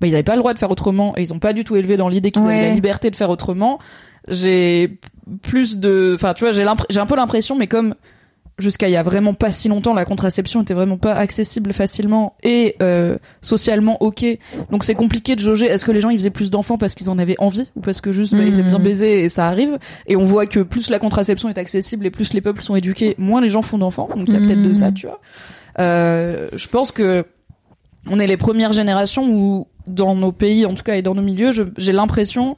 bah, 0.00 0.08
ils 0.08 0.10
n'avaient 0.10 0.24
pas 0.24 0.34
le 0.34 0.40
droit 0.40 0.52
de 0.52 0.58
faire 0.58 0.72
autrement 0.72 1.16
et 1.16 1.22
ils 1.22 1.32
ont 1.32 1.38
pas 1.38 1.52
du 1.52 1.62
tout 1.62 1.76
élevé 1.76 1.96
dans 1.96 2.08
l'idée 2.08 2.32
qu'ils 2.32 2.42
avaient 2.42 2.68
la 2.68 2.74
liberté 2.74 3.08
de 3.08 3.16
faire 3.16 3.30
autrement. 3.30 3.78
J'ai 4.26 4.98
plus 5.42 5.78
de 5.78 6.12
enfin 6.16 6.34
tu 6.34 6.42
vois, 6.42 6.50
j'ai 6.50 6.66
j'ai 6.90 6.98
un 6.98 7.06
peu 7.06 7.14
l'impression 7.14 7.54
mais 7.54 7.68
comme 7.68 7.94
jusqu'à 8.58 8.88
il 8.88 8.92
y 8.92 8.96
a 8.96 9.02
vraiment 9.02 9.34
pas 9.34 9.50
si 9.50 9.68
longtemps 9.68 9.92
la 9.92 10.04
contraception 10.06 10.62
était 10.62 10.72
vraiment 10.72 10.96
pas 10.96 11.12
accessible 11.14 11.72
facilement 11.74 12.36
et 12.42 12.74
euh, 12.82 13.18
socialement 13.42 14.02
OK. 14.02 14.24
Donc 14.70 14.82
c'est 14.84 14.94
compliqué 14.94 15.36
de 15.36 15.40
jauger 15.40 15.66
est-ce 15.66 15.84
que 15.84 15.92
les 15.92 16.00
gens 16.00 16.08
ils 16.10 16.18
faisaient 16.18 16.30
plus 16.30 16.50
d'enfants 16.50 16.78
parce 16.78 16.94
qu'ils 16.94 17.10
en 17.10 17.18
avaient 17.18 17.36
envie 17.38 17.70
ou 17.76 17.80
parce 17.80 18.00
que 18.00 18.12
juste 18.12 18.34
bah, 18.34 18.42
ils 18.44 18.58
aiment 18.58 18.68
bien 18.68 18.78
Mhm. 18.78 18.84
baiser 18.84 19.20
et 19.24 19.28
ça 19.28 19.46
arrive 19.46 19.78
et 20.06 20.16
on 20.16 20.24
voit 20.24 20.46
que 20.46 20.60
plus 20.60 20.88
la 20.88 20.98
contraception 20.98 21.48
est 21.50 21.58
accessible 21.58 22.06
et 22.06 22.10
plus 22.10 22.32
les 22.32 22.40
peuples 22.40 22.62
sont 22.62 22.76
éduqués, 22.76 23.14
moins 23.18 23.40
les 23.42 23.48
gens 23.50 23.62
font 23.62 23.78
d'enfants. 23.78 24.08
Donc 24.16 24.24
il 24.28 24.32
y 24.34 24.36
a 24.36 24.40
peut-être 24.40 24.62
de 24.62 24.68
Mhm. 24.68 24.74
ça, 24.74 24.90
tu 24.92 25.06
vois. 25.06 25.20
Euh, 25.78 26.48
je 26.54 26.68
pense 26.68 26.92
que 26.92 27.24
on 28.08 28.18
est 28.18 28.26
les 28.26 28.36
premières 28.36 28.72
générations 28.72 29.28
où, 29.28 29.66
dans 29.86 30.14
nos 30.14 30.32
pays, 30.32 30.64
en 30.64 30.74
tout 30.74 30.82
cas, 30.84 30.94
et 30.94 31.02
dans 31.02 31.14
nos 31.14 31.22
milieux, 31.22 31.50
j'ai 31.76 31.92
l'impression 31.92 32.56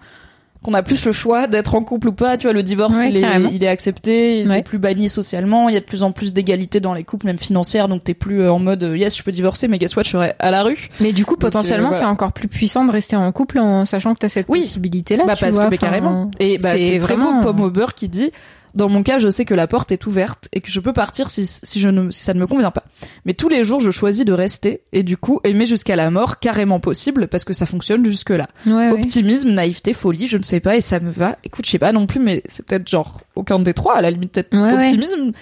qu'on 0.64 0.75
a 0.75 0.83
plus 0.83 1.05
le 1.07 1.12
choix 1.12 1.47
d'être 1.47 1.75
en 1.75 1.83
couple 1.83 2.09
ou 2.09 2.12
pas. 2.12 2.37
Tu 2.37 2.47
vois, 2.47 2.53
le 2.53 2.62
divorce, 2.62 2.97
Ouais, 2.97 3.11
il, 3.11 3.16
est, 3.16 3.27
il 3.53 3.62
est 3.64 3.68
accepté, 3.68 4.40
il 4.40 4.49
Ouais. 4.51 4.59
est 4.59 4.62
plus 4.62 4.79
banni 4.79 5.09
socialement, 5.09 5.68
il 5.68 5.75
y 5.75 5.77
a 5.77 5.81
de 5.81 5.85
plus 5.85 6.03
en 6.03 6.11
plus 6.12 6.33
d'égalité 6.33 6.81
dans 6.81 6.94
les 6.94 7.05
couples, 7.05 7.27
même 7.27 7.38
financière, 7.38 7.87
donc 7.88 8.05
t'es 8.05 8.14
plus 8.14 8.42
euh, 8.42 8.53
en 8.53 8.59
mode 8.59 8.83
euh, 8.83 8.97
yes, 8.97 9.16
je 9.16 9.23
peux 9.23 9.33
divorcer, 9.33 9.68
mais 9.68 9.79
guess 9.79 9.94
what, 9.97 10.03
je 10.03 10.11
serai 10.11 10.33
à 10.38 10.51
la 10.51 10.62
rue. 10.64 10.88
Mais 11.01 11.12
du 11.12 11.25
coup, 11.25 11.35
Donc, 11.35 11.40
potentiellement, 11.42 11.88
euh, 11.88 11.90
voilà. 11.92 12.07
c'est 12.07 12.11
encore 12.11 12.33
plus 12.33 12.49
puissant 12.49 12.85
de 12.85 12.90
rester 12.92 13.14
en 13.16 13.31
couple 13.33 13.59
en 13.61 13.85
sachant 13.85 14.14
que 14.14 14.18
t'as 14.18 14.29
cette 14.29 14.47
Oui. 14.49 14.61
possibilité-là. 14.61 15.25
bah 15.27 15.35
tu 15.37 15.44
parce 15.44 15.55
vois, 15.57 15.64
que 15.68 15.75
enfin, 15.75 15.77
carrément. 15.77 16.31
Et 16.40 16.59
bah 16.59 16.71
c'est 16.73 16.79
c'est 16.79 16.99
très 16.99 17.14
vraiment- 17.14 17.35
beau 17.40 17.53
pomme 17.53 17.61
au 17.61 17.71
beurre 17.71 17.94
qui 17.94 18.09
dit 18.09 18.31
dans 18.79 18.88
mon 18.88 19.03
cas, 19.03 19.19
je 19.19 19.29
sais 19.29 19.45
que 19.45 19.53
la 19.55 19.67
porte 19.67 19.93
est 19.93 20.07
ouverte 20.07 20.49
et 20.53 20.61
que 20.61 20.71
je 20.71 20.81
peux 20.81 20.93
partir 20.95 21.29
si, 21.29 21.47
si 21.47 21.81
je 21.81 21.88
ne 21.88 22.11
si 22.11 22.25
ça 22.25 22.33
ne 22.33 22.41
me 22.41 22.47
convient 22.47 22.71
pas. 22.71 22.85
Mais 23.27 23.35
tous 23.35 23.49
les 23.51 23.64
jours, 23.64 23.81
je 23.81 23.91
choisis 23.91 24.25
de 24.25 24.33
rester 24.33 24.83
et 24.93 25.03
du 25.03 25.17
coup 25.19 25.41
aimer 25.45 25.67
jusqu'à 25.67 25.97
la 25.97 26.11
mort 26.11 26.38
carrément 26.38 26.81
possible 26.81 27.29
parce 27.29 27.45
que 27.45 27.53
ça 27.53 27.67
fonctionne 27.67 28.05
jusque 28.07 28.31
là. 28.31 28.47
Ouais, 28.67 28.73
ouais. 28.73 28.91
Optimisme, 28.93 29.51
naïveté, 29.51 29.93
folie, 29.93 30.27
je 30.29 30.38
ne 30.38 30.43
sais 30.43 30.61
pas 30.61 30.77
et 30.77 30.81
ça 30.81 31.01
me 31.01 31.11
va. 31.11 31.37
Écoute, 31.45 31.67
je 31.67 31.71
sais 31.73 31.79
pas 31.79 31.93
non 31.93 32.07
plus, 32.07 32.21
mais 32.21 32.43
c'est 32.47 32.64
peut-être 32.64 32.88
genre 32.88 33.21
aucun 33.35 33.59
des 33.59 33.75
trois 33.75 33.97
à 33.97 34.01
la 34.01 34.11
limite 34.11 34.33
peut-être 34.33 34.55
Ouais, 34.57 34.75
optimisme. 34.85 35.33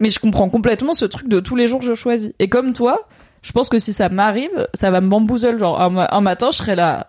Mais 0.00 0.10
je 0.10 0.18
comprends 0.18 0.48
complètement 0.48 0.94
ce 0.94 1.04
truc 1.04 1.28
de 1.28 1.38
tous 1.38 1.54
les 1.54 1.68
jours 1.68 1.80
je 1.82 1.94
choisis. 1.94 2.32
Et 2.40 2.48
comme 2.48 2.72
toi, 2.72 3.06
je 3.42 3.52
pense 3.52 3.68
que 3.68 3.78
si 3.78 3.92
ça 3.92 4.08
m'arrive, 4.08 4.68
ça 4.74 4.90
va 4.90 5.00
me 5.00 5.08
bamboozle. 5.08 5.58
Genre 5.58 5.80
un, 5.80 6.08
un 6.10 6.20
matin, 6.20 6.48
je 6.50 6.56
serai 6.58 6.74
là. 6.74 7.08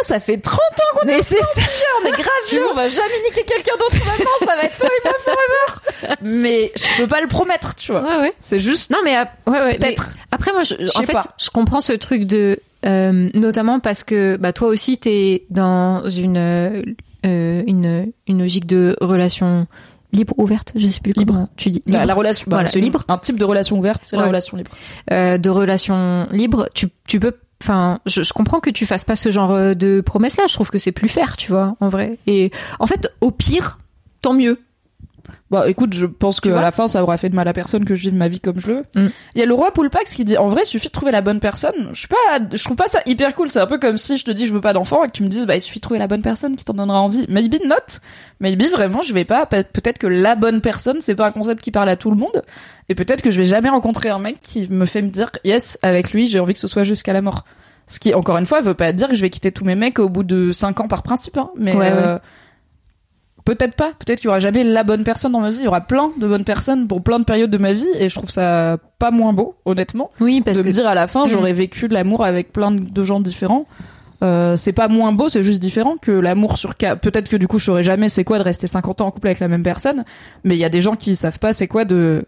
Ah, 0.00 0.04
ça 0.04 0.20
fait 0.20 0.36
30 0.38 0.58
ans 0.58 0.98
qu'on 1.00 1.08
est 1.08 1.22
c'est 1.22 1.36
ça. 1.40 1.60
on 2.02 2.06
est 2.08 2.12
grave 2.12 2.24
vieux, 2.50 2.66
on 2.70 2.74
va 2.74 2.88
jamais 2.88 3.08
niquer 3.26 3.42
quelqu'un 3.44 3.72
d'autre 3.78 3.96
maintenant, 3.96 4.46
ça 4.46 4.56
va 4.56 4.62
être 4.64 4.78
toi 4.78 4.88
et 4.88 5.04
moi 5.08 5.14
forever. 5.24 6.16
Mais 6.22 6.72
je 6.76 7.00
peux 7.02 7.06
pas 7.06 7.20
le 7.20 7.28
promettre, 7.28 7.74
tu 7.74 7.92
vois. 7.92 8.02
Ouais, 8.02 8.16
ouais. 8.20 8.32
C'est 8.38 8.58
juste 8.58 8.90
Non, 8.90 8.98
mais 9.04 9.16
ouais, 9.46 9.60
ouais. 9.60 9.78
peut-être. 9.78 10.10
Après, 10.30 10.52
moi, 10.52 10.62
je, 10.64 10.74
en 10.98 11.02
fait, 11.02 11.12
pas. 11.12 11.24
je 11.40 11.50
comprends 11.50 11.80
ce 11.80 11.92
truc 11.94 12.24
de, 12.24 12.58
euh, 12.86 13.28
notamment 13.34 13.80
parce 13.80 14.04
que, 14.04 14.36
bah, 14.36 14.52
toi 14.52 14.68
aussi, 14.68 14.98
t'es 14.98 15.44
dans 15.50 16.08
une, 16.08 16.36
euh, 16.36 16.82
une, 17.24 18.12
une 18.26 18.38
logique 18.40 18.66
de 18.66 18.96
relation 19.00 19.66
libre, 20.12 20.32
ouverte, 20.38 20.72
je 20.76 20.86
sais 20.86 21.00
plus 21.00 21.12
Libre. 21.16 21.34
comment 21.34 21.48
tu 21.56 21.68
dis. 21.70 21.82
La, 21.86 21.92
Libre. 21.98 22.06
la 22.06 22.14
relation, 22.14 22.44
bah, 22.48 22.56
Voilà, 22.58 22.68
c'est 22.70 22.80
libre. 22.80 23.04
Un 23.08 23.18
type 23.18 23.38
de 23.38 23.44
relation 23.44 23.76
ouverte, 23.78 24.02
c'est 24.04 24.16
la 24.16 24.24
relation 24.26 24.56
libre. 24.56 24.70
euh, 25.12 25.36
de 25.38 25.50
relation 25.50 26.26
libre, 26.30 26.68
tu, 26.74 26.86
tu 27.06 27.20
peux. 27.20 27.32
Enfin, 27.62 27.98
je, 28.06 28.32
comprends 28.32 28.60
que 28.60 28.70
tu 28.70 28.86
fasses 28.86 29.04
pas 29.04 29.16
ce 29.16 29.30
genre 29.30 29.52
euh, 29.52 29.74
de 29.74 30.00
promesses-là. 30.00 30.44
Je 30.48 30.54
trouve 30.54 30.70
que 30.70 30.78
c'est 30.78 30.92
plus 30.92 31.08
fair, 31.08 31.36
tu 31.36 31.50
vois, 31.50 31.76
en 31.80 31.88
vrai. 31.88 32.18
Et 32.26 32.52
en 32.78 32.86
fait, 32.86 33.12
au 33.20 33.30
pire, 33.30 33.78
tant 34.22 34.32
mieux. 34.32 34.60
Bah 35.50 35.68
écoute, 35.68 35.94
je 35.94 36.04
pense 36.06 36.40
que 36.40 36.48
à 36.50 36.60
la 36.60 36.70
fin 36.72 36.88
ça 36.88 37.02
aura 37.02 37.16
fait 37.16 37.28
de 37.28 37.34
mal 37.34 37.48
à 37.48 37.52
personne 37.52 37.84
que 37.84 37.94
je 37.94 38.02
vive 38.02 38.14
ma 38.14 38.28
vie 38.28 38.40
comme 38.40 38.60
je 38.60 38.66
le 38.66 38.74
veux. 38.74 38.84
Il 38.96 39.02
Mm. 39.04 39.10
y 39.36 39.42
a 39.42 39.46
le 39.46 39.54
roi 39.54 39.72
Poulpax 39.72 40.14
qui 40.14 40.24
dit 40.24 40.36
en 40.36 40.48
vrai, 40.48 40.62
il 40.64 40.66
suffit 40.66 40.88
de 40.88 40.92
trouver 40.92 41.10
la 41.12 41.20
bonne 41.22 41.40
personne. 41.40 41.90
Je 41.92 41.98
suis 41.98 42.08
pas 42.08 42.16
je 42.52 42.62
trouve 42.64 42.76
pas 42.76 42.86
ça 42.86 43.00
hyper 43.06 43.34
cool, 43.34 43.48
c'est 43.50 43.60
un 43.60 43.66
peu 43.66 43.78
comme 43.78 43.98
si 43.98 44.16
je 44.18 44.24
te 44.24 44.30
dis 44.30 44.46
je 44.46 44.52
veux 44.52 44.60
pas 44.60 44.72
d'enfant 44.72 45.04
et 45.04 45.06
que 45.06 45.12
tu 45.12 45.22
me 45.22 45.28
dises 45.28 45.46
bah 45.46 45.56
il 45.56 45.60
suffit 45.60 45.78
de 45.78 45.82
trouver 45.82 45.98
la 45.98 46.06
bonne 46.06 46.22
personne 46.22 46.56
qui 46.56 46.64
t'en 46.64 46.74
donnera 46.74 47.00
envie. 47.00 47.24
Maybe 47.28 47.56
not. 47.64 47.76
Maybe 48.40 48.64
vraiment, 48.70 49.00
je 49.02 49.12
vais 49.14 49.24
pas 49.24 49.46
Pe- 49.46 49.64
peut-être 49.72 49.98
que 49.98 50.06
la 50.06 50.34
bonne 50.34 50.60
personne, 50.60 50.96
c'est 51.00 51.14
pas 51.14 51.26
un 51.26 51.32
concept 51.32 51.62
qui 51.62 51.70
parle 51.70 51.88
à 51.88 51.96
tout 51.96 52.10
le 52.10 52.16
monde 52.16 52.42
et 52.88 52.94
peut-être 52.94 53.22
que 53.22 53.30
je 53.30 53.38
vais 53.38 53.44
jamais 53.46 53.68
rencontrer 53.70 54.08
un 54.10 54.18
mec 54.18 54.38
qui 54.42 54.70
me 54.72 54.84
fait 54.86 55.02
me 55.02 55.10
dire 55.10 55.30
yes, 55.44 55.78
avec 55.82 56.12
lui, 56.12 56.26
j'ai 56.26 56.40
envie 56.40 56.52
que 56.54 56.60
ce 56.60 56.68
soit 56.68 56.84
jusqu'à 56.84 57.12
la 57.12 57.22
mort. 57.22 57.44
Ce 57.90 57.98
qui 58.00 58.12
encore 58.12 58.36
une 58.36 58.44
fois 58.44 58.60
veut 58.60 58.74
pas 58.74 58.92
dire 58.92 59.08
que 59.08 59.14
je 59.14 59.22
vais 59.22 59.30
quitter 59.30 59.50
tous 59.50 59.64
mes 59.64 59.74
mecs 59.74 59.98
au 59.98 60.10
bout 60.10 60.22
de 60.22 60.52
5 60.52 60.78
ans 60.80 60.88
par 60.88 61.02
principe 61.02 61.38
hein, 61.38 61.48
mais 61.56 61.74
Ouais, 61.74 61.90
ouais. 61.90 62.18
Peut-être 63.48 63.76
pas, 63.76 63.92
peut-être 63.98 64.18
qu'il 64.18 64.26
y 64.26 64.28
aura 64.28 64.40
jamais 64.40 64.62
la 64.62 64.84
bonne 64.84 65.04
personne 65.04 65.32
dans 65.32 65.40
ma 65.40 65.50
vie, 65.50 65.60
il 65.60 65.64
y 65.64 65.68
aura 65.68 65.80
plein 65.80 66.12
de 66.20 66.28
bonnes 66.28 66.44
personnes 66.44 66.86
pour 66.86 67.02
plein 67.02 67.18
de 67.18 67.24
périodes 67.24 67.50
de 67.50 67.56
ma 67.56 67.72
vie 67.72 67.88
et 67.98 68.10
je 68.10 68.14
trouve 68.14 68.28
ça 68.28 68.76
pas 68.98 69.10
moins 69.10 69.32
beau, 69.32 69.54
honnêtement, 69.64 70.10
Oui, 70.20 70.42
parce 70.42 70.58
de 70.58 70.62
que 70.62 70.68
me 70.68 70.72
dire 70.72 70.86
à 70.86 70.94
la 70.94 71.06
fin 71.06 71.24
Mm. 71.24 71.28
j'aurais 71.28 71.54
vécu 71.54 71.88
de 71.88 71.94
l'amour 71.94 72.22
avec 72.26 72.52
plein 72.52 72.70
de 72.70 73.02
gens 73.02 73.20
différents. 73.20 73.64
Euh, 74.22 74.54
c'est 74.56 74.72
pas 74.74 74.88
moins 74.88 75.12
beau, 75.12 75.30
c'est 75.30 75.42
juste 75.42 75.62
différent 75.62 75.94
que 75.96 76.10
l'amour 76.10 76.58
sur. 76.58 76.74
Peut-être 76.74 77.30
que 77.30 77.38
du 77.38 77.48
coup 77.48 77.58
je 77.58 77.64
saurais 77.64 77.82
jamais 77.84 78.10
c'est 78.10 78.24
quoi 78.24 78.38
de 78.38 78.42
rester 78.42 78.66
50 78.66 79.00
ans 79.00 79.06
en 79.06 79.10
couple 79.12 79.28
avec 79.28 79.40
la 79.40 79.48
même 79.48 79.62
personne, 79.62 80.04
mais 80.44 80.54
il 80.54 80.58
y 80.58 80.64
a 80.64 80.68
des 80.68 80.82
gens 80.82 80.94
qui 80.94 81.16
savent 81.16 81.38
pas 81.38 81.54
c'est 81.54 81.68
quoi 81.68 81.86
de 81.86 82.24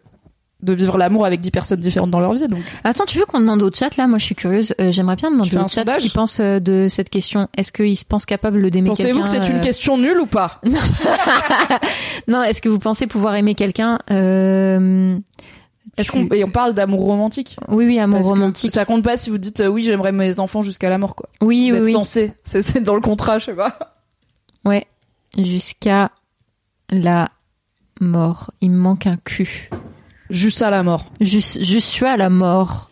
de 0.62 0.72
vivre 0.72 0.98
l'amour 0.98 1.26
avec 1.26 1.40
10 1.40 1.50
personnes 1.50 1.80
différentes 1.80 2.10
dans 2.10 2.20
leur 2.20 2.34
vie. 2.34 2.46
Donc 2.48 2.60
Attends, 2.84 3.04
tu 3.06 3.18
veux 3.18 3.26
qu'on 3.26 3.40
demande 3.40 3.62
au 3.62 3.70
chat 3.70 3.96
là? 3.96 4.06
Moi, 4.06 4.18
je 4.18 4.24
suis 4.24 4.34
curieuse. 4.34 4.74
Euh, 4.80 4.90
J'aimerais 4.90 5.16
bien 5.16 5.30
demander 5.30 5.56
au 5.56 5.68
chat 5.68 5.90
ce 5.90 5.98
qu'ils 5.98 6.12
pensent 6.12 6.40
euh, 6.40 6.60
de 6.60 6.86
cette 6.88 7.10
question. 7.10 7.48
Est-ce 7.56 7.72
qu'ils 7.72 7.96
se 7.96 8.04
pensent 8.04 8.26
capables 8.26 8.70
d'aimer 8.70 8.90
quelqu'un 8.90 9.14
pensez-vous 9.14 9.22
que 9.22 9.44
c'est 9.44 9.50
une 9.50 9.58
euh, 9.58 9.62
question 9.62 9.98
nulle 9.98 10.20
ou 10.20 10.26
pas? 10.26 10.60
Non, 12.28 12.42
est-ce 12.42 12.62
que 12.62 12.68
vous 12.68 12.78
pensez 12.78 13.06
pouvoir 13.06 13.34
aimer 13.34 13.54
quelqu'un 13.54 13.98
euh... 14.10 15.16
Est-ce 15.96 16.12
qu'on 16.12 16.28
et 16.28 16.44
on 16.44 16.50
parle 16.50 16.74
d'amour 16.74 17.00
romantique? 17.00 17.56
Oui, 17.68 17.84
oui, 17.84 17.98
amour 17.98 18.18
Parce 18.18 18.28
romantique. 18.28 18.70
Ça 18.72 18.84
compte 18.84 19.02
pas 19.02 19.16
si 19.16 19.30
vous 19.30 19.38
dites 19.38 19.60
euh, 19.60 19.66
oui 19.66 19.82
j'aimerais 19.82 20.12
mes 20.12 20.38
enfants 20.38 20.62
jusqu'à 20.62 20.88
la 20.88 20.98
mort 20.98 21.14
quoi. 21.14 21.28
Oui, 21.42 21.70
vous 21.70 21.76
oui, 21.76 21.80
êtes 21.80 21.86
oui. 21.86 21.92
censé, 21.92 22.32
c'est 22.44 22.62
c'est 22.62 22.80
dans 22.80 22.94
le 22.94 23.00
contrat, 23.00 23.38
je 23.38 23.46
sais 23.46 23.54
pas. 23.54 23.94
Ouais. 24.64 24.86
Jusqu'à 25.36 26.10
la 26.90 27.30
mort. 28.00 28.50
Il 28.60 28.70
me 28.70 28.78
manque 28.78 29.06
un 29.06 29.16
cul. 29.16 29.70
Juste 30.30 30.62
à 30.62 30.70
la 30.70 30.82
mort. 30.82 31.06
Juste, 31.20 31.62
je 31.62 31.78
suis 31.78 32.06
à 32.06 32.16
la 32.16 32.30
mort. 32.30 32.90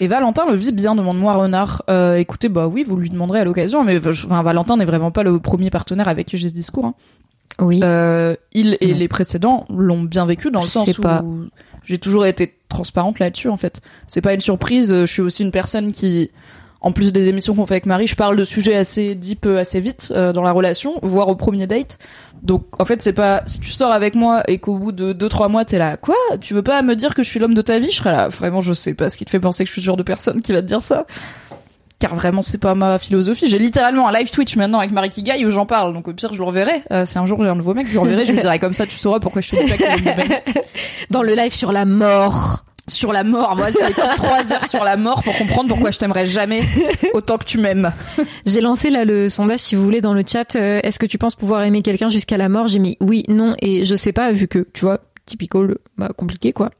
Et 0.00 0.06
Valentin 0.06 0.44
le 0.48 0.54
vit 0.54 0.72
bien, 0.72 0.94
demande-moi 0.94 1.34
Renard. 1.34 1.82
Euh, 1.90 2.16
écoutez, 2.16 2.48
bah 2.48 2.66
oui, 2.68 2.84
vous 2.86 2.96
lui 2.96 3.10
demanderez 3.10 3.40
à 3.40 3.44
l'occasion, 3.44 3.84
mais 3.84 3.98
je- 3.98 4.26
enfin, 4.26 4.42
Valentin 4.42 4.76
n'est 4.76 4.84
vraiment 4.84 5.10
pas 5.10 5.24
le 5.24 5.38
premier 5.40 5.70
partenaire 5.70 6.06
avec 6.08 6.26
qui 6.28 6.36
j'ai 6.36 6.48
ce 6.48 6.54
discours. 6.54 6.84
hein. 6.86 6.94
Oui. 7.60 7.80
Euh, 7.82 8.36
il 8.52 8.76
et 8.80 8.92
Non. 8.92 8.98
les 8.98 9.08
précédents 9.08 9.64
l'ont 9.68 10.02
bien 10.02 10.24
vécu 10.26 10.50
dans 10.52 10.60
le 10.60 10.66
Je 10.66 10.70
sens 10.70 10.96
où 10.98 11.00
pas. 11.02 11.24
j'ai 11.82 11.98
toujours 11.98 12.24
été 12.26 12.54
transparente 12.68 13.18
là-dessus 13.18 13.48
en 13.48 13.56
fait. 13.56 13.80
C'est 14.06 14.20
pas 14.20 14.32
une 14.34 14.40
surprise, 14.40 14.92
euh, 14.92 15.06
je 15.06 15.12
suis 15.12 15.22
aussi 15.22 15.42
une 15.42 15.50
personne 15.50 15.90
qui 15.90 16.30
en 16.80 16.92
plus 16.92 17.12
des 17.12 17.26
émissions 17.26 17.56
qu'on 17.56 17.66
fait 17.66 17.74
avec 17.74 17.86
Marie, 17.86 18.06
je 18.06 18.14
parle 18.14 18.36
de 18.36 18.44
sujets 18.44 18.76
assez 18.76 19.16
deep 19.16 19.46
euh, 19.46 19.58
assez 19.58 19.80
vite 19.80 20.12
euh, 20.14 20.32
dans 20.32 20.42
la 20.42 20.52
relation, 20.52 20.94
voire 21.02 21.26
au 21.26 21.34
premier 21.34 21.66
date. 21.66 21.98
Donc 22.42 22.64
en 22.80 22.84
fait, 22.84 23.02
c'est 23.02 23.12
pas 23.12 23.42
si 23.46 23.60
tu 23.60 23.72
sors 23.72 23.90
avec 23.90 24.14
moi 24.14 24.42
et 24.48 24.58
qu'au 24.58 24.76
bout 24.78 24.92
de 24.92 25.12
deux 25.12 25.28
trois 25.28 25.48
mois 25.48 25.64
t'es 25.64 25.78
là 25.78 25.96
quoi, 25.96 26.14
tu 26.40 26.54
veux 26.54 26.62
pas 26.62 26.82
me 26.82 26.94
dire 26.94 27.14
que 27.14 27.22
je 27.22 27.28
suis 27.28 27.40
l'homme 27.40 27.54
de 27.54 27.62
ta 27.62 27.78
vie, 27.78 27.90
je 27.90 27.96
serais 27.96 28.12
là 28.12 28.28
vraiment 28.28 28.60
je 28.60 28.72
sais 28.72 28.94
pas 28.94 29.08
ce 29.08 29.16
qui 29.16 29.24
te 29.24 29.30
fait 29.30 29.40
penser 29.40 29.64
que 29.64 29.68
je 29.68 29.72
suis 29.72 29.82
ce 29.82 29.86
genre 29.86 29.96
de 29.96 30.02
personne 30.02 30.40
qui 30.40 30.52
va 30.52 30.62
te 30.62 30.66
dire 30.66 30.82
ça. 30.82 31.06
Car 31.98 32.14
vraiment 32.14 32.42
c'est 32.42 32.58
pas 32.58 32.76
ma 32.76 32.98
philosophie. 32.98 33.48
J'ai 33.48 33.58
littéralement 33.58 34.06
un 34.08 34.12
live 34.12 34.30
Twitch 34.30 34.54
maintenant 34.56 34.78
avec 34.78 34.92
Marie 34.92 35.10
Kigaï 35.10 35.44
où 35.44 35.50
j'en 35.50 35.66
parle. 35.66 35.92
Donc 35.92 36.06
au 36.06 36.12
pire 36.12 36.32
je 36.32 36.38
le 36.38 36.44
reverrai. 36.44 36.84
Euh, 36.92 37.04
si 37.04 37.18
un 37.18 37.26
jour 37.26 37.42
j'ai 37.42 37.48
un 37.48 37.56
nouveau 37.56 37.74
mec, 37.74 37.88
je 37.88 37.94
le 37.94 38.00
reverrai, 38.00 38.24
je 38.24 38.32
lui 38.32 38.40
dirai 38.40 38.60
comme 38.60 38.74
ça 38.74 38.86
tu 38.86 38.96
sauras 38.96 39.18
pourquoi 39.18 39.42
je 39.42 39.56
m'aime. 39.56 39.66
Dans 41.10 41.22
le 41.22 41.34
live 41.34 41.54
sur 41.54 41.72
la 41.72 41.84
mort. 41.84 42.64
Sur 42.88 43.12
la 43.12 43.22
mort, 43.24 43.54
moi 43.56 43.68
c'est 43.72 43.92
trois 44.16 44.52
heures 44.52 44.66
sur 44.68 44.82
la 44.84 44.96
mort 44.96 45.22
pour 45.22 45.36
comprendre 45.36 45.68
pourquoi 45.68 45.90
je 45.90 45.98
t'aimerais 45.98 46.26
jamais 46.26 46.62
autant 47.14 47.38
que 47.38 47.44
tu 47.44 47.58
m'aimes. 47.58 47.92
J'ai 48.46 48.60
lancé 48.60 48.90
là 48.90 49.04
le 49.04 49.28
sondage 49.28 49.60
si 49.60 49.74
vous 49.76 49.84
voulez 49.84 50.00
dans 50.00 50.14
le 50.14 50.24
chat. 50.26 50.56
Euh, 50.56 50.80
Est-ce 50.82 50.98
que 50.98 51.06
tu 51.06 51.18
penses 51.18 51.34
pouvoir 51.34 51.62
aimer 51.64 51.82
quelqu'un 51.82 52.08
jusqu'à 52.08 52.36
la 52.36 52.48
mort? 52.48 52.66
J'ai 52.66 52.78
mis 52.78 52.96
oui, 53.00 53.24
non 53.28 53.54
et 53.60 53.84
je 53.84 53.94
sais 53.94 54.12
pas 54.12 54.32
vu 54.32 54.48
que 54.48 54.66
tu 54.72 54.84
vois 54.84 55.00
typical, 55.26 55.76
bah, 55.98 56.08
compliqué 56.16 56.54
quoi. 56.54 56.70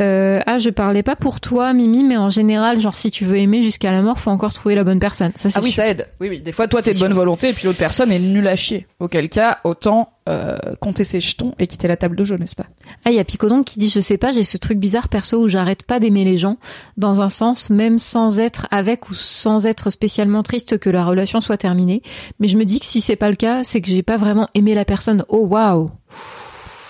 Euh, 0.00 0.40
ah, 0.44 0.58
je 0.58 0.70
parlais 0.70 1.04
pas 1.04 1.14
pour 1.14 1.40
toi, 1.40 1.72
Mimi, 1.72 2.02
mais 2.02 2.16
en 2.16 2.28
général, 2.28 2.80
genre 2.80 2.96
si 2.96 3.12
tu 3.12 3.24
veux 3.24 3.36
aimer 3.36 3.62
jusqu'à 3.62 3.92
la 3.92 4.02
mort, 4.02 4.18
faut 4.18 4.30
encore 4.32 4.52
trouver 4.52 4.74
la 4.74 4.82
bonne 4.82 4.98
personne. 4.98 5.30
Ça, 5.36 5.50
Ah 5.54 5.60
oui, 5.62 5.70
sûr. 5.70 5.82
ça 5.84 5.88
aide. 5.88 6.08
Oui, 6.20 6.28
oui. 6.30 6.40
Des 6.40 6.50
fois, 6.50 6.66
toi, 6.66 6.82
t'es 6.82 6.92
de 6.92 6.98
bonne 6.98 7.12
volonté 7.12 7.50
et 7.50 7.52
puis 7.52 7.66
l'autre 7.66 7.78
personne 7.78 8.10
est 8.10 8.18
nulle 8.18 8.48
à 8.48 8.56
chier. 8.56 8.88
Auquel 8.98 9.28
cas, 9.28 9.58
autant 9.62 10.08
euh, 10.30 10.56
compter 10.80 11.04
ses 11.04 11.20
jetons 11.20 11.54
et 11.58 11.66
quitter 11.66 11.88
la 11.88 11.96
table 11.96 12.16
de 12.16 12.24
jeu, 12.24 12.36
n'est-ce 12.36 12.54
pas? 12.54 12.66
Ah, 13.04 13.10
il 13.10 13.16
y 13.16 13.18
a 13.18 13.24
Picodon 13.24 13.62
qui 13.62 13.78
dit, 13.78 13.90
je 13.90 14.00
sais 14.00 14.16
pas, 14.16 14.30
j'ai 14.32 14.44
ce 14.44 14.56
truc 14.56 14.78
bizarre 14.78 15.08
perso 15.08 15.42
où 15.42 15.48
j'arrête 15.48 15.82
pas 15.82 16.00
d'aimer 16.00 16.24
les 16.24 16.38
gens, 16.38 16.56
dans 16.96 17.20
un 17.20 17.28
sens, 17.28 17.68
même 17.70 17.98
sans 17.98 18.38
être 18.40 18.66
avec 18.70 19.10
ou 19.10 19.14
sans 19.14 19.66
être 19.66 19.90
spécialement 19.90 20.42
triste 20.42 20.78
que 20.78 20.88
la 20.88 21.04
relation 21.04 21.40
soit 21.40 21.56
terminée. 21.58 22.02
Mais 22.38 22.48
je 22.48 22.56
me 22.56 22.64
dis 22.64 22.80
que 22.80 22.86
si 22.86 23.00
c'est 23.00 23.16
pas 23.16 23.28
le 23.30 23.36
cas, 23.36 23.64
c'est 23.64 23.80
que 23.80 23.88
j'ai 23.88 24.02
pas 24.02 24.16
vraiment 24.16 24.48
aimé 24.54 24.74
la 24.74 24.84
personne. 24.84 25.24
Oh 25.28 25.46
waouh. 25.46 25.90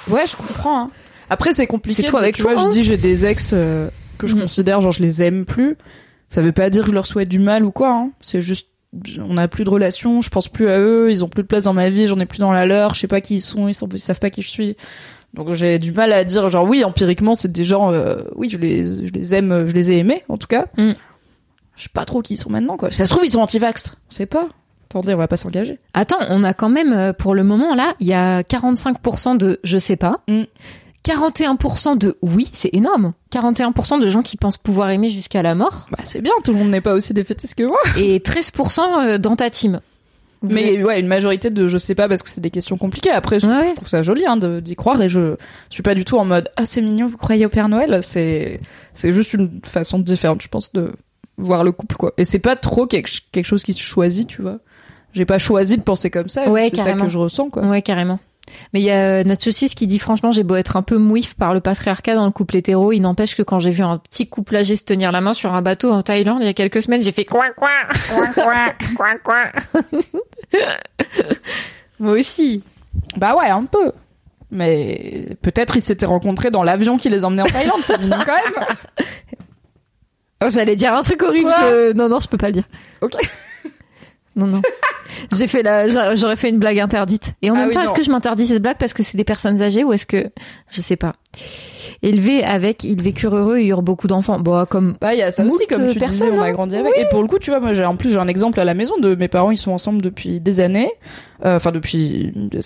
Ouais, 0.09 0.27
je 0.27 0.37
comprends. 0.37 0.85
Hein. 0.85 0.91
Après, 1.29 1.53
c'est 1.53 1.67
compliqué. 1.67 2.03
C'est 2.03 2.09
toi 2.09 2.21
avec 2.21 2.37
tu 2.37 2.43
toi, 2.43 2.55
vois, 2.55 2.63
hein. 2.63 2.69
je 2.71 2.75
dis 2.75 2.85
j'ai 2.85 2.97
des 2.97 3.25
ex 3.27 3.53
euh, 3.53 3.89
que 4.19 4.27
je 4.27 4.35
Mm. 4.37 4.41
considère 4.41 4.81
genre 4.81 4.93
je 4.93 5.03
les 5.03 5.23
aime 5.23 5.45
plus. 5.45 5.77
Ça 6.29 6.43
veut 6.43 6.53
pas 6.53 6.71
dire 6.71 6.83
que 6.83 6.89
je 6.91 6.95
leur 6.95 7.07
souhaite 7.07 7.29
du 7.29 7.39
mal 7.39 7.65
ou 7.65 7.71
quoi. 7.71 7.93
Hein. 7.93 8.11
C'est 8.21 8.43
juste 8.43 8.69
on 9.19 9.37
a 9.37 9.49
plus 9.49 9.65
de 9.65 9.71
relation, 9.71 10.21
je 10.21 10.31
pense 10.31 10.49
plus 10.49 10.69
à 10.69 10.79
eux, 10.79 11.11
ils 11.11 11.25
ont 11.25 11.29
plus 11.29 11.43
de 11.43 11.49
place 11.49 11.65
dans 11.65 11.73
ma 11.73 11.91
vie, 11.91 12.07
j'en 12.07 12.19
ai 12.19 12.27
plus 12.27 12.41
dans 12.41 12.51
la 12.51 12.67
leur, 12.67 12.95
je 12.95 13.01
sais 13.01 13.07
pas 13.07 13.21
qui 13.21 13.37
ils 13.37 13.41
sont, 13.41 13.69
ils, 13.69 13.75
sont, 13.75 13.89
ils 13.89 14.01
savent 14.01 14.19
pas 14.19 14.31
qui 14.31 14.43
je 14.43 14.51
suis. 14.51 14.77
Donc 15.33 15.53
j'ai 15.55 15.79
du 15.79 15.93
mal 15.93 16.13
à 16.13 16.25
dire 16.25 16.49
genre 16.49 16.69
oui, 16.69 16.83
empiriquement 16.83 17.35
c'est 17.35 17.53
des 17.53 17.63
gens 17.63 17.93
euh, 17.93 18.17
oui, 18.35 18.51
je 18.51 18.59
les 18.59 19.07
je 19.07 19.13
les 19.13 19.35
aime, 19.35 19.67
je 19.69 19.73
les 19.73 19.93
ai 19.93 19.99
aimés 19.99 20.25
en 20.29 20.39
tout 20.39 20.49
cas. 20.49 20.67
Mm. 20.77 20.93
Je 21.77 21.83
sais 21.85 21.89
pas 21.93 22.05
trop 22.05 22.21
qui 22.21 22.35
ils 22.35 22.37
sont 22.37 22.51
maintenant 22.51 22.77
quoi. 22.77 22.91
Ça 22.91 23.07
se 23.07 23.13
trouve 23.13 23.25
ils 23.25 23.31
sont 23.31 23.41
anti-vax, 23.41 23.93
on 24.09 24.13
sait 24.13 24.27
pas. 24.27 24.49
Attendez, 24.91 25.15
on 25.15 25.19
va 25.19 25.29
pas 25.29 25.37
s'engager. 25.37 25.79
Attends, 25.95 26.19
on 26.31 26.43
a 26.43 26.53
quand 26.53 26.69
même, 26.69 26.93
euh, 26.93 27.13
pour 27.13 27.37
le 27.37 27.45
moment, 27.45 27.77
là, 27.77 27.95
il 28.01 28.09
y 28.09 28.13
a 28.13 28.43
45% 28.43 29.37
de 29.37 29.61
je 29.63 29.79
sais 29.79 29.95
pas. 29.95 30.23
Mm. 30.27 30.43
41% 31.05 31.97
de 31.97 32.17
oui, 32.23 32.49
c'est 32.53 32.71
énorme. 32.75 33.13
41% 33.33 34.01
de 34.01 34.09
gens 34.09 34.23
qui 34.23 34.37
pensent 34.37 34.59
pouvoir 34.59 34.91
aimer 34.91 35.11
jusqu'à 35.11 35.43
la 35.43 35.55
mort. 35.55 35.87
Bah 35.91 35.99
c'est 36.05 36.21
bien, 36.21 36.33
tout 36.45 36.53
le 36.53 36.59
monde 36.59 36.71
n'est 36.71 36.81
pas 36.81 36.95
aussi 36.95 37.15
défaitiste 37.15 37.55
que 37.55 37.63
moi. 37.65 37.79
Et 37.97 38.19
13% 38.19 38.81
euh, 38.81 39.19
dans 39.19 39.37
ta 39.37 39.49
team. 39.51 39.81
Mais 40.43 40.83
ouais, 40.83 41.01
une 41.01 41.07
majorité 41.07 41.51
de 41.51 41.69
je 41.69 41.77
sais 41.77 41.95
pas 41.95 42.09
parce 42.09 42.23
que 42.23 42.29
c'est 42.31 42.41
des 42.41 42.51
questions 42.51 42.79
compliquées. 42.79 43.11
Après, 43.11 43.39
je, 43.41 43.47
Ouais. 43.47 43.69
je 43.71 43.75
trouve 43.75 43.89
ça 43.89 44.03
joli 44.03 44.25
hein, 44.27 44.37
d'y 44.39 44.75
croire 44.75 45.01
et 45.03 45.09
je, 45.11 45.37
je 45.69 45.75
suis 45.75 45.83
pas 45.83 45.95
du 45.95 46.05
tout 46.07 46.17
en 46.19 46.25
mode 46.25 46.49
ah 46.57 46.65
c'est 46.65 46.81
mignon, 46.81 47.05
vous 47.07 47.19
croyez 47.19 47.45
au 47.45 47.51
Père 47.51 47.69
Noël. 47.69 47.99
C'est 48.03 48.61
c'est 48.95 49.13
juste 49.13 49.35
une 49.35 49.61
façon 49.65 49.99
différente, 49.99 50.41
je 50.43 50.49
pense, 50.49 50.73
de 50.73 50.93
voir 51.37 51.63
le 51.63 51.73
couple 51.73 51.97
quoi. 51.97 52.13
Et 52.17 52.25
c'est 52.25 52.39
pas 52.39 52.57
trop 52.57 52.87
quelque, 52.87 53.11
quelque 53.33 53.45
chose 53.47 53.63
qui 53.63 53.75
se 53.75 53.83
choisit, 53.83 54.27
tu 54.29 54.41
vois. 54.41 54.59
J'ai 55.13 55.27
pas 55.27 55.39
choisi 55.39 55.77
de 55.77 55.83
penser 55.83 56.09
comme 56.09 56.29
ça. 56.31 56.49
Ouais, 56.49 56.71
c'est 56.71 56.77
ça 56.77 56.93
que 56.95 57.09
je 57.09 57.19
ressens 57.19 57.51
quoi. 57.51 57.67
Ouais, 57.67 57.83
carrément. 57.83 58.19
Mais 58.73 58.81
il 58.81 58.85
y 58.85 58.91
a 58.91 59.21
euh, 59.21 59.25
notre 59.25 59.43
saucisse 59.43 59.75
qui 59.75 59.87
dit 59.87 59.99
franchement, 59.99 60.33
j'ai 60.33 60.43
beau 60.45 60.57
être 60.57 60.77
un 60.77 60.83
peu 60.83 60.97
mouif 60.99 61.35
par 61.35 61.55
le 61.55 61.61
patriarcat 61.61 62.15
dans 62.15 62.25
le 62.25 62.31
couple 62.31 62.57
hétéro, 62.57 62.93
il 62.93 63.01
n'empêche 63.01 63.35
que 63.35 63.43
quand 63.43 63.59
j'ai 63.59 63.71
vu 63.71 63.83
un 63.83 63.99
petit 63.99 64.29
couple 64.29 64.57
âgé 64.57 64.77
se 64.77 64.85
tenir 64.85 65.13
la 65.13 65.21
main 65.21 65.33
sur 65.33 65.55
un 65.55 65.63
bateau 65.63 65.91
en 65.93 66.03
Thaïlande 66.03 66.39
il 66.41 66.47
y 66.47 66.49
a 66.51 66.53
quelques 66.55 66.83
semaines, 66.83 67.03
j'ai 67.03 67.13
fait 67.13 67.25
coin 67.25 67.51
coin 67.57 67.69
coin 68.35 68.73
coin 68.97 69.17
coin. 69.23 69.45
Moi 71.99 72.13
aussi. 72.13 72.63
Bah 73.17 73.35
ouais, 73.37 73.49
un 73.49 73.65
peu. 73.65 73.93
Mais 74.51 75.27
peut-être 75.43 75.77
ils 75.77 75.81
s'étaient 75.81 76.07
rencontrés 76.07 76.51
dans 76.51 76.63
l'avion 76.65 76.99
qui 76.99 77.09
les 77.09 77.25
emmenait 77.25 77.43
en 77.43 77.47
Thaïlande, 77.47 77.81
c'est 77.85 77.99
mignon 78.01 78.19
quand 78.25 78.35
même. 78.35 78.67
Oh, 80.43 80.49
j'allais 80.49 80.75
dire 80.75 80.95
un 80.95 81.03
truc 81.03 81.23
horrible. 81.23 81.51
Je- 81.61 81.93
Non, 81.93 82.09
non, 82.09 82.19
je 82.19 82.27
peux 82.27 82.39
pas 82.39 82.47
le 82.47 82.55
dire. 82.55 82.65
Ok. 83.03 83.13
Non, 84.37 84.47
non. 84.47 84.63
J'ai 85.37 85.47
fait 85.49 85.63
la, 85.63 85.89
j'a- 85.89 86.15
j'aurais 86.15 86.37
fait 86.37 86.49
une 86.49 86.59
blague 86.59 86.79
interdite. 86.79 87.33
Et 87.43 87.51
en 87.51 87.55
Ah 87.55 87.59
même 87.59 87.69
oui, 87.69 87.75
temps, 87.75 87.83
est-ce 87.83 87.93
que 87.95 88.03
je 88.03 88.11
m'interdis 88.11 88.47
cette 88.47 88.63
blague 88.63 88.79
parce 88.79 88.95
que 88.95 89.03
c'est 89.03 89.17
des 89.17 89.25
personnes 89.25 89.61
âgées 89.61 89.85
ou 89.85 89.93
est-ce 89.93 90.07
que, 90.07 90.31
je 90.71 90.81
sais 90.81 90.97
pas. 90.97 91.15
Élevés 92.03 92.43
avec, 92.45 92.85
ils 92.85 93.01
vécurent 93.03 93.35
heureux 93.37 93.59
et 93.59 93.67
eurent 93.67 93.83
beaucoup 93.83 94.07
d'enfants. 94.07 94.39
Bon, 94.41 94.65
comme, 94.67 94.97
Bah 95.01 95.13
il 95.13 95.19
y 95.19 95.23
a 95.23 95.31
ça 95.31 95.45
aussi 95.45 95.67
comme 95.67 95.83
tu 95.83 95.89
disais, 95.89 95.99
personnes, 96.01 96.39
on 96.39 96.43
a 96.43 96.47
hein. 96.47 96.53
grandi 96.53 96.77
avec. 96.77 96.93
Et 96.97 97.05
pour 97.11 97.21
le 97.23 97.29
coup, 97.29 97.39
tu 97.39 97.51
vois, 97.51 97.61
moi 97.61 97.73
j'ai 97.75 97.85
en 97.85 97.97
plus 97.97 98.11
j'ai 98.13 98.19
un 98.19 98.29
exemple 98.29 98.59
à 98.61 98.65
la 98.65 98.73
maison 98.75 98.97
de 98.99 99.15
mes 99.15 99.29
parents, 99.29 99.51
ils 99.51 99.59
sont 99.59 99.73
ensemble 99.73 100.01
depuis 100.01 100.41
des 100.41 100.61
années. 100.61 100.91
Euh, 101.45 101.57
Enfin 101.57 101.73
depuis, 101.73 102.33
ils 102.53 102.63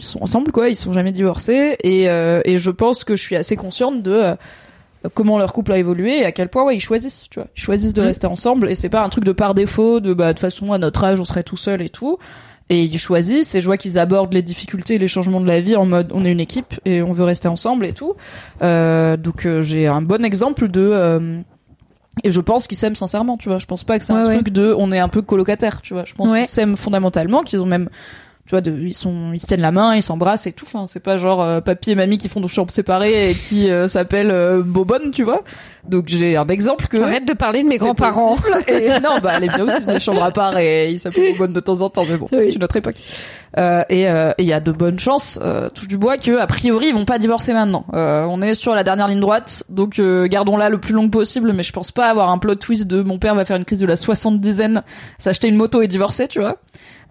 sont 0.00 0.22
ensemble 0.22 0.52
quoi, 0.52 0.68
ils 0.70 0.76
sont 0.76 0.92
jamais 0.92 1.12
divorcés. 1.12 1.76
Et 1.84 2.08
euh, 2.08 2.40
et 2.46 2.56
je 2.58 2.70
pense 2.70 3.04
que 3.04 3.16
je 3.16 3.22
suis 3.22 3.36
assez 3.36 3.56
consciente 3.56 4.02
de 4.02 4.12
euh, 4.12 4.34
comment 5.14 5.38
leur 5.38 5.52
couple 5.52 5.72
a 5.72 5.78
évolué 5.78 6.18
et 6.18 6.24
à 6.24 6.32
quel 6.32 6.48
point 6.48 6.64
ouais 6.64 6.76
ils 6.76 6.80
choisissent, 6.80 7.26
tu 7.30 7.38
vois, 7.40 7.48
ils 7.56 7.60
choisissent 7.60 7.94
de 7.94 8.00
Mhm. 8.00 8.06
rester 8.08 8.26
ensemble. 8.26 8.70
Et 8.70 8.74
c'est 8.74 8.88
pas 8.88 9.02
un 9.02 9.08
truc 9.08 9.24
de 9.24 9.32
par 9.32 9.54
défaut, 9.54 10.00
de 10.00 10.12
bah 10.14 10.26
de 10.28 10.32
toute 10.32 10.40
façon 10.40 10.72
à 10.72 10.78
notre 10.78 11.04
âge 11.04 11.20
on 11.20 11.24
serait 11.24 11.42
tout 11.44 11.56
seul 11.56 11.80
et 11.82 11.88
tout. 11.88 12.18
Et 12.70 12.84
ils 12.84 12.98
choisissent 12.98 13.54
et 13.54 13.60
je 13.62 13.66
vois 13.66 13.78
qu'ils 13.78 13.98
abordent 13.98 14.34
les 14.34 14.42
difficultés 14.42 14.96
et 14.96 14.98
les 14.98 15.08
changements 15.08 15.40
de 15.40 15.46
la 15.46 15.60
vie 15.60 15.74
en 15.76 15.86
mode 15.86 16.10
on 16.12 16.24
est 16.26 16.32
une 16.32 16.40
équipe 16.40 16.74
et 16.84 17.00
on 17.02 17.12
veut 17.12 17.24
rester 17.24 17.48
ensemble 17.48 17.86
et 17.86 17.92
tout. 17.92 18.14
Euh, 18.62 19.16
donc 19.16 19.46
euh, 19.46 19.62
j'ai 19.62 19.86
un 19.86 20.02
bon 20.02 20.22
exemple 20.24 20.68
de 20.68 20.80
euh, 20.92 21.40
et 22.24 22.30
je 22.30 22.40
pense 22.40 22.66
qu'ils 22.66 22.76
s'aiment 22.76 22.96
sincèrement, 22.96 23.36
tu 23.38 23.48
vois. 23.48 23.58
Je 23.58 23.66
pense 23.66 23.84
pas 23.84 23.98
que 23.98 24.04
c'est 24.04 24.12
un 24.12 24.26
Ouais, 24.26 24.34
truc 24.34 24.50
de 24.50 24.74
on 24.76 24.90
est 24.92 24.98
un 24.98 25.08
peu 25.08 25.22
colocataire, 25.22 25.80
tu 25.82 25.94
vois. 25.94 26.04
Je 26.04 26.14
pense 26.14 26.30
Ouais. 26.30 26.40
qu'ils 26.40 26.48
s'aiment 26.48 26.76
fondamentalement, 26.76 27.42
qu'ils 27.42 27.62
ont 27.62 27.66
même 27.66 27.88
tu 28.48 28.54
vois 28.54 28.62
de, 28.62 28.72
ils 28.72 28.94
sont 28.94 29.32
ils 29.34 29.40
se 29.40 29.46
tiennent 29.46 29.60
la 29.60 29.72
main, 29.72 29.94
ils 29.94 30.02
s'embrassent 30.02 30.46
et 30.46 30.52
tout. 30.52 30.64
Enfin, 30.66 30.86
c'est 30.86 31.02
pas 31.02 31.18
genre 31.18 31.42
euh, 31.42 31.60
papy 31.60 31.90
et 31.90 31.94
mamie 31.94 32.16
qui 32.16 32.30
font 32.30 32.40
des 32.40 32.48
chambres 32.48 32.70
séparées 32.70 33.30
et 33.30 33.34
qui 33.34 33.70
euh, 33.70 33.86
s'appellent 33.88 34.30
euh, 34.30 34.62
Bobonne, 34.64 35.10
tu 35.12 35.22
vois. 35.22 35.42
Donc 35.86 36.04
j'ai 36.08 36.34
un 36.36 36.46
exemple 36.46 36.86
que 36.88 36.96
arrête 36.96 37.26
de 37.28 37.34
parler 37.34 37.62
de 37.62 37.68
mes 37.68 37.76
grands-parents. 37.76 38.36
Et 38.66 38.88
non, 39.00 39.18
bah, 39.22 39.38
les 39.38 39.48
bien 39.48 39.66
aussi 39.66 39.78
faisaient 39.80 39.92
des 39.92 40.00
chambres 40.00 40.22
à 40.22 40.30
part 40.30 40.56
et 40.58 40.90
ils 40.90 40.98
s'appellent 40.98 41.32
Bobonne 41.32 41.52
de 41.52 41.60
temps 41.60 41.82
en 41.82 41.90
temps, 41.90 42.04
mais 42.08 42.16
bon, 42.16 42.26
Oui. 42.32 42.38
c'est 42.44 42.54
une 42.54 42.64
autre 42.64 42.76
époque. 42.76 42.96
Euh, 43.58 43.82
et 43.90 44.08
euh, 44.08 44.30
et 44.38 44.42
il 44.42 44.48
y 44.48 44.52
a 44.54 44.60
de 44.60 44.72
bonnes 44.72 44.98
chances, 44.98 45.38
euh, 45.42 45.68
touche 45.70 45.88
du 45.88 45.98
bois, 45.98 46.16
que 46.16 46.38
a 46.38 46.46
priori 46.46 46.86
ils 46.88 46.94
vont 46.94 47.04
pas 47.04 47.18
divorcer 47.18 47.52
maintenant. 47.52 47.84
Euh, 47.92 48.24
on 48.28 48.40
est 48.40 48.54
sur 48.54 48.74
la 48.74 48.82
dernière 48.84 49.08
ligne 49.08 49.20
droite, 49.20 49.64
donc 49.68 49.98
euh, 49.98 50.26
gardons-la 50.26 50.68
le 50.70 50.78
plus 50.78 50.94
long 50.94 51.10
possible. 51.10 51.52
Mais 51.52 51.62
je 51.62 51.72
pense 51.72 51.92
pas 51.92 52.08
avoir 52.08 52.30
un 52.30 52.38
plot 52.38 52.54
twist 52.54 52.86
de 52.86 53.02
mon 53.02 53.18
père 53.18 53.34
va 53.34 53.44
faire 53.44 53.56
une 53.56 53.64
crise 53.66 53.80
de 53.80 53.86
la 53.86 53.96
soixante-dizaine, 53.96 54.82
s'acheter 55.18 55.48
une 55.48 55.56
moto 55.56 55.82
et 55.82 55.86
divorcer, 55.88 56.28
tu 56.28 56.40
vois. 56.40 56.56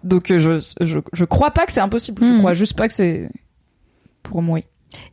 Donc 0.04 0.30
euh, 0.30 0.38
je, 0.38 0.60
je 0.80 0.98
je 1.12 1.24
crois 1.24 1.50
pas 1.50 1.66
que 1.66 1.72
c'est 1.72 1.80
impossible. 1.80 2.22
Je 2.24 2.30
Hmm. 2.32 2.38
crois 2.38 2.52
juste 2.54 2.76
pas 2.76 2.88
que 2.88 2.94
c'est 2.94 3.28
pour 4.22 4.42
moi. 4.42 4.58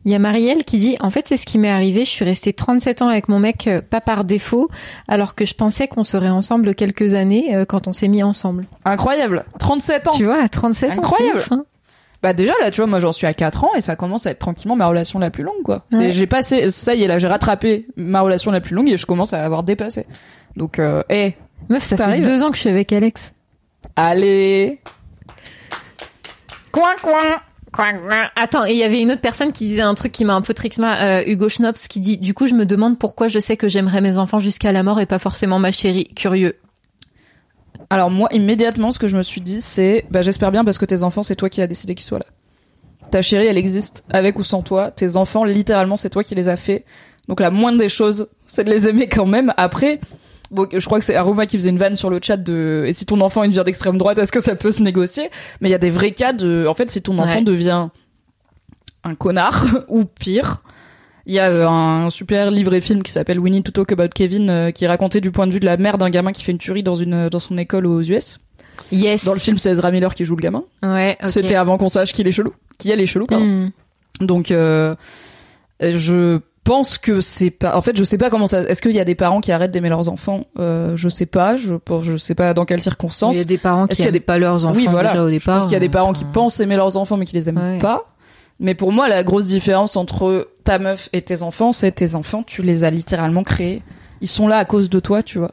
Il 0.06 0.10
y 0.10 0.14
a 0.14 0.18
Marielle 0.18 0.64
qui 0.64 0.78
dit 0.78 0.96
en 1.00 1.10
fait 1.10 1.28
c'est 1.28 1.36
ce 1.36 1.44
qui 1.44 1.58
m'est 1.58 1.68
arrivé, 1.70 2.04
je 2.06 2.10
suis 2.10 2.24
restée 2.24 2.52
37 2.54 3.02
ans 3.02 3.08
avec 3.08 3.28
mon 3.28 3.38
mec 3.38 3.66
euh, 3.66 3.82
pas 3.82 4.00
par 4.00 4.24
défaut 4.24 4.70
alors 5.06 5.34
que 5.34 5.44
je 5.44 5.52
pensais 5.54 5.86
qu'on 5.86 6.02
serait 6.04 6.30
ensemble 6.30 6.74
quelques 6.74 7.12
années 7.12 7.54
euh, 7.54 7.64
quand 7.66 7.86
on 7.86 7.92
s'est 7.92 8.08
mis 8.08 8.22
ensemble. 8.22 8.66
Incroyable, 8.86 9.44
37 9.58 10.08
ans. 10.08 10.12
Tu 10.16 10.24
vois, 10.24 10.40
à 10.42 10.48
37 10.48 10.92
Incroyable. 10.92 11.38
ans. 11.38 11.40
ouf, 11.42 11.52
hein. 11.52 11.64
Bah 12.22 12.32
déjà 12.32 12.54
là, 12.62 12.70
tu 12.70 12.80
vois, 12.80 12.86
moi 12.86 12.98
j'en 13.00 13.12
suis 13.12 13.26
à 13.26 13.34
4 13.34 13.64
ans 13.64 13.70
et 13.76 13.82
ça 13.82 13.96
commence 13.96 14.26
à 14.26 14.30
être 14.30 14.38
tranquillement 14.38 14.76
ma 14.76 14.86
relation 14.86 15.18
la 15.18 15.30
plus 15.30 15.44
longue 15.44 15.62
quoi. 15.62 15.84
Ouais. 15.92 16.10
j'ai 16.10 16.26
passé 16.26 16.70
ça 16.70 16.94
y 16.94 17.02
est 17.02 17.06
là, 17.06 17.18
j'ai 17.18 17.28
rattrapé 17.28 17.86
ma 17.96 18.22
relation 18.22 18.50
la 18.50 18.62
plus 18.62 18.74
longue 18.74 18.88
et 18.88 18.96
je 18.96 19.04
commence 19.04 19.34
à 19.34 19.44
avoir 19.44 19.62
dépassé. 19.62 20.06
Donc 20.56 20.78
euh, 20.78 21.02
eh, 21.10 21.34
Meuf, 21.68 21.82
ça 21.82 21.98
fait 21.98 22.02
T'arrives. 22.02 22.24
deux 22.24 22.42
ans 22.42 22.48
que 22.48 22.54
je 22.56 22.60
suis 22.62 22.70
avec 22.70 22.92
Alex. 22.94 23.32
Allez. 23.96 24.80
Coin 26.70 26.94
coin. 27.02 27.40
Attends, 28.36 28.64
et 28.64 28.72
il 28.72 28.78
y 28.78 28.84
avait 28.84 29.02
une 29.02 29.12
autre 29.12 29.20
personne 29.20 29.52
qui 29.52 29.64
disait 29.64 29.82
un 29.82 29.94
truc 29.94 30.12
qui 30.12 30.24
m'a 30.24 30.34
un 30.34 30.40
peu 30.40 30.54
trixma, 30.54 31.02
euh, 31.02 31.22
Hugo 31.26 31.48
Schnops, 31.48 31.88
qui 31.88 32.00
dit 32.00 32.18
Du 32.18 32.32
coup, 32.32 32.46
je 32.46 32.54
me 32.54 32.64
demande 32.64 32.98
pourquoi 32.98 33.28
je 33.28 33.38
sais 33.38 33.56
que 33.56 33.68
j'aimerais 33.68 34.00
mes 34.00 34.18
enfants 34.18 34.38
jusqu'à 34.38 34.72
la 34.72 34.82
mort 34.82 35.00
et 35.00 35.06
pas 35.06 35.18
forcément 35.18 35.58
ma 35.58 35.72
chérie. 35.72 36.08
Curieux. 36.14 36.58
Alors 37.90 38.10
moi 38.10 38.28
immédiatement 38.32 38.90
ce 38.90 38.98
que 38.98 39.06
je 39.06 39.16
me 39.16 39.22
suis 39.22 39.40
dit 39.40 39.60
c'est 39.60 40.06
bah 40.10 40.22
j'espère 40.22 40.50
bien 40.50 40.64
parce 40.64 40.78
que 40.78 40.84
tes 40.84 41.04
enfants 41.04 41.22
c'est 41.22 41.36
toi 41.36 41.48
qui 41.48 41.62
as 41.62 41.68
décidé 41.68 41.94
qu'ils 41.94 42.04
soient 42.04 42.18
là. 42.18 42.24
Ta 43.10 43.22
chérie 43.22 43.46
elle 43.46 43.58
existe 43.58 44.04
avec 44.10 44.38
ou 44.38 44.42
sans 44.42 44.62
toi, 44.62 44.90
tes 44.90 45.16
enfants 45.16 45.44
littéralement 45.44 45.96
c'est 45.96 46.10
toi 46.10 46.24
qui 46.24 46.34
les 46.34 46.48
as 46.48 46.56
fait. 46.56 46.84
Donc 47.28 47.38
la 47.38 47.50
moindre 47.50 47.78
des 47.78 47.88
choses 47.88 48.28
c'est 48.46 48.64
de 48.64 48.70
les 48.70 48.88
aimer 48.88 49.08
quand 49.08 49.26
même. 49.26 49.54
Après 49.56 50.00
Bon, 50.50 50.66
je 50.72 50.84
crois 50.84 50.98
que 50.98 51.04
c'est 51.04 51.16
Aroma 51.16 51.46
qui 51.46 51.56
faisait 51.58 51.70
une 51.70 51.78
vanne 51.78 51.96
sur 51.96 52.08
le 52.10 52.20
chat 52.22 52.36
de 52.36 52.84
et 52.86 52.92
si 52.92 53.04
ton 53.06 53.20
enfant 53.20 53.42
est 53.42 53.46
une 53.46 53.52
vient 53.52 53.64
d'extrême 53.64 53.98
droite, 53.98 54.18
est-ce 54.18 54.32
que 54.32 54.40
ça 54.40 54.54
peut 54.54 54.70
se 54.70 54.82
négocier? 54.82 55.30
Mais 55.60 55.68
il 55.68 55.72
y 55.72 55.74
a 55.74 55.78
des 55.78 55.90
vrais 55.90 56.12
cas 56.12 56.32
de 56.32 56.66
en 56.68 56.74
fait 56.74 56.90
si 56.90 57.02
ton 57.02 57.18
enfant 57.18 57.38
Ouais. 57.38 57.42
devient 57.42 57.88
un 59.04 59.14
connard 59.14 59.66
ou 59.88 60.04
pire. 60.04 60.62
Il 61.28 61.34
y 61.34 61.40
a 61.40 61.50
euh, 61.50 61.66
un 61.68 62.08
super 62.10 62.52
livre 62.52 62.72
et 62.74 62.80
film 62.80 63.02
qui 63.02 63.10
s'appelle 63.10 63.40
Need 63.40 63.64
to 63.64 63.72
Talk 63.72 63.90
About 63.90 64.10
Kevin 64.14 64.48
euh, 64.48 64.70
qui 64.70 64.86
racontait 64.86 65.20
du 65.20 65.32
point 65.32 65.48
de 65.48 65.52
vue 65.52 65.58
de 65.58 65.66
la 65.66 65.76
mère 65.76 65.98
d'un 65.98 66.10
gamin 66.10 66.30
qui 66.30 66.44
fait 66.44 66.52
une 66.52 66.58
tuerie 66.58 66.84
dans 66.84 66.94
une 66.94 67.28
dans 67.28 67.40
son 67.40 67.58
école 67.58 67.86
aux 67.86 68.00
US. 68.02 68.38
Yes. 68.92 69.24
Dans 69.24 69.32
le 69.32 69.40
film, 69.40 69.58
c'est 69.58 69.70
Ezra 69.70 69.90
Miller 69.90 70.14
qui 70.14 70.24
joue 70.24 70.36
le 70.36 70.42
gamin. 70.42 70.62
Ouais. 70.84 71.16
C'était 71.24 71.56
avant 71.56 71.78
qu'on 71.78 71.88
sache 71.88 72.12
qu'il 72.12 72.28
est 72.28 72.32
chelou, 72.32 72.52
qui 72.78 72.90
elle 72.90 73.00
est 73.00 73.06
chelou. 73.06 73.26
Pardon. 73.26 73.44
Hmm. 73.44 73.70
Donc 74.20 74.52
euh, 74.52 74.94
je 75.80 76.38
pense 76.66 76.98
que 76.98 77.20
c'est 77.20 77.50
pas. 77.50 77.76
En 77.76 77.80
fait, 77.80 77.96
je 77.96 78.04
sais 78.04 78.18
pas 78.18 78.28
comment 78.28 78.46
ça. 78.46 78.60
Est-ce 78.62 78.82
qu'il 78.82 78.92
y 78.92 79.00
a 79.00 79.04
des 79.04 79.14
parents 79.14 79.40
qui 79.40 79.52
arrêtent 79.52 79.70
d'aimer 79.70 79.88
leurs 79.88 80.08
enfants? 80.08 80.44
Euh, 80.58 80.96
Je 80.96 81.08
sais 81.08 81.24
pas. 81.26 81.56
Je 81.56 81.74
pense- 81.76 82.02
je 82.04 82.16
sais 82.16 82.34
pas 82.34 82.52
dans 82.54 82.64
quelles 82.66 82.82
circonstances. 82.82 83.34
Il 83.36 83.38
y 83.38 83.42
a 83.42 83.44
des 83.44 83.56
parents 83.58 83.86
Est-ce 83.86 83.90
qui 83.90 83.96
qu'il 83.96 84.04
y 84.04 84.06
a 84.06 84.08
aiment 84.08 84.12
des- 84.14 84.20
pas 84.20 84.38
leurs 84.38 84.64
enfants 84.66 84.76
oui, 84.78 84.86
voilà. 84.90 85.10
déjà 85.12 85.22
au 85.24 85.28
Je 85.28 85.34
départ. 85.34 85.54
pense 85.58 85.64
qu'il 85.64 85.72
y 85.72 85.76
a 85.76 85.80
des 85.80 85.88
parents 85.88 86.12
qui 86.12 86.24
pensent 86.24 86.58
aimer 86.60 86.76
leurs 86.76 86.96
enfants 86.96 87.16
mais 87.16 87.24
qui 87.24 87.36
les 87.36 87.48
aiment 87.48 87.56
Ouais. 87.58 87.78
pas. 87.78 88.12
Mais 88.58 88.74
pour 88.74 88.90
moi, 88.92 89.08
la 89.08 89.22
grosse 89.22 89.46
différence 89.46 89.96
entre 89.96 90.48
ta 90.64 90.78
meuf 90.78 91.08
et 91.12 91.22
tes 91.22 91.42
enfants, 91.42 91.72
c'est 91.72 91.92
tes 91.92 92.14
enfants, 92.14 92.42
tu 92.42 92.62
les 92.62 92.84
as 92.84 92.90
littéralement 92.90 93.42
créés. 93.44 93.82
Ils 94.20 94.28
sont 94.28 94.48
là 94.48 94.56
à 94.56 94.64
cause 94.64 94.88
de 94.90 94.98
toi, 94.98 95.22
tu 95.22 95.38
vois. 95.38 95.52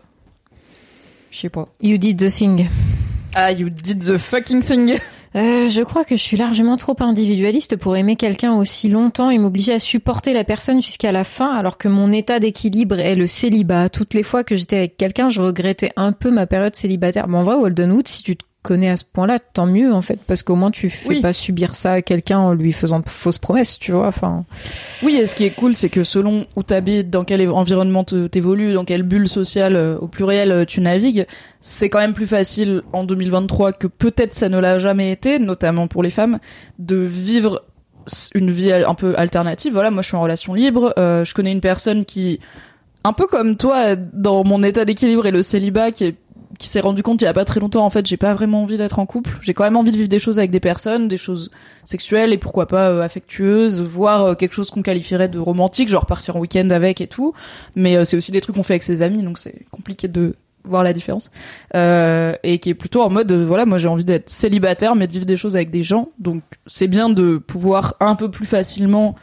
Je 1.32 1.38
sais 1.40 1.50
pas. 1.50 1.68
You 1.82 1.98
did 1.98 2.18
the 2.20 2.30
thing. 2.32 2.68
Ah, 3.36 3.52
you 3.52 3.70
did 3.70 4.00
the 4.04 4.18
fucking 4.18 4.62
thing. 4.62 4.98
Euh, 5.36 5.68
je 5.68 5.82
crois 5.82 6.06
que 6.06 6.16
je 6.16 6.22
suis 6.22 6.38
largement 6.38 6.78
trop 6.78 6.96
individualiste 7.00 7.76
pour 7.76 7.98
aimer 7.98 8.16
quelqu'un 8.16 8.56
aussi 8.56 8.88
longtemps 8.88 9.32
et 9.32 9.40
m'obliger 9.40 9.74
à 9.74 9.80
supporter 9.80 10.32
la 10.34 10.44
personne 10.44 10.82
jusqu'à 10.82 11.12
la 11.12 11.24
fin, 11.24 11.56
alors 11.56 11.78
que 11.78 11.88
mon 11.88 12.12
état 12.12 12.40
d'équilibre 12.40 13.00
est 13.00 13.16
le 13.16 13.26
célibat. 13.26 13.90
Toutes 13.90 14.14
les 14.14 14.24
fois 14.24 14.44
que 14.44 14.56
j'étais 14.56 14.78
avec 14.78 14.98
quelqu'un, 14.98 15.30
je 15.30 15.42
regrettais 15.42 15.92
un 15.96 16.12
peu 16.12 16.30
ma 16.30 16.46
période 16.46 16.76
célibataire. 16.76 17.28
Bon, 17.28 17.40
en 17.40 17.44
vrai, 17.44 17.56
Waldenwood, 17.56 18.08
si 18.08 18.22
tu 18.22 18.36
te 18.36 18.46
connais 18.64 18.90
à 18.90 18.98
ce 18.98 19.04
point-là, 19.06 19.38
tant 19.40 19.68
mieux 19.68 19.94
en 19.94 20.02
fait, 20.02 20.18
parce 20.26 20.42
qu'au 20.42 20.56
moins 20.56 20.72
tu 20.72 20.90
fais 20.90 21.10
Oui. 21.10 21.22
pas 21.22 21.34
subir 21.34 21.76
ça 21.76 21.92
à 21.94 22.02
quelqu'un 22.02 22.40
en 22.40 22.54
lui 22.54 22.72
faisant 22.74 23.00
de 23.02 23.08
fausses 23.10 23.38
promesses, 23.38 23.78
tu 23.78 23.92
vois. 23.92 24.08
Enfin, 24.08 24.46
Oui, 25.04 25.18
et 25.18 25.28
ce 25.28 25.36
qui 25.36 25.44
est 25.44 25.50
cool, 25.56 25.76
c'est 25.76 25.90
que 25.90 26.04
selon 26.04 26.46
où 26.56 26.64
t'habites, 26.64 27.10
dans 27.10 27.24
quel 27.26 27.48
environnement 27.50 28.04
t'évolues, 28.04 28.74
dans 28.74 28.86
quelle 28.86 29.04
bulle 29.04 29.28
sociale 29.28 29.76
euh, 29.76 29.98
au 30.00 30.08
pluriel 30.08 30.52
euh, 30.52 30.66
tu 30.66 30.82
navigues, 30.82 31.28
c'est 31.62 31.90
quand 31.90 32.00
même 32.00 32.14
plus 32.14 32.26
facile 32.28 32.82
en 32.94 33.04
2023 33.04 33.74
que 33.74 33.88
peut-être 33.88 34.34
ça 34.34 34.50
ne 34.50 34.58
l'a 34.60 34.80
jamais 34.80 35.12
été, 35.12 35.38
notamment 35.40 35.88
pour 35.88 36.02
les 36.02 36.10
femmes, 36.10 36.40
de 36.80 36.96
vivre 36.96 37.64
une 38.36 38.52
vie 38.52 38.72
un 38.72 38.96
peu 38.96 39.14
alternative. 39.18 39.74
Voilà, 39.74 39.92
moi 39.92 40.02
je 40.02 40.08
suis 40.08 40.18
en 40.18 40.22
relation 40.22 40.54
libre, 40.54 40.94
euh, 40.98 41.24
je 41.24 41.34
connais 41.34 41.52
une 41.52 41.62
personne 41.62 42.04
qui, 42.06 42.40
un 43.06 43.14
peu 43.14 43.28
comme 43.28 43.56
toi, 43.58 43.96
dans 43.96 44.44
mon 44.44 44.62
état 44.64 44.86
d'équilibre 44.86 45.26
et 45.26 45.32
le 45.32 45.42
célibat, 45.42 45.92
qui 45.92 46.06
est 46.06 46.16
qui 46.64 46.70
s'est 46.70 46.80
rendu 46.80 47.04
compte 47.04 47.22
il 47.22 47.26
y 47.26 47.28
a 47.28 47.34
pas 47.34 47.44
très 47.44 47.60
longtemps 47.60 47.86
en 47.86 47.90
fait 47.90 48.06
j'ai 48.06 48.16
pas 48.16 48.34
vraiment 48.34 48.62
envie 48.62 48.78
d'être 48.78 48.98
en 48.98 49.06
couple. 49.06 49.38
J'ai 49.42 49.54
quand 49.54 49.66
même 49.66 49.76
envie 49.76 49.92
de 49.92 49.98
vivre 49.98 50.08
des 50.08 50.18
choses 50.18 50.40
avec 50.40 50.50
des 50.50 50.62
personnes 50.62 51.10
des 51.10 51.18
choses 51.18 51.52
sexuelles 51.84 52.32
et 52.32 52.38
pourquoi 52.38 52.68
pas 52.68 52.90
euh, 52.90 53.02
affectueuses 53.02 53.82
voire 53.82 54.24
euh, 54.24 54.34
quelque 54.34 54.54
chose 54.54 54.70
qu'on 54.72 54.82
qualifierait 54.82 55.28
de 55.28 55.40
romantique 55.40 55.90
genre 55.90 56.06
partir 56.06 56.38
en 56.38 56.40
week-end 56.40 56.70
avec 56.70 57.02
et 57.02 57.08
tout. 57.08 57.34
Mais 57.76 57.98
euh, 57.98 58.06
c'est 58.06 58.16
aussi 58.16 58.32
des 58.32 58.40
trucs 58.40 58.56
qu'on 58.56 58.64
fait 58.64 58.76
avec 58.76 58.84
ses 58.84 59.02
amis 59.02 59.24
donc 59.24 59.40
c'est 59.40 59.66
compliqué 59.72 60.08
de 60.08 60.36
voir 60.64 60.84
la 60.84 60.94
différence. 60.94 61.32
Et 61.74 62.60
qui 62.60 62.70
est 62.70 62.76
plutôt 62.76 63.02
en 63.02 63.10
mode 63.10 63.34
voilà 63.34 63.66
moi 63.66 63.78
j'ai 63.78 63.90
envie 63.90 64.06
d'être 64.06 64.30
célibataire 64.30 64.96
mais 64.96 65.08
de 65.08 65.12
vivre 65.12 65.26
des 65.26 65.36
choses 65.36 65.58
avec 65.58 65.70
des 65.70 65.84
gens. 65.84 66.12
Donc 66.18 66.44
c'est 66.66 66.88
bien 66.88 67.10
de 67.10 67.36
pouvoir 67.36 67.96
un 68.00 68.16
peu 68.16 68.32
plus 68.32 68.46
facilement 68.46 69.16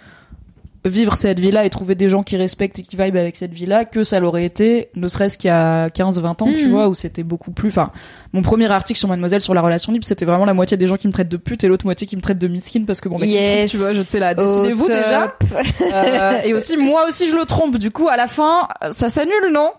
vivre 0.85 1.15
cette 1.17 1.39
vie-là 1.41 1.65
et 1.67 1.71
trouver 1.71 1.95
des 1.95 2.09
gens 2.09 2.23
qui 2.23 2.37
respectent 2.37 2.79
et 2.79 2.83
qui 2.83 2.97
vibent 2.97 3.17
avec 3.17 3.37
cette 3.37 3.53
vie-là 3.53 3.85
que 3.85 4.03
ça 4.03 4.19
l'aurait 4.19 4.45
été, 4.47 4.89
ne 4.97 5.09
serait-ce 5.09 5.37
qu'il 5.37 5.49
y 5.49 5.51
a 5.53 5.91
15, 5.91 6.21
20 6.21 6.41
ans, 6.43 6.47
tu 6.57 6.65
Mhm. 6.65 6.71
vois, 6.71 6.89
où 6.89 6.95
c'était 6.95 7.23
beaucoup 7.23 7.51
plus, 7.51 7.69
enfin, 7.69 7.91
mon 8.33 8.41
premier 8.43 8.71
article 8.71 8.99
sur 8.99 9.09
Mademoiselle 9.09 9.43
sur 9.43 9.53
la 9.53 9.61
relation 9.61 9.93
libre, 9.93 10.05
c'était 10.07 10.25
vraiment 10.25 10.47
la 10.47 10.55
moitié 10.55 10.77
des 10.79 10.87
gens 10.87 10.97
qui 10.97 11.07
me 11.07 11.13
traitent 11.13 11.29
de 11.29 11.37
pute 11.37 11.65
et 11.65 11.69
l'autre 11.69 11.85
moitié 11.85 12.07
qui 12.07 12.17
me 12.17 12.23
traitent 12.23 12.39
de 12.39 12.49
miskin 12.49 12.85
parce 12.87 13.01
que 13.03 13.09
bon, 13.11 13.19
mec, 13.19 13.29
me 13.29 13.35
trompe, 13.59 13.71
tu 13.71 13.77
vois, 13.77 13.93
je 13.93 14.01
sais 14.03 14.19
là, 14.19 14.35
décidez-vous 14.35 14.87
déjà. 14.87 15.37
Euh, 15.93 16.39
et 16.45 16.55
aussi, 16.55 16.77
moi 16.77 17.07
aussi, 17.09 17.29
je 17.29 17.37
le 17.37 17.45
trompe. 17.45 17.77
Du 17.77 17.91
coup, 17.91 18.09
à 18.09 18.17
la 18.17 18.27
fin, 18.29 18.69
ça 18.93 19.09
s'annule, 19.09 19.51
non? 19.53 19.71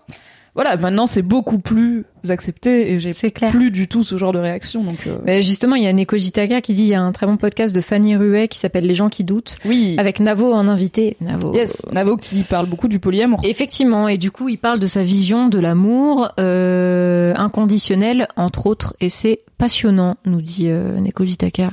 Voilà, 0.54 0.76
maintenant, 0.76 1.06
c'est 1.06 1.22
beaucoup 1.22 1.58
plus 1.58 2.04
accepté 2.28 2.92
et 2.92 3.00
j'ai 3.00 3.12
plus 3.50 3.70
du 3.70 3.88
tout 3.88 4.04
ce 4.04 4.18
genre 4.18 4.32
de 4.32 4.38
réaction. 4.38 4.82
Donc, 4.82 5.06
euh, 5.06 5.16
Mais 5.24 5.40
justement, 5.40 5.76
il 5.76 5.82
y 5.82 5.86
a 5.86 5.92
Neko 5.94 6.18
Jitaka 6.18 6.60
qui 6.60 6.74
dit 6.74 6.82
il 6.82 6.88
y 6.88 6.94
a 6.94 7.00
un 7.00 7.10
très 7.12 7.24
bon 7.24 7.38
podcast 7.38 7.74
de 7.74 7.80
Fanny 7.80 8.16
Ruet 8.16 8.48
qui 8.48 8.58
s'appelle 8.58 8.86
Les 8.86 8.94
gens 8.94 9.08
qui 9.08 9.24
doutent 9.24 9.56
oui. 9.64 9.96
avec 9.98 10.20
Navo 10.20 10.52
en 10.52 10.68
invité. 10.68 11.16
Navo. 11.22 11.54
Yes, 11.54 11.86
Navo 11.90 12.18
qui 12.18 12.42
parle 12.42 12.66
beaucoup 12.66 12.88
du 12.88 12.98
polyamour. 12.98 13.40
Effectivement, 13.44 14.08
et 14.08 14.18
du 14.18 14.30
coup, 14.30 14.50
il 14.50 14.58
parle 14.58 14.78
de 14.78 14.86
sa 14.86 15.02
vision 15.02 15.48
de 15.48 15.58
l'amour 15.58 16.28
euh, 16.38 17.32
inconditionnel, 17.34 18.28
entre 18.36 18.66
autres, 18.66 18.94
et 19.00 19.08
c'est 19.08 19.38
passionnant, 19.56 20.16
nous 20.26 20.42
dit 20.42 20.68
euh, 20.68 21.00
Neko 21.00 21.24
Jitaka. 21.24 21.72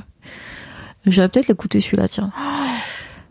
J'aurais 1.06 1.28
peut-être 1.28 1.48
l'écouter 1.48 1.80
celui-là, 1.80 2.08
tiens. 2.08 2.32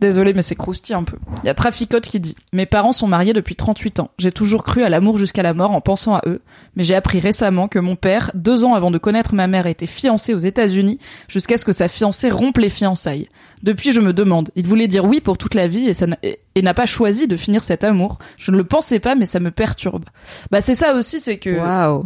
Désolé, 0.02 0.34
mais 0.34 0.42
c'est 0.42 0.56
croustillant 0.56 1.00
un 1.02 1.04
peu. 1.04 1.18
Il 1.44 1.48
y 1.48 1.50
a 1.50 1.54
Traficote 1.54 2.06
qui 2.08 2.22
dit 2.22 2.36
Mes 2.54 2.66
parents 2.66 2.94
sont 2.94 3.08
mariés 3.08 3.34
depuis 3.34 3.56
38 3.56 4.00
ans. 4.00 4.12
J'ai 4.18 4.32
toujours 4.32 4.64
cru 4.64 4.84
à 4.84 4.90
l'amour 4.90 5.18
jusqu'à 5.18 5.44
la 5.44 5.54
mort 5.54 5.72
en 5.72 5.82
pensant 5.82 6.16
à 6.16 6.22
eux. 6.26 6.42
Mais 6.78 6.86
j'ai 6.86 6.96
appris 6.96 7.20
récemment 7.20 7.68
que 7.68 7.80
mon 7.80 7.98
père, 7.98 8.32
deux 8.34 8.64
ans 8.64 8.76
avant 8.76 8.92
de 8.92 8.98
connaître 8.98 9.36
ma 9.36 9.48
mère, 9.48 9.68
était 9.68 9.88
fiancé 9.88 10.34
aux 10.34 10.38
États-Unis 10.40 11.00
jusqu'à 11.28 11.58
ce 11.58 11.66
que 11.66 11.74
sa 11.74 11.90
fiancée 11.90 12.30
rompe 12.30 12.60
les 12.60 12.70
fiançailles. 12.70 13.28
Depuis, 13.62 13.92
je 13.92 14.00
me 14.00 14.14
demande. 14.14 14.52
Il 14.56 14.66
voulait 14.68 14.88
dire 14.88 15.04
oui 15.04 15.20
pour 15.20 15.38
toute 15.38 15.54
la 15.54 15.68
vie 15.68 15.88
et, 15.90 15.94
ça 15.94 16.08
n'a- 16.08 16.18
et- 16.24 16.40
et 16.56 16.62
n'a 16.62 16.74
pas 16.74 16.86
choisi 16.86 17.28
de 17.28 17.36
finir 17.36 17.62
cet 17.62 17.84
amour. 17.84 18.20
Je 18.38 18.52
ne 18.52 18.58
le 18.58 18.64
pensais 18.64 19.00
pas, 19.00 19.16
mais 19.16 19.26
ça 19.26 19.42
me 19.42 19.52
perturbe. 19.52 20.06
Bah, 20.50 20.62
c'est 20.62 20.76
ça 20.76 20.94
aussi, 20.96 21.20
c'est 21.20 21.38
que 21.40 21.60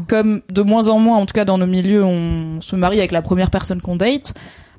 comme 0.09 0.41
de 0.51 0.61
moins 0.63 0.89
en 0.89 0.97
moins, 0.97 1.17
en 1.17 1.27
tout 1.27 1.33
cas 1.33 1.45
dans 1.45 1.59
nos 1.59 1.67
milieux, 1.67 2.03
on 2.03 2.59
se 2.59 2.75
marie 2.75 2.97
avec 2.97 3.11
la 3.11 3.21
première 3.21 3.51
personne 3.51 3.81
qu'on 3.81 3.97
date, 3.97 4.33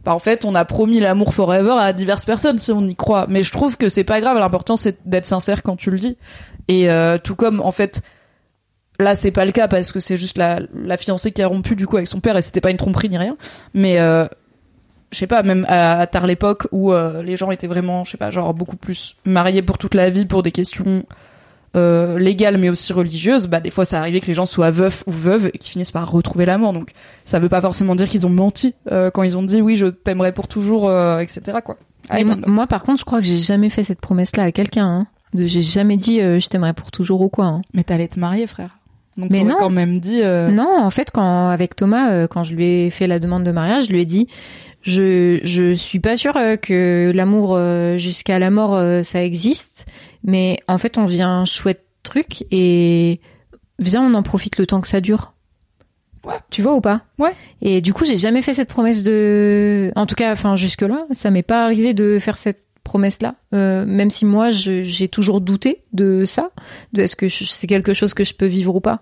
bah 0.05 0.15
en 0.15 0.19
fait, 0.19 0.45
on 0.45 0.55
a 0.55 0.65
promis 0.65 1.01
l'amour 1.01 1.33
forever 1.33 1.77
à 1.79 1.93
diverses 1.93 2.25
personnes 2.25 2.59
si 2.59 2.73
on 2.73 2.87
y 2.87 2.95
croit. 2.95 3.27
Mais 3.29 3.43
je 3.43 3.53
trouve 3.53 3.77
que 3.77 3.89
c'est 3.89 4.05
pas 4.05 4.21
grave. 4.21 4.39
L'important 4.39 4.77
c'est 4.77 4.99
d'être 5.07 5.27
sincère 5.27 5.63
quand 5.63 5.77
tu 5.77 5.91
le 5.91 5.99
dis. 5.99 6.17
Et 6.69 6.91
euh, 6.91 7.19
tout 7.19 7.35
comme 7.35 7.61
en 7.61 7.73
fait, 7.73 8.03
là 8.99 9.15
c'est 9.15 9.31
pas 9.31 9.45
le 9.45 9.53
cas 9.53 9.69
parce 9.69 9.93
que 9.93 10.01
c'est 10.01 10.17
juste 10.17 10.37
la, 10.37 10.61
la 10.75 10.97
fiancée 10.97 11.33
qui 11.33 11.43
a 11.43 11.47
rompu 11.47 11.77
du 11.77 11.87
coup 11.87 11.97
avec 11.97 12.09
son 12.09 12.21
père 12.21 12.37
et 12.37 12.43
c'était 12.43 12.61
pas 12.61 12.71
une 12.71 12.77
tromperie 12.77 13.09
ni 13.09 13.19
rien. 13.19 13.37
Mais 13.73 13.99
euh, 13.99 14.27
je 15.15 15.19
sais 15.19 15.27
pas, 15.27 15.43
même 15.43 15.65
à, 15.69 16.07
tard 16.07 16.27
l'époque 16.27 16.67
où 16.73 16.93
euh, 16.93 17.23
les 17.23 17.37
gens 17.37 17.51
étaient 17.51 17.67
vraiment, 17.67 18.05
je 18.05 18.11
sais 18.11 18.17
pas, 18.17 18.31
genre 18.31 18.53
beaucoup 18.53 18.77
plus 18.77 19.17
mariés 19.25 19.63
pour 19.63 19.79
toute 19.79 19.95
la 19.95 20.11
vie 20.11 20.27
pour 20.27 20.43
des 20.43 20.53
questions 20.53 21.05
euh, 21.77 22.19
légales 22.19 22.59
mais 22.59 22.69
aussi 22.69 22.93
religieuses, 22.93 23.47
bah 23.47 23.61
des 23.61 23.71
fois 23.71 23.85
ça 23.85 23.99
arrivait 23.99 24.21
que 24.21 24.27
les 24.27 24.35
gens 24.35 24.47
soient 24.47 24.71
veufs 24.71 25.03
ou 25.07 25.11
veuves 25.13 25.47
et 25.53 25.59
qu'ils 25.59 25.71
finissent 25.73 25.91
par 25.93 26.11
retrouver 26.11 26.47
l'amour. 26.47 26.73
Donc 26.73 26.91
ça 27.25 27.39
veut 27.39 27.49
pas 27.49 27.61
forcément 27.61 27.95
dire 27.95 28.09
qu'ils 28.09 28.27
ont 28.27 28.31
menti 28.31 28.75
euh, 28.93 29.11
quand 29.11 29.23
ils 29.23 29.37
ont 29.37 29.43
dit 29.43 29.61
oui 29.61 29.77
je 29.77 29.87
t'aimerai 29.87 30.33
pour 30.33 30.47
toujours, 30.49 30.89
euh, 30.89 31.19
etc. 31.19 31.59
quoi. 31.65 31.77
Ah, 32.11 32.21
Et 32.21 32.25
moi, 32.25 32.35
bon, 32.37 32.51
moi, 32.51 32.67
par 32.67 32.83
contre, 32.83 33.01
je 33.01 33.05
crois 33.07 33.19
que 33.21 33.25
j'ai 33.27 33.39
jamais 33.39 33.71
fait 33.71 33.83
cette 33.83 34.01
promesse-là 34.01 34.43
à 34.45 34.53
quelqu'un. 34.53 34.87
Hein. 34.87 35.07
De, 35.33 35.47
j'ai 35.47 35.63
jamais 35.63 35.97
dit 35.97 36.21
euh, 36.21 36.39
je 36.39 36.49
t'aimerais 36.49 36.75
pour 36.75 36.91
toujours 36.91 37.21
ou 37.23 37.29
quoi. 37.31 37.47
hein. 37.47 37.63
mais 37.73 37.83
t'allais 37.83 38.09
te 38.09 38.21
marier 38.21 38.47
frère. 38.47 38.79
Donc 39.17 39.31
Mais 39.31 39.43
non. 39.45 39.55
quand 39.59 39.71
même 39.71 39.99
dit. 40.01 40.21
euh, 40.23 40.51
Non, 40.51 40.69
en 40.81 40.91
fait, 40.91 41.11
quand 41.13 41.49
avec 41.49 41.77
Thomas, 41.77 42.11
euh, 42.13 42.27
quand 42.27 42.45
je 42.45 42.55
lui 42.55 42.65
ai 42.67 42.91
fait 42.91 43.07
la 43.07 43.19
demande 43.21 43.45
de 43.45 43.53
mariage, 43.53 43.85
je 43.87 43.91
lui 43.91 44.01
ai 44.01 44.05
dit, 44.05 44.27
je 44.85 45.41
je 45.43 45.73
suis 45.73 45.99
pas 45.99 46.17
sûre 46.17 46.37
euh, 46.37 46.57
que 46.57 47.11
l'amour 47.15 47.55
euh, 47.57 47.99
jusqu'à 47.99 48.39
la 48.39 48.51
mort 48.51 48.75
euh, 48.77 49.03
ça 49.03 49.25
existe, 49.25 49.87
mais 50.23 50.61
en 50.69 50.79
fait, 50.79 50.99
on 50.99 51.07
vit 51.07 51.23
un 51.23 51.45
chouette 51.45 51.85
truc 52.03 52.45
et 52.51 53.21
viens, 53.79 54.03
on 54.03 54.15
en 54.15 54.23
profite 54.23 54.59
le 54.59 54.67
temps 54.67 54.81
que 54.81 54.89
ça 54.89 55.01
dure. 55.01 55.35
Ouais. 56.25 56.37
Tu 56.51 56.63
vois 56.63 56.75
ou 56.75 56.81
pas? 56.81 57.03
Ouais. 57.19 57.33
Et 57.61 57.81
du 57.81 57.93
coup, 57.93 58.05
j'ai 58.05 58.17
jamais 58.17 58.41
fait 58.43 58.55
cette 58.55 58.69
promesse 58.69 59.03
de, 59.03 59.91
en 59.97 60.07
tout 60.07 60.15
cas, 60.15 60.33
enfin 60.33 60.57
jusque 60.57 60.83
là, 60.83 61.07
ça 61.11 61.31
m'est 61.31 61.43
pas 61.43 61.65
arrivé 61.65 61.93
de 61.93 62.19
faire 62.19 62.39
cette 62.39 62.61
promesse-là, 62.85 63.35
Euh, 63.55 63.87
même 63.87 64.11
si 64.11 64.27
moi, 64.27 64.51
j'ai 64.51 65.09
toujours 65.09 65.41
douté 65.41 65.83
de 65.95 66.25
ça, 66.27 66.51
de 66.93 67.01
est-ce 67.01 67.17
que 67.17 67.29
c'est 67.31 67.67
quelque 67.67 67.95
chose 67.95 68.13
que 68.13 68.25
je 68.25 68.35
peux 68.35 68.47
vivre 68.47 68.77
ou 68.77 68.81
pas. 68.81 69.01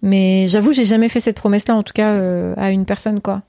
Mais 0.00 0.46
j'avoue, 0.46 0.72
j'ai 0.72 0.84
jamais 0.84 1.08
fait 1.08 1.18
cette 1.18 1.36
promesse-là, 1.36 1.74
en 1.74 1.82
tout 1.82 1.92
cas, 1.92 2.12
euh, 2.12 2.54
à 2.56 2.70
une 2.70 2.84
personne, 2.84 3.20
quoi. 3.20 3.42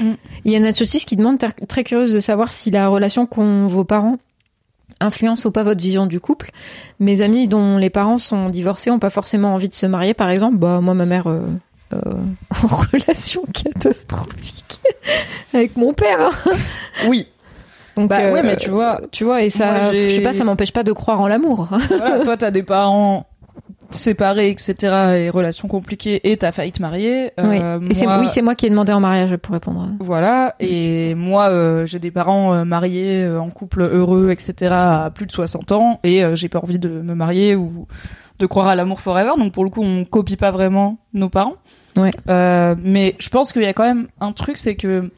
Mm. 0.00 0.12
Il 0.44 0.52
y 0.52 0.56
a 0.56 0.60
Nachotis 0.60 1.04
qui 1.04 1.16
demande, 1.16 1.38
très 1.68 1.84
curieuse 1.84 2.12
de 2.14 2.20
savoir 2.20 2.52
si 2.52 2.70
la 2.70 2.88
relation 2.88 3.26
qu'ont 3.26 3.66
vos 3.66 3.84
parents 3.84 4.16
influence 5.00 5.44
ou 5.44 5.52
pas 5.52 5.62
votre 5.62 5.80
vision 5.80 6.06
du 6.06 6.18
couple. 6.18 6.50
Mes 6.98 7.20
amis 7.20 7.46
dont 7.46 7.76
les 7.76 7.90
parents 7.90 8.18
sont 8.18 8.48
divorcés 8.48 8.90
ont 8.90 8.98
pas 8.98 9.10
forcément 9.10 9.54
envie 9.54 9.68
de 9.68 9.74
se 9.74 9.86
marier, 9.86 10.14
par 10.14 10.30
exemple. 10.30 10.56
Bah, 10.56 10.80
moi, 10.80 10.94
ma 10.94 11.06
mère, 11.06 11.26
euh, 11.28 11.42
euh, 11.92 11.98
en 12.64 12.76
relation 12.76 13.42
catastrophique 13.52 14.80
avec 15.54 15.76
mon 15.76 15.92
père. 15.94 16.20
hein. 16.20 16.52
Oui. 17.06 17.28
Donc, 17.96 18.08
Bah 18.10 18.20
euh, 18.20 18.32
ouais, 18.32 18.42
mais 18.42 18.56
tu 18.56 18.70
vois, 18.70 19.00
tu 19.10 19.24
vois, 19.24 19.42
et 19.42 19.50
ça, 19.50 19.72
Moi, 19.72 19.92
je 19.92 20.14
sais 20.14 20.20
pas, 20.20 20.32
ça 20.32 20.44
m'empêche 20.44 20.72
pas 20.72 20.84
de 20.84 20.92
croire 20.92 21.20
en 21.20 21.26
l'amour. 21.28 21.68
voilà, 21.96 22.20
toi 22.24 22.36
t'as 22.36 22.50
des 22.52 22.62
parents 22.62 23.26
séparés, 23.90 24.50
etc. 24.50 24.74
et 25.16 25.30
relations 25.30 25.66
compliquées 25.68 26.20
et 26.30 26.36
t'as 26.36 26.52
failli 26.52 26.72
te 26.72 26.82
marier. 26.82 27.30
Euh, 27.40 27.78
oui. 27.80 27.94
C'est, 27.94 28.06
moi- 28.06 28.18
oui, 28.20 28.28
c'est 28.28 28.42
moi 28.42 28.54
qui 28.54 28.66
ai 28.66 28.70
demandé 28.70 28.92
en 28.92 29.00
mariage 29.00 29.36
pour 29.36 29.54
répondre. 29.54 29.88
Voilà, 30.00 30.54
et 30.60 31.14
moi 31.14 31.48
euh, 31.48 31.86
j'ai 31.86 31.98
des 31.98 32.10
parents 32.10 32.52
euh, 32.54 32.64
mariés, 32.64 33.28
en 33.28 33.48
couple 33.50 33.82
heureux, 33.82 34.30
etc. 34.30 34.72
à 34.72 35.10
plus 35.14 35.26
de 35.26 35.32
60 35.32 35.72
ans, 35.72 36.00
et 36.04 36.22
j'ai 36.34 36.48
pas 36.48 36.60
envie 36.60 36.78
de 36.78 36.88
me 36.88 37.14
marier 37.14 37.56
ou 37.56 37.86
de 38.38 38.46
croire 38.46 38.68
à 38.68 38.74
l'amour 38.76 39.00
forever, 39.00 39.32
donc 39.38 39.52
pour 39.52 39.64
le 39.64 39.70
coup 39.70 39.82
on 39.82 40.04
copie 40.04 40.36
pas 40.36 40.50
vraiment 40.50 40.98
nos 41.14 41.28
parents. 41.28 41.54
Ouais. 41.96 42.12
Mais 42.26 43.16
je 43.18 43.28
pense 43.30 43.52
qu'il 43.52 43.62
y 43.62 43.66
a 43.66 43.72
quand 43.72 43.84
même 43.84 44.08
un 44.20 44.32
truc, 44.32 44.58
c'est 44.58 44.76
que 44.76 45.10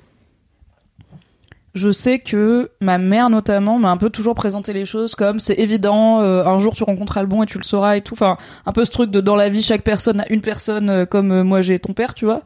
je 1.74 1.92
sais 1.92 2.18
que 2.18 2.70
ma 2.80 2.98
mère 2.98 3.30
notamment 3.30 3.78
m'a 3.78 3.90
un 3.90 3.96
peu 3.96 4.10
toujours 4.10 4.34
présenté 4.34 4.72
les 4.72 4.84
choses 4.84 5.14
comme 5.14 5.38
c'est 5.38 5.54
évident, 5.54 6.20
euh, 6.20 6.44
un 6.44 6.58
jour 6.58 6.74
tu 6.74 6.82
rencontreras 6.82 7.20
le 7.22 7.28
bon 7.28 7.42
et 7.42 7.46
tu 7.46 7.58
le 7.58 7.62
sauras 7.64 7.96
et 7.96 8.00
tout. 8.00 8.14
Enfin, 8.14 8.36
un 8.66 8.72
peu 8.72 8.84
ce 8.84 8.90
truc 8.90 9.10
de 9.10 9.20
dans 9.20 9.36
la 9.36 9.48
vie 9.48 9.62
chaque 9.62 9.82
personne 9.82 10.20
a 10.20 10.28
une 10.32 10.40
personne 10.40 10.90
euh, 10.90 11.06
comme 11.06 11.30
euh, 11.30 11.44
moi 11.44 11.60
j'ai 11.60 11.78
ton 11.78 11.92
père, 11.92 12.14
tu 12.14 12.24
vois. 12.24 12.42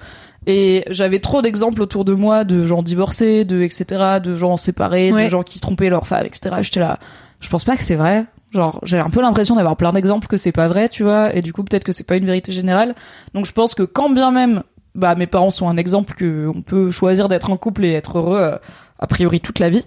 Et 0.46 0.84
j'avais 0.90 1.20
trop 1.20 1.40
d'exemples 1.40 1.80
autour 1.80 2.04
de 2.04 2.12
moi 2.12 2.44
de 2.44 2.64
gens 2.64 2.82
divorcés, 2.82 3.46
de 3.46 3.62
etc., 3.62 4.18
de 4.22 4.34
gens 4.36 4.58
séparés, 4.58 5.10
Ouais. 5.10 5.24
de 5.24 5.30
gens 5.30 5.42
qui 5.42 5.58
trompaient 5.58 5.88
leur 5.88 6.06
femme, 6.06 6.26
etc. 6.26 6.56
J'étais 6.60 6.80
là, 6.80 6.98
je 7.40 7.48
pense 7.48 7.64
pas 7.64 7.76
que 7.78 7.82
c'est 7.82 7.94
vrai. 7.94 8.26
Genre, 8.52 8.78
j'ai 8.84 8.98
un 8.98 9.08
peu 9.08 9.22
l'impression 9.22 9.56
d'avoir 9.56 9.76
plein 9.76 9.92
d'exemples 9.94 10.26
que 10.28 10.36
c'est 10.36 10.52
pas 10.52 10.68
vrai, 10.68 10.88
tu 10.90 11.02
vois, 11.02 11.34
et 11.34 11.40
du 11.40 11.52
coup 11.54 11.64
peut-être 11.64 11.82
que 11.84 11.92
c'est 11.92 12.06
pas 12.06 12.16
une 12.16 12.26
vérité 12.26 12.52
générale. 12.52 12.94
Donc 13.32 13.46
je 13.46 13.52
pense 13.52 13.74
que 13.74 13.82
quand 13.84 14.10
bien 14.10 14.30
même, 14.30 14.62
bah 14.94 15.14
mes 15.16 15.26
parents 15.26 15.50
sont 15.50 15.68
un 15.68 15.76
exemple 15.76 16.14
que 16.14 16.46
on 16.54 16.62
peut 16.62 16.90
choisir 16.90 17.28
d'être 17.28 17.50
en 17.50 17.56
couple 17.56 17.84
et 17.84 17.92
être 17.94 18.18
heureux 18.18 18.38
euh, 18.38 18.56
a 19.04 19.06
priori 19.06 19.40
toute 19.40 19.58
la 19.60 19.68
vie. 19.70 19.84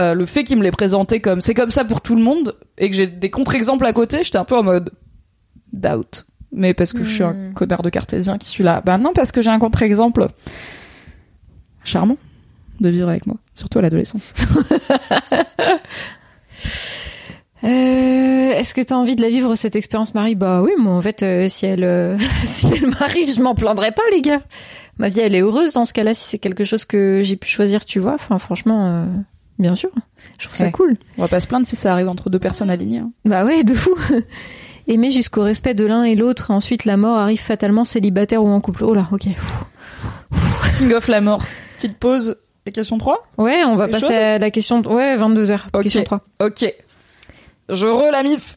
Euh, 0.00 0.14
le 0.14 0.24
fait 0.24 0.44
qu'ils 0.44 0.56
me 0.56 0.62
l'aient 0.62 0.70
présenté 0.70 1.20
comme 1.20 1.42
c'est 1.42 1.52
comme 1.52 1.70
ça 1.70 1.84
pour 1.84 2.00
tout 2.00 2.16
le 2.16 2.22
monde 2.22 2.56
et 2.78 2.88
que 2.88 2.96
j'ai 2.96 3.06
des 3.06 3.28
contre-exemples 3.30 3.84
à 3.84 3.92
côté, 3.92 4.22
j'étais 4.22 4.38
un 4.38 4.44
peu 4.44 4.56
en 4.56 4.62
mode 4.62 4.90
doubt. 5.72 6.24
Mais 6.50 6.72
parce 6.74 6.92
que 6.92 7.04
je 7.04 7.12
suis 7.12 7.22
un 7.22 7.32
Hmm. 7.32 7.52
connard 7.54 7.82
de 7.82 7.90
cartésien 7.90 8.38
qui 8.38 8.48
suis 8.48 8.64
là. 8.64 8.82
Bah 8.84 8.96
non, 8.98 9.12
parce 9.14 9.32
que 9.32 9.42
j'ai 9.42 9.50
un 9.50 9.58
contre-exemple 9.58 10.26
charmant 11.84 12.16
de 12.80 12.88
vivre 12.88 13.08
avec 13.08 13.26
moi, 13.26 13.36
surtout 13.54 13.78
à 13.80 13.82
l'adolescence. 13.82 14.32
Euh, 17.64 17.68
est-ce 17.68 18.74
que 18.74 18.80
t'as 18.80 18.96
envie 18.96 19.14
de 19.14 19.22
la 19.22 19.28
vivre 19.28 19.54
cette 19.54 19.76
expérience, 19.76 20.14
Marie? 20.14 20.34
Bah 20.34 20.62
oui, 20.62 20.72
moi 20.78 20.94
en 20.94 21.00
fait, 21.00 21.22
euh, 21.22 21.48
si 21.48 21.64
elle, 21.64 22.18
si 22.44 22.66
elle 22.66 22.88
m'arrive, 22.90 23.32
je 23.32 23.40
m'en 23.40 23.54
plaindrai 23.54 23.92
pas, 23.92 24.02
les 24.10 24.20
gars. 24.20 24.42
Ma 24.98 25.08
vie, 25.08 25.20
elle 25.20 25.34
est 25.34 25.40
heureuse 25.40 25.72
dans 25.72 25.84
ce 25.84 25.92
cas-là, 25.92 26.14
si 26.14 26.24
c'est 26.28 26.38
quelque 26.38 26.64
chose 26.64 26.84
que 26.84 27.22
j'ai 27.24 27.36
pu 27.36 27.48
choisir, 27.48 27.84
tu 27.84 27.98
vois. 27.98 28.14
Enfin, 28.14 28.38
franchement, 28.38 28.86
euh, 28.86 29.06
bien 29.58 29.74
sûr, 29.74 29.90
je 30.38 30.44
trouve 30.46 30.56
ça 30.56 30.70
cool. 30.70 30.96
On 31.18 31.22
va 31.22 31.28
pas 31.28 31.40
se 31.40 31.46
plaindre 31.46 31.66
si 31.66 31.76
ça 31.76 31.92
arrive 31.92 32.08
entre 32.08 32.28
deux 32.30 32.38
personnes 32.38 32.70
alignées. 32.70 32.98
hein. 32.98 33.10
Bah 33.24 33.44
ouais, 33.44 33.64
de 33.64 33.74
fou. 33.74 33.94
Aimer 34.88 35.10
jusqu'au 35.10 35.42
respect 35.42 35.74
de 35.74 35.86
l'un 35.86 36.02
et 36.02 36.14
l'autre, 36.16 36.50
ensuite 36.50 36.84
la 36.84 36.96
mort 36.96 37.16
arrive 37.16 37.40
fatalement 37.40 37.84
célibataire 37.84 38.42
ou 38.44 38.48
en 38.48 38.60
couple. 38.60 38.84
Oh 38.84 38.94
là, 38.94 39.08
ok. 39.12 39.28
King 40.78 40.92
of 40.94 41.08
la 41.08 41.20
mort. 41.20 41.42
Petite 41.76 41.96
pause. 41.98 42.36
Et 42.66 42.72
question 42.72 42.98
3 42.98 43.22
Ouais, 43.38 43.64
on 43.64 43.74
va 43.76 43.88
passer 43.88 44.14
à 44.14 44.38
la 44.38 44.50
question. 44.50 44.80
Ouais, 44.82 45.16
22h. 45.16 45.60
Ok. 45.72 45.82
Question 45.82 46.04
3. 46.04 46.20
Ok. 46.44 46.64
Je 47.68 47.86
re 47.86 48.10
la 48.12 48.22
mif. 48.22 48.56